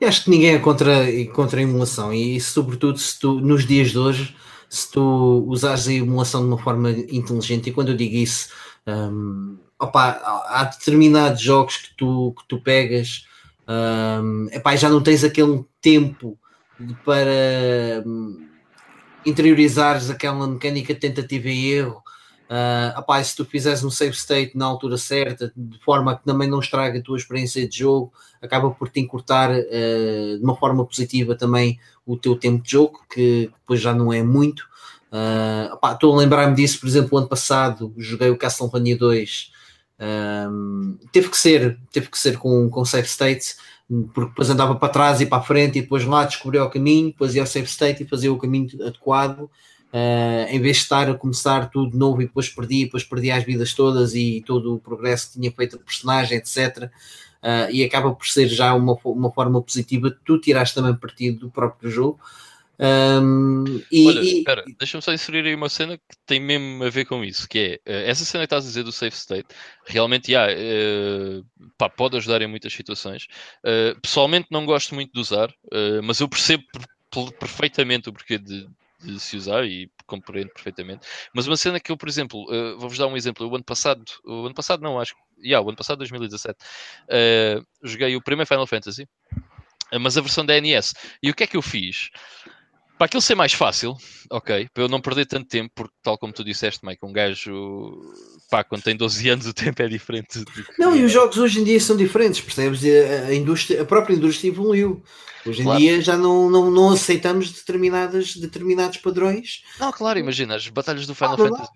[0.00, 3.92] Eu acho que ninguém é contra, contra a emulação e sobretudo se tu, nos dias
[3.92, 4.34] de hoje
[4.72, 8.48] se tu usares a emulação de uma forma inteligente, e quando eu digo isso,
[8.86, 10.18] um, opa,
[10.48, 13.26] há determinados jogos que tu, que tu pegas,
[13.68, 16.38] um, epá, já não tens aquele tempo
[17.04, 18.48] para um,
[19.26, 22.02] interiorizares aquela mecânica de tentativa e erro.
[22.52, 26.46] Uh, opá, se tu fizeres um save state na altura certa, de forma que também
[26.46, 28.12] não estraga a tua experiência de jogo,
[28.42, 33.00] acaba por te encurtar uh, de uma forma positiva também o teu tempo de jogo,
[33.10, 34.64] que depois já não é muito.
[35.10, 39.50] Uh, opá, estou a lembrar-me disso, por exemplo, ano passado joguei o Castlevania 2.
[40.50, 43.54] Um, teve que ser, teve que ser com, com save state,
[44.12, 47.12] porque depois andava para trás e para a frente e depois lá descobria o caminho,
[47.12, 49.48] depois ia ao save state e fazia o caminho adequado.
[49.92, 53.30] Uh, em vez de estar a começar tudo de novo e depois perdi, depois perdi
[53.30, 56.84] as vidas todas e todo o progresso que tinha feito a personagem, etc.
[57.42, 61.50] Uh, e acaba por ser já uma, uma forma positiva, tu tiraste também partido do
[61.50, 62.18] próprio jogo.
[62.80, 67.04] Um, e, Olha, espera, deixa-me só inserir aí uma cena que tem mesmo a ver
[67.04, 69.48] com isso, que é uh, essa cena que estás a dizer do safe state,
[69.84, 71.44] realmente yeah, uh,
[71.76, 73.26] pá, pode ajudar em muitas situações.
[74.00, 75.52] Pessoalmente não gosto muito de usar,
[76.02, 76.64] mas eu percebo
[77.38, 78.66] perfeitamente o porquê de,
[79.02, 81.06] de, se usar e compreendo perfeitamente.
[81.34, 82.46] Mas uma cena que eu, por exemplo,
[82.78, 85.76] vou-vos dar um exemplo, o ano passado, o ano passado não, acho yeah, o ano
[85.76, 86.58] passado, 2017,
[87.08, 90.94] uh, joguei o primeiro Final Fantasy, uh, mas a versão da NES.
[91.22, 92.10] E o que é que eu fiz?
[93.02, 93.96] Para aquilo ser mais fácil,
[94.30, 98.00] ok, para eu não perder tanto tempo, porque tal como tu disseste, Mike, um gajo,
[98.48, 100.44] pá, quando tem 12 anos o tempo é diferente.
[100.78, 102.80] Não, e os jogos hoje em dia são diferentes, percebes?
[102.84, 105.02] A, indústria, a própria indústria evoluiu.
[105.44, 105.80] Hoje em claro.
[105.80, 109.64] dia já não, não, não aceitamos determinadas, determinados padrões.
[109.80, 111.72] Não, claro, imagina, as batalhas do Final ah, Fantasy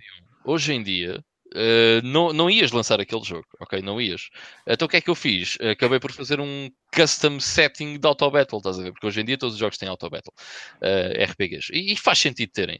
[0.46, 1.24] 1, hoje em dia,
[1.56, 3.80] Uh, não, não ias lançar aquele jogo, ok?
[3.80, 4.28] Não ias.
[4.66, 5.56] Então o que é que eu fiz?
[5.72, 8.92] Acabei por fazer um custom setting de auto battle, estás a ver?
[8.92, 10.34] Porque hoje em dia todos os jogos têm auto battle,
[10.82, 12.78] uh, RPGs, e, e, faz sentido terem.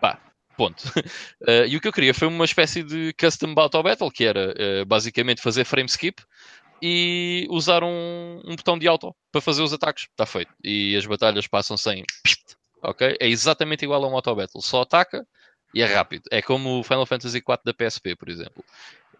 [0.00, 0.18] Pá,
[0.56, 0.82] ponto.
[1.42, 4.52] Uh, e o que eu queria foi uma espécie de custom auto battle, que era
[4.84, 6.20] basicamente fazer frame skip
[6.82, 10.08] e usar um, um botão de auto para fazer os ataques.
[10.10, 10.52] Está feito.
[10.64, 12.04] E as batalhas passam sem.
[12.82, 13.16] Ok?
[13.20, 14.60] É exatamente igual a um auto battle.
[14.60, 15.24] Só ataca
[15.74, 16.24] e é rápido.
[16.30, 18.64] É como o Final Fantasy IV da PSP, por exemplo.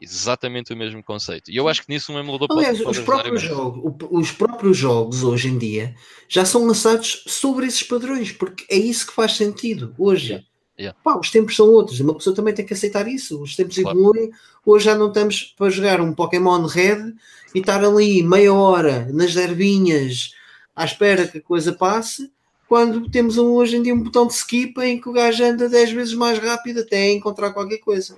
[0.01, 1.51] Exatamente o mesmo conceito.
[1.51, 4.77] E eu acho que nisso um emulador Aliás, pode, pode os, próprios jogos, os próprios
[4.77, 5.95] jogos hoje em dia
[6.29, 10.27] já são lançados sobre esses padrões, porque é isso que faz sentido hoje.
[10.27, 10.47] Yeah.
[10.79, 10.99] Yeah.
[11.05, 13.41] Pá, os tempos são outros, uma pessoa também tem que aceitar isso.
[13.41, 13.97] Os tempos claro.
[13.97, 14.33] evoluem.
[14.67, 17.13] Hoje já não estamos para jogar um Pokémon Red
[17.55, 20.35] e estar ali meia hora nas ervinhas
[20.75, 22.29] à espera que a coisa passe
[22.73, 25.69] quando temos um, hoje em dia um botão de skip em que o gajo anda
[25.69, 28.17] 10 vezes mais rápido até encontrar qualquer coisa.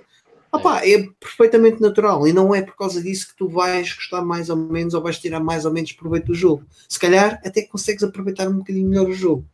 [0.49, 0.93] Opa, é.
[0.93, 4.55] é perfeitamente natural e não é por causa disso que tu vais gostar mais ou
[4.55, 6.65] menos ou vais tirar mais ou menos proveito do jogo.
[6.87, 9.45] Se calhar até consegues aproveitar um bocadinho melhor o jogo.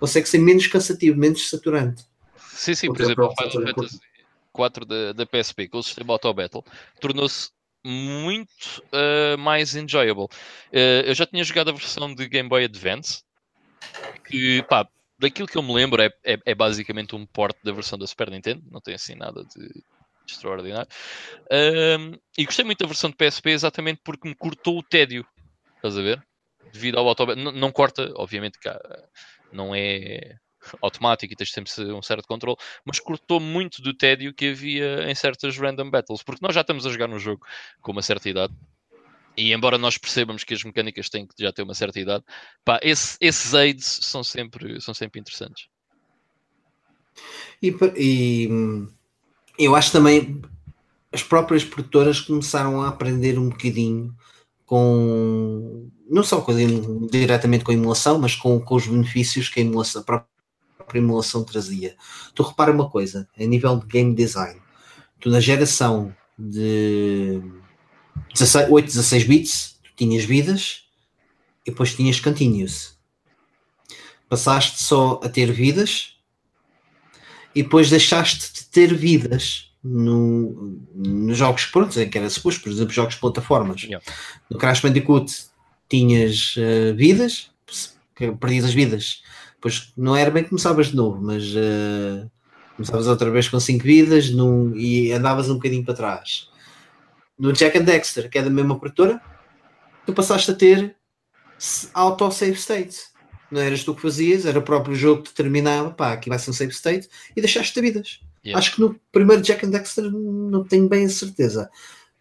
[0.00, 2.04] Consegue ser menos cansativo, menos saturante.
[2.52, 4.00] Sim, sim, por exemplo, o Final Fantasy
[4.52, 6.64] 4 da, da PSP com o sistema Auto Battle
[7.00, 7.50] tornou-se
[7.84, 8.50] muito
[8.92, 10.24] uh, mais enjoyable.
[10.24, 13.22] Uh, eu já tinha jogado a versão de Game Boy Advance,
[14.24, 14.86] que, pá,
[15.18, 18.30] daquilo que eu me lembro, é, é, é basicamente um port da versão da Super
[18.30, 19.84] Nintendo, não tem assim nada de
[20.26, 20.88] extraordinário.
[21.50, 25.26] Um, e gostei muito da versão de PSP exatamente porque me cortou o tédio,
[25.76, 26.22] estás a ver?
[26.72, 27.26] Devido ao auto...
[27.34, 28.68] Não, não corta, obviamente, que
[29.52, 30.36] não é
[30.80, 35.14] automático e tens sempre um certo controle, mas cortou muito do tédio que havia em
[35.14, 37.44] certas random battles, porque nós já estamos a jogar um jogo
[37.80, 38.54] com uma certa idade.
[39.36, 42.24] E embora nós percebamos que as mecânicas têm que já ter uma certa idade,
[42.64, 45.68] pá, esse, esses aids são sempre, são sempre interessantes.
[47.62, 48.48] E, e
[49.58, 50.40] eu acho também
[51.12, 54.14] as próprias produtoras começaram a aprender um bocadinho
[54.64, 56.52] com não só com,
[57.06, 61.44] diretamente com a emulação, mas com, com os benefícios que a, emulação, a própria emulação
[61.44, 61.96] trazia.
[62.34, 64.60] Tu repara uma coisa, a nível de game design,
[65.20, 67.40] tu na geração de
[68.34, 70.84] 16, 8, 16 bits, tu tinhas vidas
[71.66, 72.96] e depois tinhas continuous.
[74.28, 76.14] Passaste só a ter vidas
[77.54, 82.92] e depois deixaste de ter vidas no, nos jogos prontos, que era suposto, por exemplo,
[82.92, 83.82] jogos de plataformas.
[83.82, 84.04] Yeah.
[84.48, 85.32] No Crash Bandicoot
[85.88, 87.50] tinhas uh, vidas,
[88.38, 89.22] perdias as vidas,
[89.60, 92.30] pois não era bem que começavas de novo, mas uh,
[92.76, 96.49] começavas outra vez com 5 vidas num, e andavas um bocadinho para trás.
[97.40, 99.20] No Jack and Dexter, que é da mesma produtora,
[100.06, 100.94] tu passaste a ter
[101.94, 103.10] auto-save states
[103.50, 106.50] não eras tu que fazias, era o próprio jogo que determinava, pá, aqui vai ser
[106.50, 108.20] um save state, e deixaste de vidas.
[108.44, 108.58] Yeah.
[108.58, 111.68] Acho que no primeiro Jack and Dexter não tenho bem a certeza,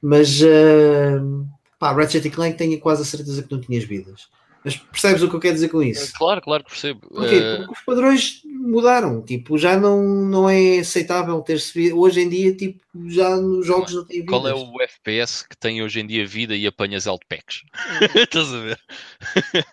[0.02, 1.48] mas uh,
[1.78, 4.28] pá, Ratchet Clank tenho quase a certeza que não tinhas vidas.
[4.64, 6.14] Mas percebes o que eu quero dizer com isso?
[6.18, 7.00] Claro, claro que percebo.
[7.08, 7.38] Porquê?
[7.38, 7.58] Uh...
[7.58, 9.22] Porque os padrões mudaram.
[9.22, 14.06] Tipo, já não, não é aceitável ter-se Hoje em dia, tipo, já nos jogos não
[14.06, 14.30] tem vidas.
[14.30, 17.64] Qual é o FPS que tem hoje em dia vida e apanhas alt packs?
[18.16, 18.80] Estás a ver?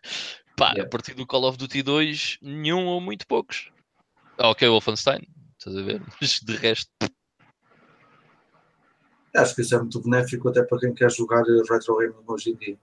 [0.56, 0.84] Pá, yeah.
[0.84, 3.70] a partir do Call of Duty 2, nenhum ou muito poucos.
[4.38, 5.26] Ah, ok, Wolfenstein,
[5.58, 6.02] estás a ver?
[6.20, 6.90] Mas de resto.
[9.34, 12.54] Acho que isso é muito benéfico até para quem quer jogar retro gaming hoje em
[12.54, 12.78] dia.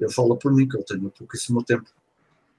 [0.00, 1.88] Eu falo por mim, que eu tenho pouquíssimo tempo.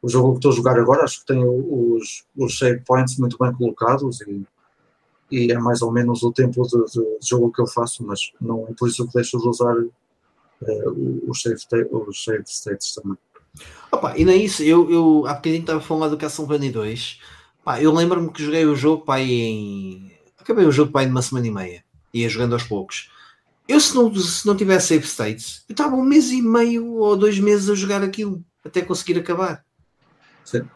[0.01, 3.37] O jogo que estou a jogar agora, acho que tem os, os save points muito
[3.37, 4.45] bem colocados e,
[5.29, 8.65] e é mais ou menos o tempo de, de, jogo que eu faço, mas não
[8.67, 11.57] é por isso que deixo de usar uh, os, save,
[11.91, 13.17] os save states também.
[13.91, 17.19] Opa, e não é isso, eu, eu há bocadinho estava falar do Castlevania 2.
[17.63, 20.11] Pá, eu lembro-me que joguei o jogo pá, em.
[20.39, 21.83] Acabei o jogo pá, em uma semana e meia.
[22.13, 23.11] Ia jogando aos poucos.
[23.69, 27.15] Eu, se não, se não tivesse save states, eu estava um mês e meio ou
[27.15, 29.63] dois meses a jogar aquilo até conseguir acabar.
[30.43, 30.67] Sim.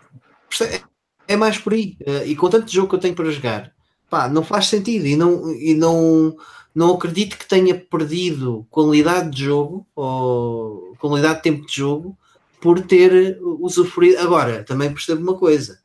[1.28, 1.98] É, mais por aí.
[2.06, 3.74] Eh, e com tanto jogo que eu tenho para jogar,
[4.12, 5.08] pá, não faz sentido.
[5.08, 6.38] E não, e não,
[6.74, 12.16] não acredito que tenha perdido qualidade de jogo ou qualidade de tempo de jogo
[12.62, 14.20] por ter usufruído.
[14.20, 15.80] Agora, também percebo uma coisa: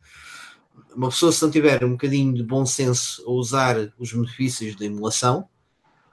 [0.94, 4.84] uma pessoa, se não tiver um bocadinho de bom senso a usar os benefícios da
[4.84, 5.48] emulação,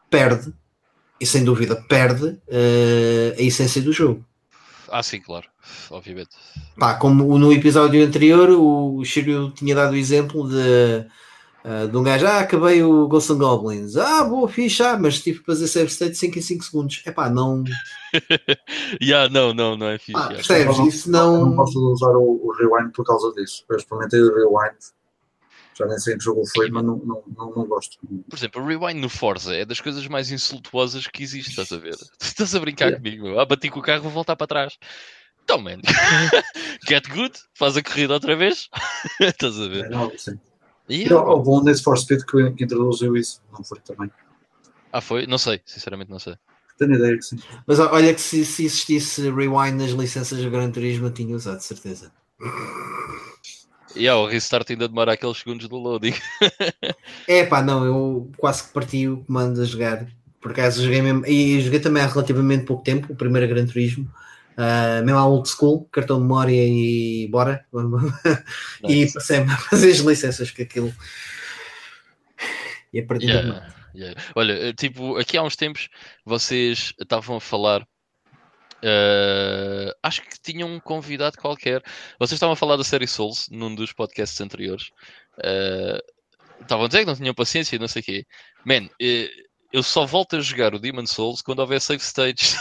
[0.10, 0.54] perde,
[1.20, 4.24] e sem dúvida perde uh, a essência do jogo.
[4.90, 5.48] Ah, sim, claro,
[5.90, 6.30] obviamente.
[6.78, 11.06] Pá, como no episódio anterior, o Shiryu tinha dado o exemplo de
[11.66, 15.20] Uh, de um gajo, ah, acabei o Ghost and Goblins, ah, boa, ficha, ah, mas
[15.20, 17.02] tive que fazer save state 5 em 5 segundos.
[17.08, 17.64] É pá, não.
[19.02, 20.14] yeah, não, não, não é fixe.
[20.16, 20.78] Ah, percebes?
[20.78, 21.46] Não, isso não.
[21.46, 23.66] não posso usar o, o, Rewind por causa disso.
[23.68, 24.78] Eu experimentei o Rewind,
[25.78, 27.98] já nem sei em que jogo foi, mas não, não, não, não, gosto.
[28.30, 31.78] Por exemplo, o Rewind no Forza é das coisas mais insultuosas que existe, estás a
[31.78, 31.96] ver?
[32.22, 33.04] estás a brincar yeah.
[33.04, 34.78] comigo, ah, bati com o carro, vou voltar para trás.
[35.44, 35.80] Então, man,
[36.88, 38.70] get good, faz a corrida outra vez,
[39.20, 39.86] estás a ver?
[39.86, 40.40] É, não, sim.
[40.88, 44.10] E houve um Need for Speed que, que introduziu isso, não foi também.
[44.94, 45.28] Ah, foi?
[45.28, 46.36] Não sei, sinceramente não sei.
[46.78, 47.40] Tenho ideia que sim.
[47.66, 51.64] Mas olha que se, se existisse rewind nas licenças de Gran Turismo, tinha usado, de
[51.64, 52.12] certeza.
[53.96, 56.14] E yeah, o restart ainda demora aqueles segundos do loading.
[57.28, 60.06] é pá, não, eu quase que parti o comando a jogar.
[60.42, 64.10] Por acaso joguei mesmo, e joguei também há relativamente pouco tempo, o primeiro Gran Turismo.
[64.58, 67.66] Uh, mesmo à old school, cartão de memória e bora.
[68.88, 70.94] e passei-me a fazer as licenças com aquilo.
[72.94, 74.22] E a partir yeah, yeah.
[74.36, 75.90] Olha, eh, tipo, aqui há uns tempos
[76.26, 77.86] vocês estavam a falar.
[78.86, 81.82] Uh, acho que tinham um convidado qualquer.
[82.20, 84.92] Vocês estavam a falar da série Souls num dos podcasts anteriores.
[85.40, 88.26] Uh, estavam a dizer que não tinham paciência e não sei o quê.
[88.64, 88.88] Man,
[89.74, 92.56] eu só volto a jogar o Demon Souls quando houver save stages.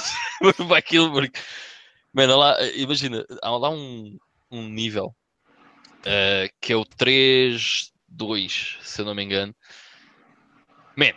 [0.66, 1.38] Vai aquilo, porque
[2.14, 4.16] Mano, lá, imagina, há lá um,
[4.48, 7.90] um nível uh, que é o 3-2,
[8.80, 9.52] se eu não me engano.
[10.96, 11.10] Man,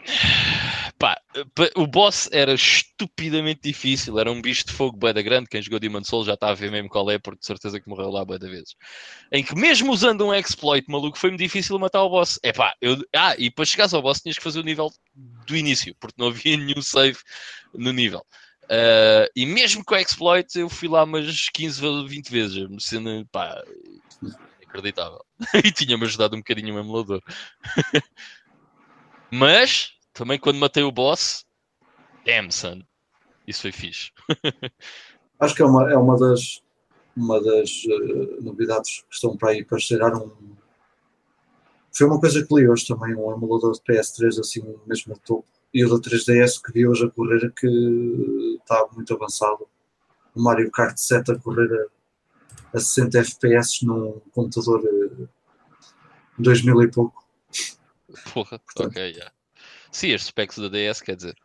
[0.98, 1.20] pá,
[1.76, 5.80] o boss era estupidamente difícil, era um bicho de fogo bué da grande, quem jogou
[5.80, 8.26] Demon Soul já está a ver mesmo qual é, porque de certeza que morreu lá
[8.26, 8.76] bué da vezes.
[9.32, 12.40] Em que mesmo usando um exploit, maluco, foi-me difícil matar o boss.
[12.44, 12.98] Epá, eu...
[13.16, 16.28] Ah, e para chegares ao boss tinhas que fazer o nível do início, porque não
[16.28, 17.18] havia nenhum save
[17.74, 18.26] no nível.
[18.64, 23.26] Uh, e mesmo com o exploit eu fui lá umas 15 ou 20 vezes, sendo,
[23.32, 23.64] pá,
[24.78, 25.24] inacreditável.
[25.64, 27.22] e tinha-me ajudado um bocadinho o emulador.
[29.32, 31.46] Mas também quando matei o boss,
[32.26, 32.82] damn son,
[33.46, 34.12] isso foi fixe.
[35.40, 36.64] Acho que é uma, é uma das,
[37.16, 40.32] uma das uh, novidades que estão para aí para chegar um.
[41.96, 45.48] Foi uma coisa que li hoje também, um emulador de PS3 assim mesmo no topo.
[45.74, 47.68] E o da 3DS que vi hoje a correr que
[48.60, 49.68] está muito avançado.
[50.34, 51.70] O Mario Kart 7 a correr
[52.74, 55.30] a, a 60 FPS num computador uh,
[56.40, 57.24] 2000 e pouco.
[58.34, 59.37] Porra, Portanto, ok, yeah.
[59.98, 61.36] Sim, as specs da DS, quer dizer.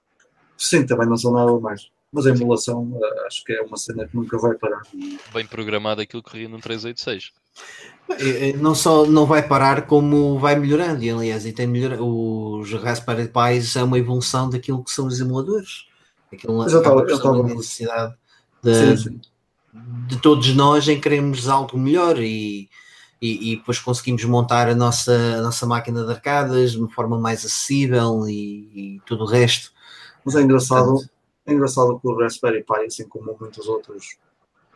[0.58, 1.90] Sim, também não são nada mais.
[2.12, 4.82] Mas a emulação eh, acho que é uma cena que nunca vai parar.
[5.32, 7.32] Bem programado aquilo que corria num 386.
[8.60, 11.02] Não só não vai parar, como vai melhorando.
[11.02, 11.98] E aliás, e tem melhor...
[11.98, 15.86] os Raspberry Pis é uma evolução daquilo que são os emuladores.
[16.30, 17.42] Aquilo já estava, já estava.
[17.42, 18.14] necessidade
[18.62, 19.20] de, sim, sim.
[20.08, 22.68] de todos nós em queremos algo melhor e
[23.22, 27.16] e, e, depois conseguimos montar a nossa, a nossa máquina de arcadas de uma forma
[27.16, 29.72] mais acessível e, e tudo o resto.
[30.24, 31.10] Mas é engraçado, Portanto,
[31.46, 34.16] é engraçado que o Raspberry Pi, assim como muitos outros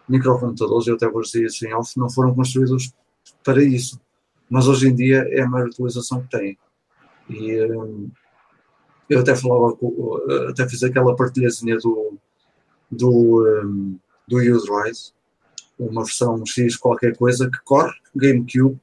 [0.09, 2.93] microcomputadores, eu até vos dizia assim, off, não foram construídos
[3.43, 4.01] para isso.
[4.49, 6.59] Mas hoje em dia é a maior utilização que têm.
[7.29, 8.09] E um,
[9.11, 9.77] eu até falava,
[10.49, 12.17] até fiz aquela partilhazinha do,
[12.91, 13.99] do, um,
[14.29, 15.16] do U-Drive,
[15.79, 18.79] uma versão X qualquer coisa que corre GameCube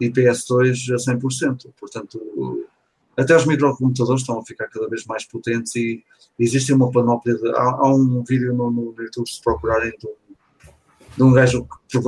[0.00, 1.72] e PS2 a 100%.
[1.78, 2.66] Portanto,
[3.16, 6.02] até os microcomputadores estão a ficar cada vez mais potentes e
[6.38, 7.48] existe uma panóplia de.
[7.50, 10.14] Há, há um vídeo no, no, YouTube, se procurarem, de um,
[11.16, 12.00] de um gajo que,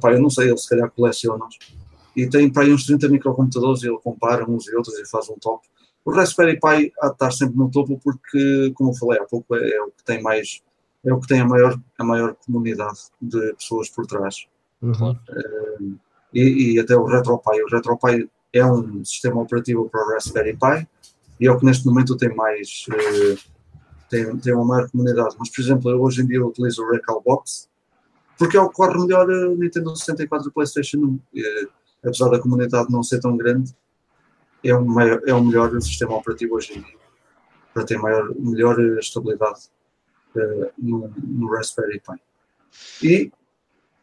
[0.00, 1.58] pá, eu não sei, ele se calhar coleciona-os
[2.16, 5.28] e tem para aí uns 30 microcomputadores e ele compara uns e outros e faz
[5.28, 5.66] um top.
[6.04, 9.54] O Raspberry Pi há de estar sempre no topo porque, como eu falei há pouco,
[9.54, 10.60] é, é o que tem mais
[11.04, 14.46] é o que tem a maior, a maior comunidade de pessoas por trás.
[14.82, 15.12] Uhum.
[15.12, 15.98] Uh,
[16.32, 17.62] e, e, até o RetroPie.
[17.62, 20.88] O RetroPie é um sistema operativo para o Raspberry Pi
[21.40, 23.50] e é o que neste momento tem mais uh,
[24.08, 25.36] tem, tem uma maior comunidade.
[25.38, 27.68] Mas, por exemplo, eu hoje em dia eu utilizo o Recalbox
[28.36, 31.20] porque é o que corre melhor o Nintendo 64 e PlayStation 1.
[31.34, 31.68] E,
[32.02, 33.74] apesar da comunidade não ser tão grande,
[34.64, 37.00] é o, maior, é o melhor sistema operativo hoje em dia
[37.72, 39.60] para ter maior, melhor estabilidade
[40.36, 42.20] uh, no, no, Raspberry Pi.
[43.02, 43.32] E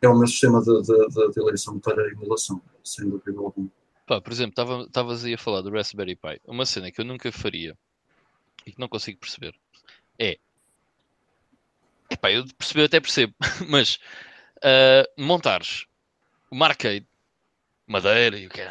[0.01, 3.69] é o meu sistema de, de, de, eleição para emulação, sem dúvida alguma.
[4.05, 6.41] Pá, por exemplo, estavas aí a falar do Raspberry Pi.
[6.45, 7.77] Uma cena que eu nunca faria
[8.65, 9.55] e que não consigo perceber
[10.19, 10.37] é.
[12.09, 13.33] Epá, eu perceber até percebo,
[13.67, 13.99] mas
[14.57, 15.85] uh, montares
[16.49, 17.05] uma arcade,
[17.87, 18.61] madeira e o que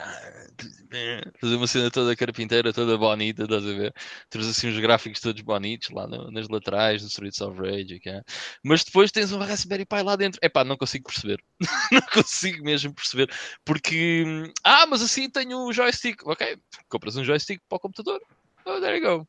[1.41, 3.95] fazer uma cena toda carpinteira, toda bonita, estás a ver?
[4.31, 8.21] Temos assim uns gráficos todos bonitos lá no, nas laterais do Streets of Rage, okay?
[8.63, 10.39] mas depois tens um Raspberry Pi lá dentro.
[10.43, 11.43] Epá, não consigo perceber.
[11.93, 13.31] não consigo mesmo perceber.
[13.65, 16.25] Porque, ah, mas assim tenho o um joystick.
[16.27, 18.21] Ok, compras um joystick para o computador.
[18.65, 19.29] Oh, there you go.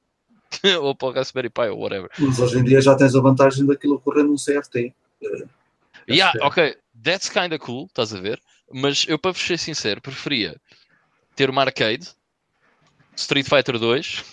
[0.82, 2.10] ou para o Raspberry Pi, ou whatever.
[2.20, 4.94] Mas hoje em dia já tens a vantagem daquilo correr num CRT.
[5.22, 5.48] Uh,
[6.10, 8.40] yeah, ok, that's kind of cool, estás a ver?
[8.72, 10.60] Mas eu, para ser sincero, preferia
[11.36, 12.10] ter uma arcade,
[13.16, 14.24] Street Fighter 2,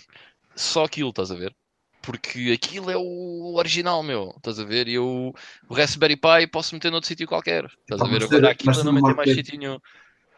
[0.56, 1.54] só aquilo, estás a ver?
[2.02, 4.88] Porque aquilo é o original, meu, estás a ver?
[4.88, 5.34] E eu,
[5.68, 8.24] o Raspberry Pi posso meter noutro sítio qualquer, estás a ver?
[8.24, 9.78] Agora aquilo não meter mais sítio nenhum.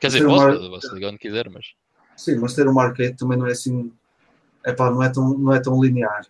[0.01, 0.71] Quer dizer, posso, uma...
[0.71, 1.67] posso ligar onde quiser, mas.
[2.17, 3.93] Sim, mas ter uma arcade também não é assim.
[4.65, 6.27] Epá, não, é tão, não é tão linear.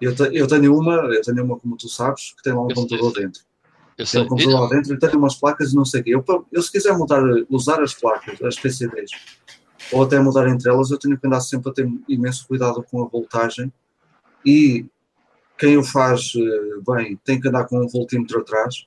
[0.00, 2.68] Eu, te, eu tenho uma, eu tenho uma, como tu sabes, que tem lá um
[2.68, 3.42] eu computador dentro.
[3.98, 4.20] Eu sei.
[4.20, 6.14] Tem um computador lá dentro e tem umas placas e não sei o quê.
[6.14, 9.10] Eu, eu, se quiser mudar, usar as placas, as PCBs,
[9.92, 13.02] ou até mudar entre elas, eu tenho que andar sempre a ter imenso cuidado com
[13.02, 13.72] a voltagem
[14.44, 14.86] e
[15.58, 18.86] quem o faz eh, bem tem que andar com um voltímetro atrás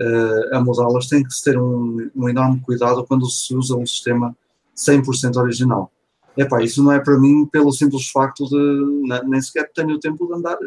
[0.00, 4.36] uh, a mudá-las, tem que ter um, um, enorme cuidado quando se usa um sistema
[4.76, 5.92] 100% original.
[6.36, 10.26] Epá, isso não é para mim pelo simples facto de nem sequer tenho o tempo
[10.26, 10.58] de andar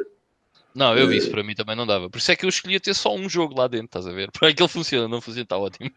[0.75, 2.09] não, eu vi isso, para mim também não dava.
[2.09, 4.29] Por isso é que eu escolhia ter só um jogo lá dentro, estás a ver?
[4.37, 5.89] Para que ele funciona, não funciona, está ótimo.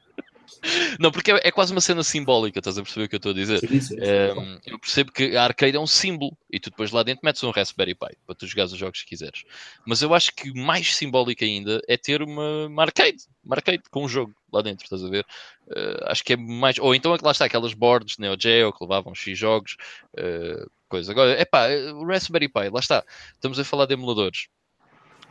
[0.99, 3.33] Não, porque é, é, quase uma cena simbólica, estás a perceber o que eu estou
[3.33, 3.61] a dizer?
[3.61, 3.97] Sim, sim, sim.
[3.97, 7.43] Um, eu percebo que a arcade é um símbolo e tu depois lá dentro metes
[7.45, 9.45] um Raspberry Pi para tu jogares os jogos que quiseres.
[9.87, 14.05] Mas eu acho que mais simbólico ainda é ter uma, uma arcade, uma arcade com
[14.05, 15.25] um jogo lá dentro, estás a ver?
[15.69, 16.79] Uh, acho que é mais.
[16.79, 19.77] Ou então é lá está aquelas boards Neo Geo que levavam X jogos.
[20.15, 21.13] Uh, coisa.
[21.13, 23.05] Agora, é pá, o Raspberry Pi, lá está.
[23.35, 24.49] Estamos a falar de emuladores.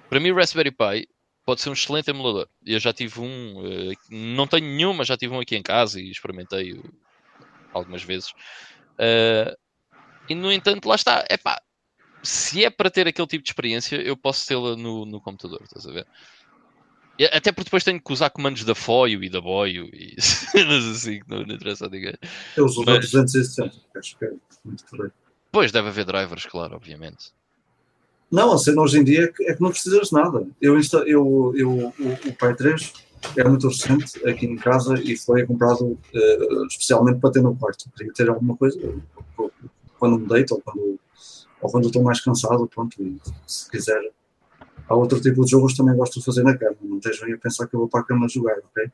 [0.10, 1.08] Para mim, o Raspberry Pi
[1.46, 2.48] pode ser um excelente emulador.
[2.66, 6.00] Eu já tive um, uh, não tenho nenhum, mas já tive um aqui em casa
[6.00, 6.82] e experimentei
[7.74, 8.32] algumas vezes.
[9.00, 9.56] Uh,
[10.30, 11.26] e no entanto, lá está.
[11.30, 11.62] É pá,
[12.22, 15.88] se é para ter aquele tipo de experiência, eu posso tê-la no, no computador, estás
[15.88, 16.08] a ver?
[17.32, 20.16] Até porque depois tenho que usar comandos da FOIO e da BOIO e
[20.92, 22.14] assim que não, não interessa a ninguém.
[22.56, 23.10] Eu uso o Mas...
[23.10, 24.32] 260, acho que é
[24.64, 24.86] muito.
[25.52, 27.32] Pois, deve haver drivers, claro, obviamente.
[28.32, 30.46] Não, a cena hoje em dia é que não precisas de nada.
[30.62, 31.94] Eu, insta, eu, eu, o,
[32.30, 32.94] o Pai 3
[33.36, 37.90] é muito recente aqui em casa e foi comprado uh, especialmente para ter no quarto.
[37.96, 38.80] Queria ter alguma coisa
[39.98, 41.00] quando me deito ou quando,
[41.62, 44.00] ou quando estou mais cansado, pronto, e se quiser
[44.88, 46.76] há outro tipo de jogos que também gosto de fazer na cama.
[46.82, 48.92] Não estejam a pensar que eu vou para a cama jogar, ok?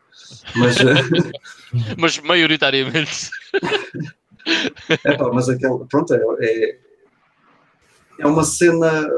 [0.55, 1.31] Mas, eh,
[1.97, 3.29] mas maioritariamente.
[5.03, 6.79] é pá, mas aquele, pronto, é, é,
[8.19, 9.09] é, uma cena,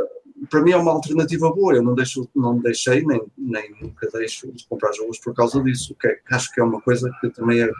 [0.49, 1.75] para mim é uma alternativa boa.
[1.75, 5.95] Eu não, deixo, não deixei, nem, nem nunca deixo de comprar jogos por causa disso,
[5.99, 7.71] que é, acho que é uma coisa que também é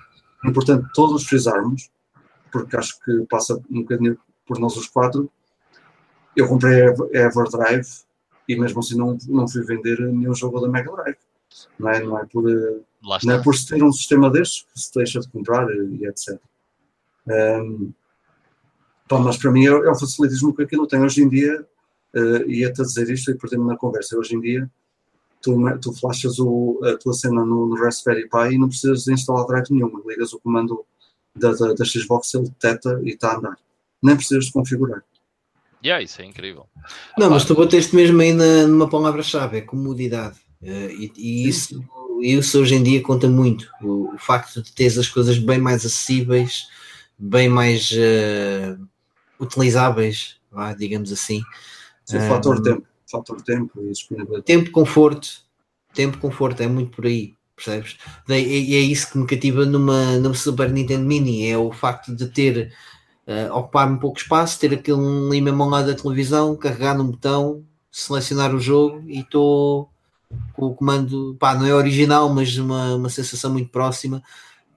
[0.46, 1.90] importante todos frisarmos,
[2.52, 5.30] porque acho que passa um bocadinho por nós os quatro.
[6.36, 7.88] Eu comprei a Everdrive
[8.48, 11.18] e mesmo assim não, não fui vender nenhum jogo da Mega Drive.
[11.80, 12.80] Não é, não é, por, eh,
[13.24, 16.40] não é por se ter um sistema destes que se deixa de comprar e etc.
[17.28, 17.94] Um,
[19.10, 21.66] bom, mas para mim é, é o facilitismo que aquilo tem hoje em dia,
[22.16, 24.70] uh, e até dizer isto e perdendo na conversa, hoje em dia
[25.46, 29.14] tu, tu flashas o, a tua cena no, no, Raspberry Pi e não precisas de
[29.14, 30.84] instalar drive nenhuma, ligas o comando
[31.36, 33.58] da, da, da Xbox, ele detecta e está a andar.
[34.02, 35.04] Nem precisas de configurar.
[35.84, 36.68] Yeah, isso é incrível.
[37.18, 40.38] Não, mas tu bateste mesmo aí na, numa palavra-chave, é comodidade.
[40.62, 41.84] Uh, e, e isso,
[42.22, 43.70] isso hoje em dia conta muito.
[43.82, 46.68] O, o, facto de teres as coisas bem mais acessíveis,
[47.20, 48.84] bem mais uh,
[49.40, 50.38] utilizáveis,
[50.78, 51.42] digamos assim.
[52.06, 54.46] Sim, um, fator tempo, fator tempo e disponibilidade.
[54.46, 55.28] Tempo, conforto,
[55.94, 57.98] tempo, conforto, é muito por aí, percebes?
[58.30, 62.28] E é isso que me cativa numa, numa Super Nintendo Mini, é o facto de
[62.28, 62.72] ter
[63.28, 67.08] uh, ocupar um pouco espaço, ter aquele ali mesmo ao lado da televisão, carregar num
[67.08, 69.90] botão, selecionar o jogo e estou
[70.54, 74.22] com o comando, pá, não é original, mas uma, uma sensação muito próxima.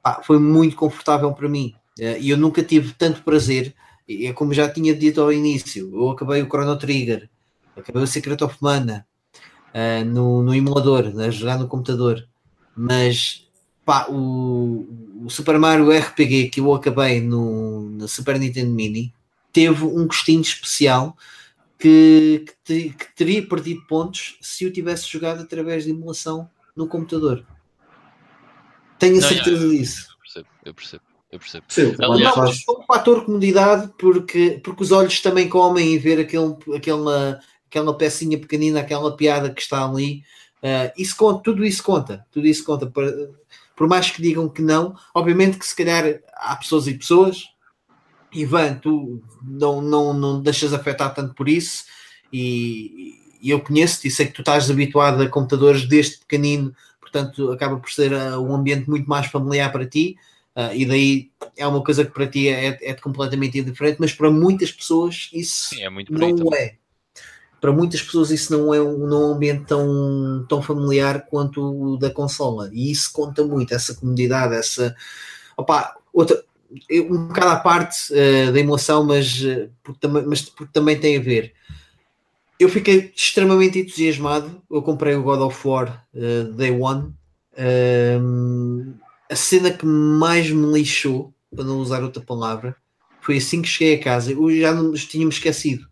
[0.03, 3.75] Pá, foi muito confortável para mim uh, e eu nunca tive tanto prazer.
[4.09, 7.29] É como já tinha dito ao início, eu acabei o Chrono Trigger,
[7.77, 9.07] acabei o Secret of Mana
[9.75, 12.27] uh, no, no emulador, a jogar no computador,
[12.75, 13.47] mas
[13.85, 19.13] pá, o, o, Super Mario RPG que eu acabei no, no Super Nintendo Mini
[19.53, 21.17] teve um gostinho especial
[21.79, 26.87] que, que, te, que, teria perdido pontos se eu tivesse jogado através de emulação no
[26.87, 27.45] computador.
[28.99, 30.09] Tenho a certeza não, disso.
[30.11, 31.08] Eu percebo, eu percebo.
[31.31, 31.65] Eu percebo.
[31.69, 36.21] Sim, Aliás, não, mas um fator comodidade porque, porque os olhos também comem e ver
[36.21, 40.23] aquele, aquela, aquela pecinha pequenina, aquela piada que está ali.
[40.63, 43.31] Uh, isso conta, tudo isso conta, tudo isso conta para,
[43.77, 47.45] por mais que digam que não, obviamente que se calhar há pessoas e pessoas,
[48.33, 51.85] Ivan, tu não, não, não deixas afetar tanto por isso,
[52.33, 57.53] e, e eu conheço-te e sei que tu estás habituado a computadores deste pequenino, portanto
[57.53, 60.17] acaba por ser uh, um ambiente muito mais familiar para ti,
[60.59, 64.31] uh, e daí é uma coisa que para ti é, é completamente indiferente, mas para
[64.31, 66.75] muitas pessoas isso Sim, é não é
[67.61, 71.61] para muitas pessoas isso não é um, não é um ambiente tão, tão familiar quanto
[71.61, 74.95] o da consola e isso conta muito, essa comodidade, essa
[75.57, 76.43] opa, outra,
[77.11, 81.17] um bocado à parte uh, da emoção, mas, uh, porque também, mas porque também tem
[81.17, 81.53] a ver.
[82.61, 84.61] Eu fiquei extremamente entusiasmado.
[84.69, 86.05] Eu comprei o God of War
[86.57, 87.15] Day One.
[89.31, 92.77] A cena que mais me lixou, para não usar outra palavra,
[93.21, 94.33] foi assim que cheguei a casa.
[94.33, 95.89] Eu já não tinha-me esquecido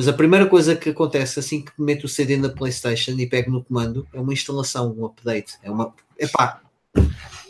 [0.00, 3.50] mas a primeira coisa que acontece assim que meto o CD na PlayStation e pego
[3.50, 5.58] no comando é uma instalação, um update.
[5.62, 5.92] É uma.
[6.18, 6.62] Epá.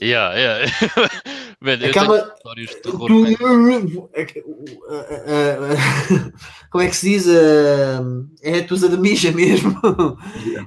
[0.03, 0.73] Yeah, yeah.
[1.61, 2.21] Man, Aquela.
[2.21, 2.57] Terror,
[6.71, 7.27] Como é que se diz?
[8.43, 9.79] É a tusa da mija mesmo.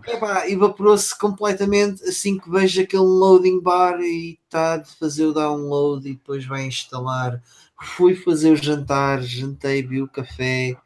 [0.07, 6.07] Epá, evaporou-se completamente assim que vejo aquele loading bar e está de fazer o download
[6.07, 7.41] e depois vai instalar.
[7.81, 10.77] Fui fazer o jantar, jantei, vi o café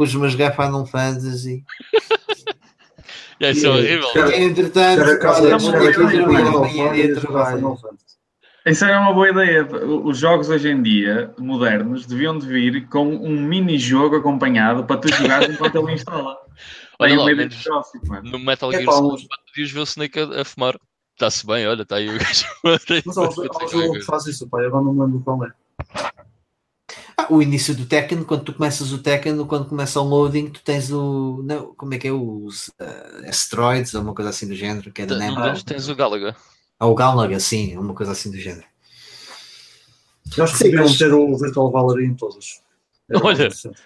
[0.00, 1.62] pus-me a jogar Final Fantasy.
[3.38, 4.08] é, isso é horrível.
[4.32, 5.02] Entretanto,
[8.66, 9.66] Isso era uma boa ideia.
[9.66, 15.08] Os jogos hoje em dia, modernos, deviam de vir com um mini-jogo acompanhado para tu
[15.14, 16.36] jogares enquanto ele instala.
[16.98, 20.78] Olha lá, no Metal Gear Solid podias ver o Snake a, a fumar.
[21.14, 22.44] Está-se bem, olha, está aí o gajo.
[22.64, 25.52] Mas há um jogo que faz isso, pai, agora não me lembro qual é.
[27.16, 30.62] Ah, o início do Tekken, quando tu começas o Tekken, quando começa o loading, tu
[30.62, 31.42] tens o.
[31.44, 32.12] Não, como é que é?
[32.12, 36.34] Os uh, asteroids, ou uma coisa assim do género, que é da tens o Galaga.
[36.80, 38.64] Ah, o Galaga, sim, uma coisa assim do género.
[40.36, 42.60] Eu acho que Sim, deviam mas- ter o Virtual Valerie em todos.
[43.08, 43.34] Era Olha.
[43.34, 43.82] interessante.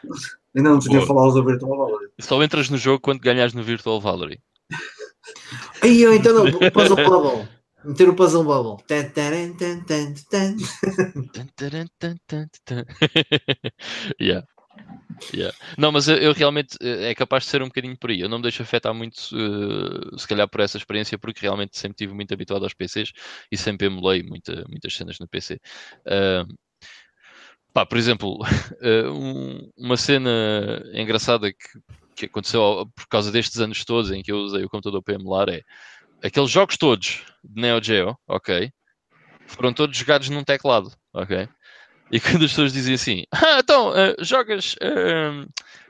[0.55, 1.06] Ainda não tinha Boa.
[1.06, 2.10] falado do Virtual Valerie.
[2.20, 4.40] Só entras no jogo quando ganhas no Virtual Valerie.
[5.82, 7.48] Aí eu então não, o Puzzle Bubble.
[7.84, 8.84] Meter o Puzzle Bubble.
[14.20, 14.47] Yeah.
[15.33, 15.57] Yeah.
[15.78, 18.20] Não, mas eu, eu realmente eh, é capaz de ser um bocadinho por aí.
[18.20, 21.94] Eu não me deixo afetar muito, eh, se calhar, por essa experiência, porque realmente sempre
[21.94, 23.12] estive muito habituado aos PCs
[23.51, 25.60] e sempre emulei muita, muitas cenas no PC.
[26.07, 26.44] Ah,
[27.73, 28.39] pá, por exemplo,
[28.81, 30.31] eh, um- uma cena
[30.93, 31.59] engraçada que,
[32.17, 35.49] que aconteceu por causa destes anos todos em que eu usei o computador para emular
[35.49, 35.62] é
[36.23, 38.70] aqueles jogos todos de Neo Geo, ok?
[39.47, 41.49] Foram todos jogados num teclado, ok?
[42.15, 45.44] E quando as pessoas dizem assim, ah, então, eh, jogas, eh,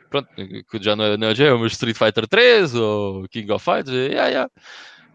[0.09, 3.95] pronto, que já não é Neo Geo, mas Street Fighter 3 ou King of Fighters,
[3.95, 4.51] eh, yeah, yeah.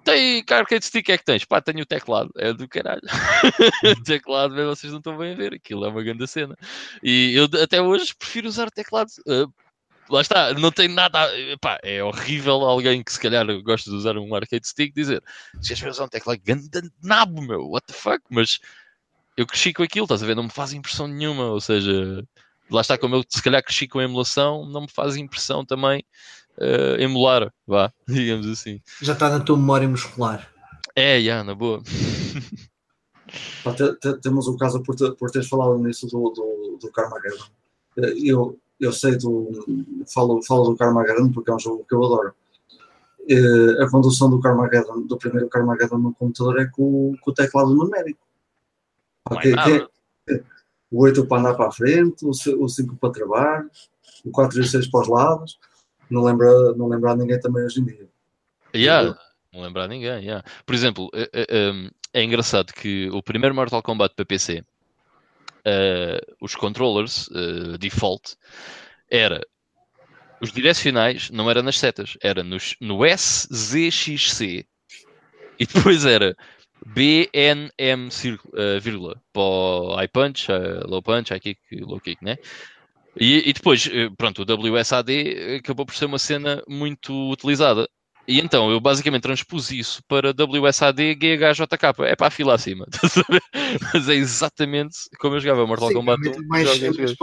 [0.03, 1.45] Tem que arcade stick é que tens?
[1.45, 2.29] Pá, tenho o teclado.
[2.37, 3.01] É do caralho.
[4.05, 5.55] teclado, bem, vocês não estão bem a ver.
[5.55, 6.55] Aquilo é uma grande cena.
[7.03, 9.09] E eu até hoje prefiro usar teclado.
[9.27, 9.45] eh,
[10.11, 11.27] lá está, não tem nada.
[11.59, 15.23] Pá, é horrível alguém que se calhar gosta de usar um arcade stick dizer
[15.59, 16.69] se as usar um teclado grande
[17.01, 18.23] nabo, meu, what the fuck?
[18.29, 18.59] Mas
[19.39, 20.35] eu cresci com aquilo, estás a ver?
[20.35, 21.45] Não me faz impressão nenhuma.
[21.51, 22.23] Ou seja,
[22.69, 26.03] lá está, como eu se calhar cresci com a emulação, não me faz impressão também
[26.59, 28.81] eh, emular, vá, digamos assim.
[29.01, 30.47] Já está na tua memória muscular.
[30.95, 31.81] É, já, na boa.
[33.63, 36.91] Pá, te- te- temos o caso por, te- por teres falado nisso do, do, do
[36.91, 37.45] Carmageddon.
[37.97, 39.51] Eh, Eu, eu sei do.
[40.13, 42.33] Falo, falo do Carmageddon porque é um jogo que eu adoro.
[43.29, 47.73] Eh, A condução do Carmageddon, do primeiro Carmageddon no computador, é com, com o teclado
[47.75, 48.19] numérico.
[49.29, 49.89] Não é nada.
[50.27, 50.43] que-
[50.91, 53.65] o 8 para andar para a frente, o ci- o 5 para travar,
[54.25, 55.59] o 4 e o 6 para os lados.
[56.09, 58.09] Não lembra, não lembra ninguém também hoje em dia.
[58.75, 59.15] Yeah,
[59.53, 60.23] não lembrar ninguém.
[60.23, 60.43] yeah.
[60.65, 61.71] Por exemplo, é, é,
[62.13, 64.63] é engraçado que o primeiro Mortal Kombat para PC,
[65.65, 68.35] eh, os controllers eh, default
[69.11, 69.41] era
[70.41, 74.65] os direcionais não era nas setas, era nos, no SZXC
[75.59, 76.35] e depois era
[76.93, 82.23] BNM círculo, eh, vírgula para o high punch, eh, low punch, high kick, low kick,
[82.23, 82.37] né?
[83.19, 87.87] E, e depois, eh, pronto, o WSAD acabou por ser uma cena muito utilizada.
[88.27, 92.03] E então eu basicamente transpus isso para WSAD GHJK.
[92.05, 92.85] É para a fila acima.
[92.91, 93.41] estás a ver?
[93.93, 96.43] Mas é exatamente como eu jogava Mortal Sim, Kombat realmente 1.
[96.43, 97.15] é mais, é, mais.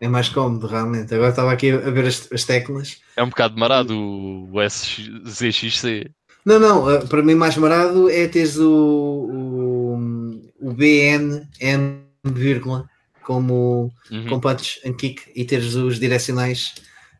[0.00, 1.14] É mais cómodo, realmente.
[1.14, 3.00] Agora estava aqui a ver as, as teclas.
[3.16, 6.10] É um bocado marado o SZXC.
[6.44, 12.88] Não, não, eh, para mim mais marado é teres o, o, o BN, M, vírgula,
[13.22, 14.26] como, Uhum.
[14.28, 16.74] com punch and kick e teres os direcionais,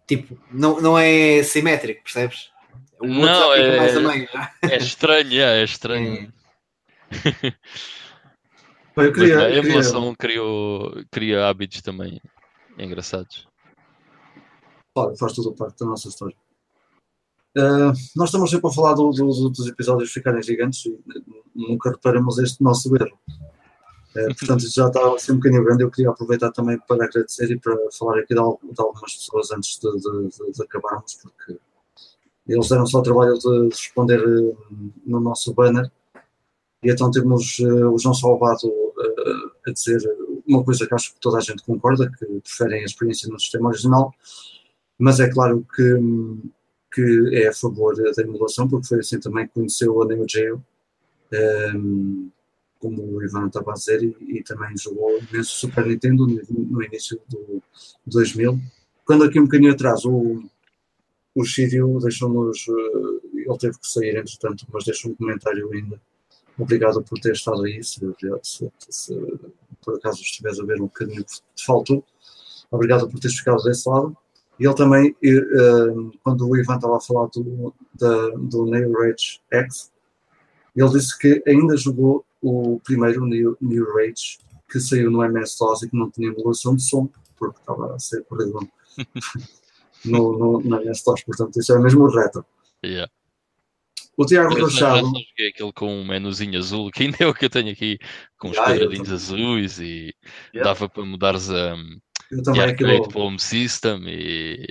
[0.09, 2.51] tipo, não, não é simétrico, percebes?
[3.01, 4.29] O Não, é- mais a meio.
[4.63, 6.33] É estranho, é, é estranho.
[8.95, 12.21] Pá, eu Mas queria, a eu queria- emulação criou, cria hábitos também
[12.79, 13.47] engraçados.
[14.95, 16.37] Claro, faz tudo parte da nossa história.
[17.57, 20.99] Uh, nós estamos sempre a falar do- do- dos episódios ficarem gigantes e
[21.55, 23.19] nunca reparamos este nosso erro.
[24.17, 25.83] Uh, portanto, já está assim um bocadinho grande.
[25.85, 29.79] Eu queria aproveitar também para agradecer e para falar aqui de, de algumas pessoas antes
[29.79, 31.59] de, de- de- acabarmos, porque
[32.47, 34.57] eles deram só o trabalho de responder uh,
[35.05, 35.91] no nosso banner.
[36.83, 38.73] E então temos o João Salvado
[39.67, 40.01] a dizer
[40.49, 43.69] uma coisa que acho que toda a gente concorda, que preferem a experiência no sistema
[43.69, 44.13] original,
[44.99, 45.83] mas é claro que,
[46.93, 50.63] que é a favor da emulação, porque foi assim também que conheceu a Neo Geo,
[51.33, 52.29] ehm,
[52.79, 57.21] como o Ivan estava a dizer, e, e também jogou imenso Super Nintendo no, início
[57.29, 57.63] do
[58.07, 58.59] 2000.
[59.05, 60.43] Quando aqui um bocadinho atrás o,
[61.35, 66.01] o Shirio deixou-nos, eh, ele teve que sair entretanto, mas deixou um comentário ainda.
[66.59, 68.01] Obrigado por ter estado aí, se,
[68.43, 69.15] se- se
[69.83, 72.05] por acaso estiveres a ver um bocadinho que te faltou.
[72.71, 74.17] Obrigado por teres ficado desse lado.
[74.63, 79.41] E ele também, eh, quando o Ivan estava a falar do, da, do Neo Rage
[79.51, 79.91] X,
[80.77, 84.39] ele disse que ainda jogou o primeiro Neo, Neo Rage
[84.71, 88.23] que saiu no MS-DOS e que não tinha emulação de som, porque estava a ser
[88.23, 88.61] corrido
[90.05, 92.47] no, no, no MS-DOS, portanto isso é mesmo retro.
[92.85, 93.11] Yeah.
[94.17, 97.27] O Tiago Eu já Rachado, só joguei aquele com um menuzinho azul, que ainda é
[97.27, 97.99] o que eu tenho aqui,
[98.39, 100.15] com os Ah, eu quadradinhos azuis e
[100.55, 100.73] Yeah.
[100.73, 101.75] dava para mudares a,
[102.33, 104.67] eu também arcade aquilo, home system e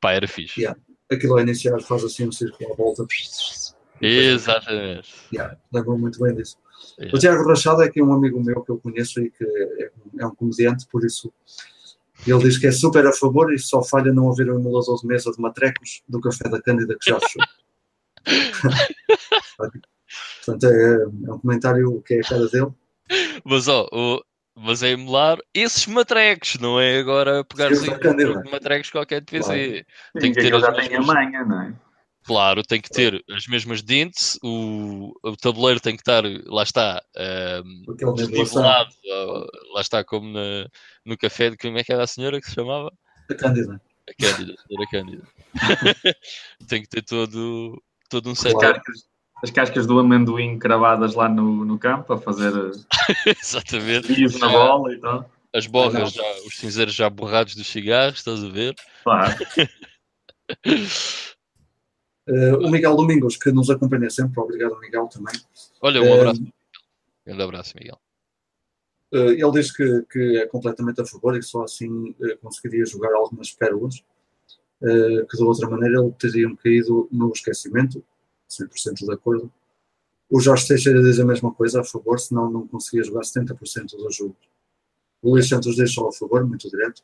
[0.00, 0.60] pá, era fixe.
[0.60, 0.78] Yeah.
[1.10, 3.06] aquilo a iniciar faz assim um círculo à volta.
[4.00, 5.08] Exatamente.
[5.32, 6.58] Yeah, lembro muito bem disso.
[6.98, 7.16] Yeah.
[7.16, 9.90] O Tiago Rachado é que é um amigo meu que eu conheço e que é,
[10.18, 11.32] é um comediante, por isso
[12.26, 15.06] Ele diz que é super a favor e só falha não haver um emulador de
[15.06, 17.42] mesa de matrecos do café da Cândida que já achou.
[20.44, 22.72] Portanto, é, é, um comentário que é a cara dele.
[23.42, 24.22] Mas ó, o,
[24.56, 29.46] mas é emular esses matrecos, não é agora pegar assim, um matrecos qualquer de PC.
[29.48, 30.20] Claro.
[30.20, 31.74] Tem que ter já tem a manha, não é?
[32.24, 37.02] Claro, tem que ter as mesmas dentes, o, o tabuleiro tem que estar, lá está,
[37.62, 38.94] um, desnivelado,
[39.74, 40.66] lá está, como na,
[41.04, 42.90] no café de como é que era a senhora que se chamava?
[43.30, 43.78] A Cândida.
[44.08, 45.28] A Cândida, a senhora Cândida.
[46.66, 48.54] tem que ter todo, todo um set.
[48.54, 48.80] Claro.
[49.44, 52.50] As cascas do amendoim cravadas lá no, no campo a fazer
[53.26, 54.38] Exatamente.
[54.38, 55.30] na bola e tal.
[55.54, 58.74] As borras, já, os cinzeiros já borrados dos cigarros, estás a ver?
[59.02, 59.34] Claro.
[62.26, 65.38] Uh, o Miguel Domingos, que nos acompanha sempre, obrigado Miguel também.
[65.82, 66.42] Olha, um abraço.
[66.42, 66.52] Uh,
[67.26, 68.00] grande abraço, Miguel.
[69.12, 73.14] Uh, ele diz que, que, é completamente a favor e que só assim conseguiria jogar
[73.14, 74.02] algumas pérolas,
[74.80, 78.02] que de outra maneira ele teriam caído no esquecimento,
[78.62, 79.52] 100% de acordo.
[80.30, 84.16] O Jorge Teixeira diz a mesma coisa, a favor, senão não conseguia jogar 70% dos
[84.16, 84.36] jogos.
[85.22, 87.02] O Luís Santos deixou a favor, muito direto.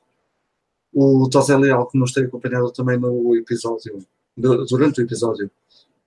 [0.92, 4.04] O Tosé Leal, que nos tem acompanhado também no episódio
[4.36, 5.50] durante o episódio,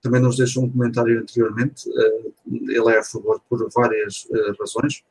[0.02, 1.88] também nos deixou um comentário anteriormente.
[1.88, 5.02] Eh, ele é a favor por várias eh, razões,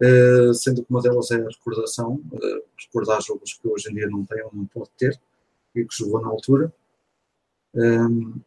[0.00, 2.20] eh, sendo que uma delas é a recordação,
[2.78, 5.20] recordar jogos que hoje em dia não tem ou não pode ter
[5.74, 6.72] e que jogou na altura.
[7.74, 8.40] Ehm,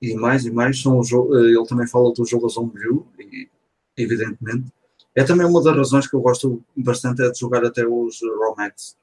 [0.00, 3.48] e mais e mais são os ele também fala dos jogos homebrew e
[3.96, 4.72] evidentemente
[5.14, 8.96] é também uma das razões que eu gosto bastante é de jogar até os ROMAX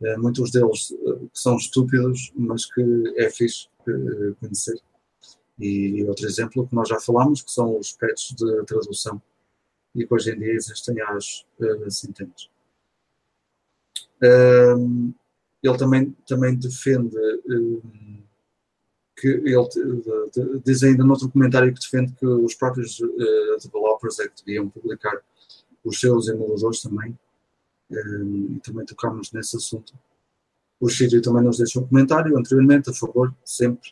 [0.00, 2.82] é, muitos deles eh, são estúpidos, mas que
[3.16, 4.80] é fixe eh, conhecer.
[5.58, 9.20] E outro exemplo que nós já falámos, que são os patches de tradução,
[9.94, 12.48] e que hoje em dia existem às uh, centenas.
[14.22, 15.12] Um,
[15.60, 17.16] ele também, também defende
[17.48, 18.22] um,
[19.20, 24.18] que ele de, de, diz ainda noutro comentário que defende que os próprios uh, developers
[24.20, 25.20] é que deviam publicar
[25.84, 27.18] os seus emuladores também
[27.90, 29.94] e também tocámos nesse assunto.
[30.80, 33.90] O Chirio também nos deixou um comentário anteriormente, a favor, sempre.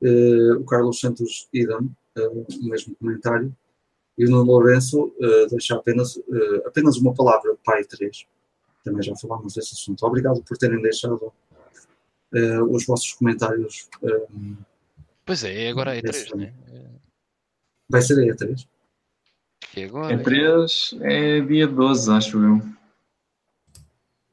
[0.00, 3.54] Uh, o Carlos Santos Idam, uh, o mesmo comentário.
[4.16, 6.20] E o Nuno Lourenço uh, deixa apenas,
[6.64, 8.26] apenas uma palavra, Pai 3.
[8.84, 10.06] Também já falámos desse assunto.
[10.06, 11.32] Obrigado por terem deixado
[12.70, 13.88] os vossos comentários.
[15.24, 16.54] pois é, agora é E3, né?
[17.88, 18.66] Vai ser a E3.
[19.60, 22.60] Que agora, E3 é dia 12, acho eu.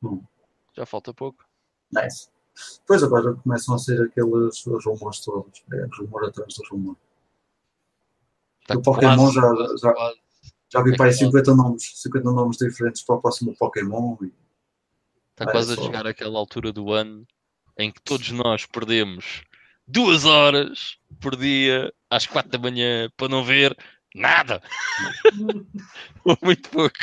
[0.02, 0.22] Bom.
[0.76, 1.46] Já falta pouco.
[1.92, 2.30] Nice.
[2.86, 5.64] Pois agora começam a ser aqueles rumores todos.
[5.74, 6.98] É rumor atrás do rumor.
[8.68, 9.42] Tá o Pokémon já,
[9.82, 10.14] já,
[10.70, 14.18] já vi é para aí 50 nomes, 50 nomes diferentes para o próximo Pokémon.
[14.22, 14.32] E...
[15.32, 15.82] Está é, quase só...
[15.82, 17.26] a chegar àquela altura do ano
[17.82, 19.44] em que todos nós perdemos
[19.88, 23.76] duas horas por dia às quatro da manhã para não ver
[24.16, 24.62] nada.
[26.24, 26.98] Ou muito pouco.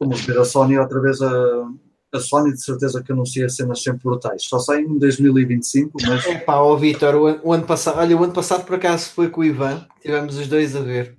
[0.00, 1.66] Vamos ver a Sony outra vez a,
[2.12, 4.44] a Sony de certeza que anuncia cenas sempre brutais.
[4.44, 6.26] Só sai em 2025, mas.
[6.26, 9.28] É pá, ó Vitor, o, o, ano passado, olha, o ano passado por acaso foi
[9.28, 11.16] com o Ivan, tivemos os dois a ver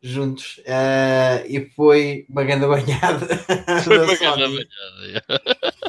[0.00, 3.26] juntos uh, e foi uma grande banhada.
[3.84, 5.87] Foi uma grande banhada.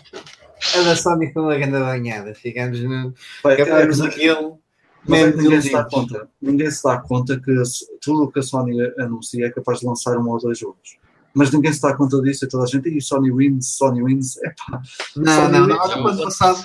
[0.76, 2.34] A da Sony foi uma grande banhada.
[2.36, 3.14] Ficamos no.
[3.44, 4.60] Acabamos aquilo.
[5.08, 7.54] Mas ninguém, se dá conta, ninguém se dá conta que
[8.02, 11.00] tudo o que a Sony anuncia é capaz de lançar um ou dois jogos
[11.34, 14.38] mas ninguém se dá conta disso, é toda a gente, e Sony wins, Sony wins,
[14.44, 14.82] é pá.
[15.16, 16.64] Não, Sony não, não, não, o ano passado,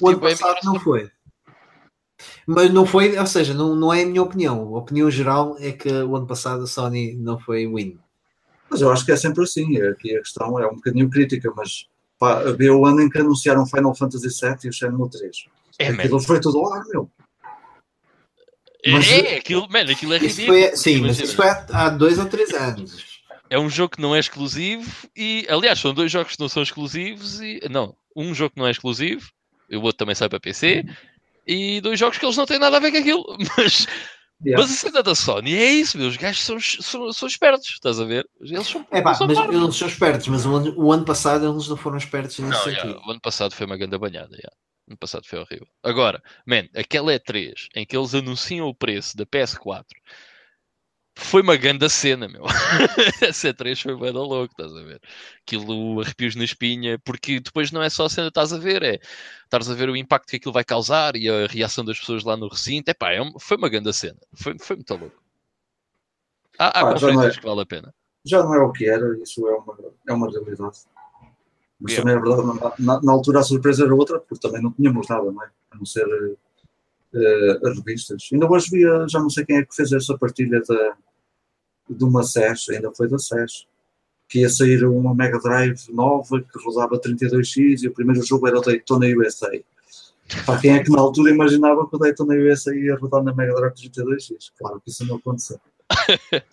[0.00, 1.10] o ano passado não foi.
[2.46, 4.74] Mas não foi, ou seja, não, não é a minha opinião.
[4.74, 7.98] A opinião geral é que o ano passado a Sony não foi win.
[8.70, 9.76] Mas eu acho que é sempre assim.
[9.82, 11.86] Aqui a questão é um bocadinho crítica, mas
[12.18, 15.36] pá, ver o ano em que anunciaram Final Fantasy VII e o Shenmue 3.
[15.78, 17.10] É, aquilo foi tudo lá, meu.
[18.86, 20.58] Mas, é, aquilo, man, aquilo é ridículo.
[20.58, 23.14] Foi, sim, mas isso foi há dois ou três anos
[23.50, 26.62] é um jogo que não é exclusivo e, aliás, são dois jogos que não são
[26.62, 29.30] exclusivos e, não, um jogo que não é exclusivo,
[29.70, 30.84] o outro também sai para PC
[31.46, 33.24] e dois jogos que eles não têm nada a ver com aquilo,
[33.56, 33.86] mas,
[34.44, 34.62] yeah.
[34.62, 38.04] mas a cena da Sony é isso, meus gajos são, são, são espertos, estás a
[38.04, 38.26] ver?
[38.40, 41.46] Eles são, é pá, são mas eles são espertos, mas o ano, o ano, passado
[41.46, 42.88] eles não foram espertos nesse não, sentido.
[42.88, 44.56] Yeah, o ano passado foi uma grande banhada, yeah.
[44.86, 45.66] O ano passado foi horrível.
[45.82, 49.84] Agora, man, aquela é 3 em que eles anunciam o preço da PS4
[51.16, 52.44] foi uma grande cena, meu.
[52.46, 55.00] a C3 foi bem louco, estás a ver?
[55.40, 58.82] Aquilo arrepios na espinha, porque depois não é só a cena que estás a ver,
[58.82, 59.00] é
[59.44, 62.36] estás a ver o impacto que aquilo vai causar e a reação das pessoas lá
[62.36, 62.90] no recinto.
[62.90, 65.22] Epá, é um, foi uma grande cena, foi, foi muito louco.
[66.58, 67.94] Há, há ah, conferências é, que vale a pena.
[68.24, 69.76] Já não é o que era, isso é uma,
[70.08, 70.78] é uma realidade.
[71.80, 71.96] Mas yeah.
[71.96, 75.30] também é verdade, na, na, altura a surpresa era outra, porque também não tínhamos nada,
[75.30, 75.50] não é?
[75.72, 76.06] A não ser
[77.14, 78.28] uh, as revistas.
[78.32, 80.96] Ainda hoje via, já não sei quem é que fez essa partilha da,
[81.88, 83.66] de uma SES, ainda foi da SES,
[84.28, 88.58] que ia sair uma Mega Drive nova que rodava 32X e o primeiro jogo era
[88.58, 89.50] o Daytona USA.
[90.46, 93.54] Para quem é que na altura imaginava que o Daytona USA ia rodar na Mega
[93.54, 94.52] Drive 32X?
[94.58, 95.60] Claro que isso não aconteceu.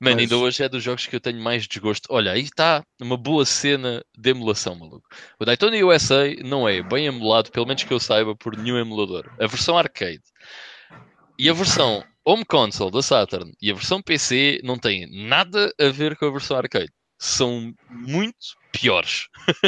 [0.00, 0.18] Mano, Mas...
[0.18, 2.06] ainda hoje é dos jogos que eu tenho mais desgosto.
[2.10, 5.08] Olha, aí está uma boa cena de emulação, maluco.
[5.40, 9.30] O Daytona USA não é bem emulado, pelo menos que eu saiba, por nenhum emulador.
[9.40, 10.22] A versão arcade
[11.38, 15.88] e a versão home console da Saturn e a versão PC não têm nada a
[15.88, 16.92] ver com a versão arcade.
[17.18, 18.36] São muito
[18.72, 19.28] piores.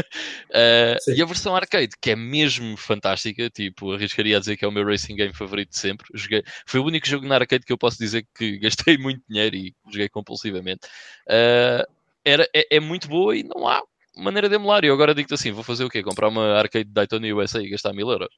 [0.50, 4.68] uh, e a versão arcade, que é mesmo fantástica, tipo, arriscaria a dizer que é
[4.68, 6.06] o meu racing game favorito de sempre.
[6.14, 9.56] Joguei, foi o único jogo na arcade que eu posso dizer que gastei muito dinheiro
[9.56, 10.86] e joguei compulsivamente.
[11.26, 11.84] Uh,
[12.24, 13.82] era, é, é, muito boa e não há
[14.16, 14.84] maneira de emular.
[14.84, 16.02] E eu agora digo-te assim: vou fazer o quê?
[16.02, 18.28] Comprar uma arcade Daytona USA e gastar mil euros.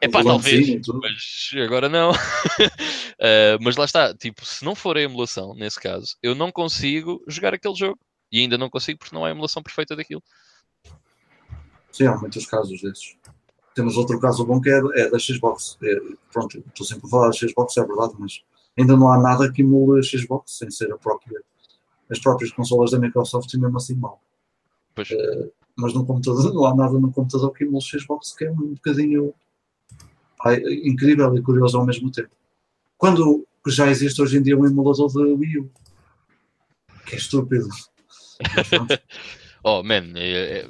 [0.00, 2.10] É pá, talvez, mas agora não.
[2.10, 2.14] uh,
[3.62, 7.54] mas lá está, tipo, se não for a emulação, nesse caso, eu não consigo jogar
[7.54, 7.98] aquele jogo.
[8.30, 10.22] E ainda não consigo porque não há emulação perfeita daquilo.
[11.92, 13.16] Sim, há muitos casos desses.
[13.74, 15.78] Temos outro caso bom que é, é da Xbox.
[15.82, 16.00] É,
[16.32, 18.42] pronto, estou sempre a falar da Xbox, é verdade, mas
[18.76, 21.40] ainda não há nada que emule a Xbox sem ser a própria,
[22.10, 24.20] as próprias consolas da Microsoft e mesmo assim mal.
[24.98, 28.50] Uh, mas no computador não há nada no computador que emule a Xbox que é
[28.50, 29.34] um bocadinho
[30.52, 32.30] incrível e curioso ao mesmo tempo.
[32.96, 35.70] Quando já existe hoje em dia um emulador de Wii U,
[37.06, 37.68] que é estúpido.
[39.62, 40.68] oh, man, é,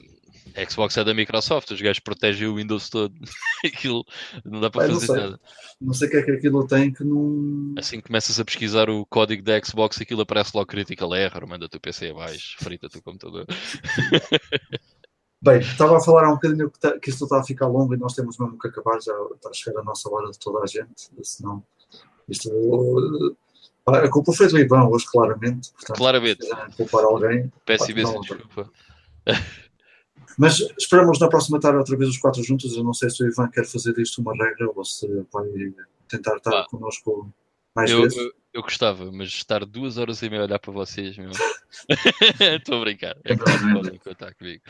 [0.54, 3.14] é, Xbox é da Microsoft, os gajos protegem o Windows todo.
[3.64, 4.04] aquilo
[4.44, 5.40] não dá para fazer não nada.
[5.80, 7.74] Não sei o que é que aquilo tem que não.
[7.76, 11.66] Assim que começas a pesquisar o código da Xbox, aquilo aparece logo critical error, manda
[11.66, 13.46] o PC abaixo, frita-te o computador.
[15.44, 17.94] Bem, estava a falar há um bocadinho que, tá, que isto está a ficar longo
[17.94, 20.64] e nós temos mesmo que acabar, já está a chegar a nossa hora de toda
[20.64, 21.62] a gente, senão
[22.26, 22.50] isto
[23.86, 25.70] a culpa foi do Ivan hoje, claramente.
[25.72, 26.48] Portanto, claramente.
[26.76, 27.52] Culpar alguém.
[27.66, 28.70] Peço imensa desculpa.
[30.38, 32.74] Mas esperamos na próxima tarde outra vez os quatro juntos.
[32.74, 35.44] Eu não sei se o Ivan quer fazer disto uma regra ou se vai
[36.08, 37.30] tentar estar ah, connosco
[37.74, 38.16] mais eu, vezes.
[38.16, 41.30] Eu, eu, gostava, mas estar duas horas e meia a olhar para vocês, meu.
[42.58, 43.16] Estou a brincar.
[43.24, 44.62] É podem contar comigo.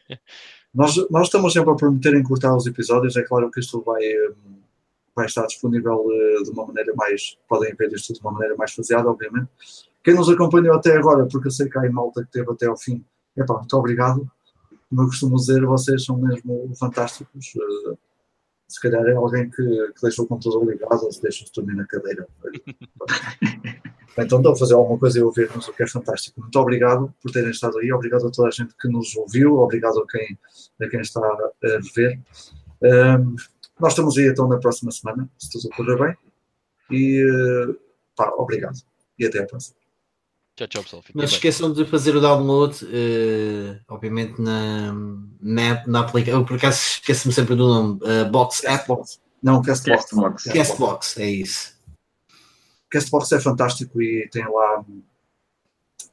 [0.74, 3.16] nós, nós estamos sempre a prometer encurtar os episódios.
[3.16, 4.02] É claro que isto vai.
[4.28, 4.62] Um,
[5.14, 8.72] vai estar disponível uh, de uma maneira mais, podem ver isto de uma maneira mais
[8.72, 9.48] faseada, obviamente.
[10.02, 12.66] Quem nos acompanhou até agora, porque eu sei que há em malta que teve até
[12.66, 13.04] ao fim,
[13.36, 14.26] epá, muito obrigado.
[14.88, 17.54] Como eu costumo dizer, vocês são mesmo fantásticos.
[17.54, 17.98] Uh,
[18.68, 21.86] se calhar é alguém que, que deixou o computador ligado ou se deixa-se dormir na
[21.86, 22.26] cadeira.
[24.18, 26.40] então, estou a fazer alguma coisa e ouvir-nos, o que é fantástico.
[26.40, 29.98] Muito obrigado por terem estado aí, obrigado a toda a gente que nos ouviu, obrigado
[29.98, 30.38] a quem,
[30.80, 31.50] a quem está a
[31.94, 32.20] ver.
[32.82, 33.36] Um,
[33.80, 36.16] nós estamos aí então na próxima semana, se tudo correr bem.
[36.90, 37.74] E eh,
[38.14, 38.78] pá, obrigado.
[39.18, 39.76] E até a próxima.
[40.54, 41.02] Tchau, tchau, pessoal.
[41.14, 44.92] Não se esqueçam de fazer o download, uh, obviamente, na,
[45.40, 46.40] na, na aplicação.
[46.40, 48.00] Eu por acaso esqueço-me sempre do nome.
[48.02, 48.86] Uh, Box App.
[49.42, 50.02] Não, Castbox.
[50.04, 50.44] Castbox.
[50.44, 51.71] Castbox, é isso.
[52.92, 54.84] Castbox é fantástico e tem lá.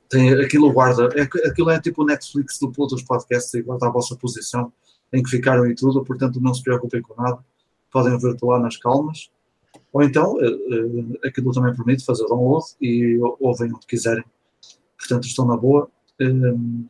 [0.09, 1.09] Tem, aquilo guarda.
[1.15, 4.73] É, aquilo é tipo o Netflix do, dos podcasts e guarda a vossa posição
[5.13, 7.43] em que ficaram e tudo, portanto não se preocupem com nada
[7.91, 9.29] podem ver-te lá nas calmas.
[9.91, 14.23] Ou então, uh, uh, aquilo também permite fazer download e ouvem onde quiserem.
[14.97, 15.89] Portanto, estão na boa.
[16.19, 16.85] Um,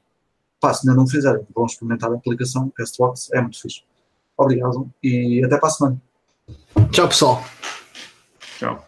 [0.60, 3.84] pá, se ainda não fizerem, vão experimentar a aplicação Castbox, é muito fixe.
[4.38, 6.02] Obrigado e até para a semana.
[6.92, 7.44] Tchau, pessoal.
[8.58, 8.86] Tchau.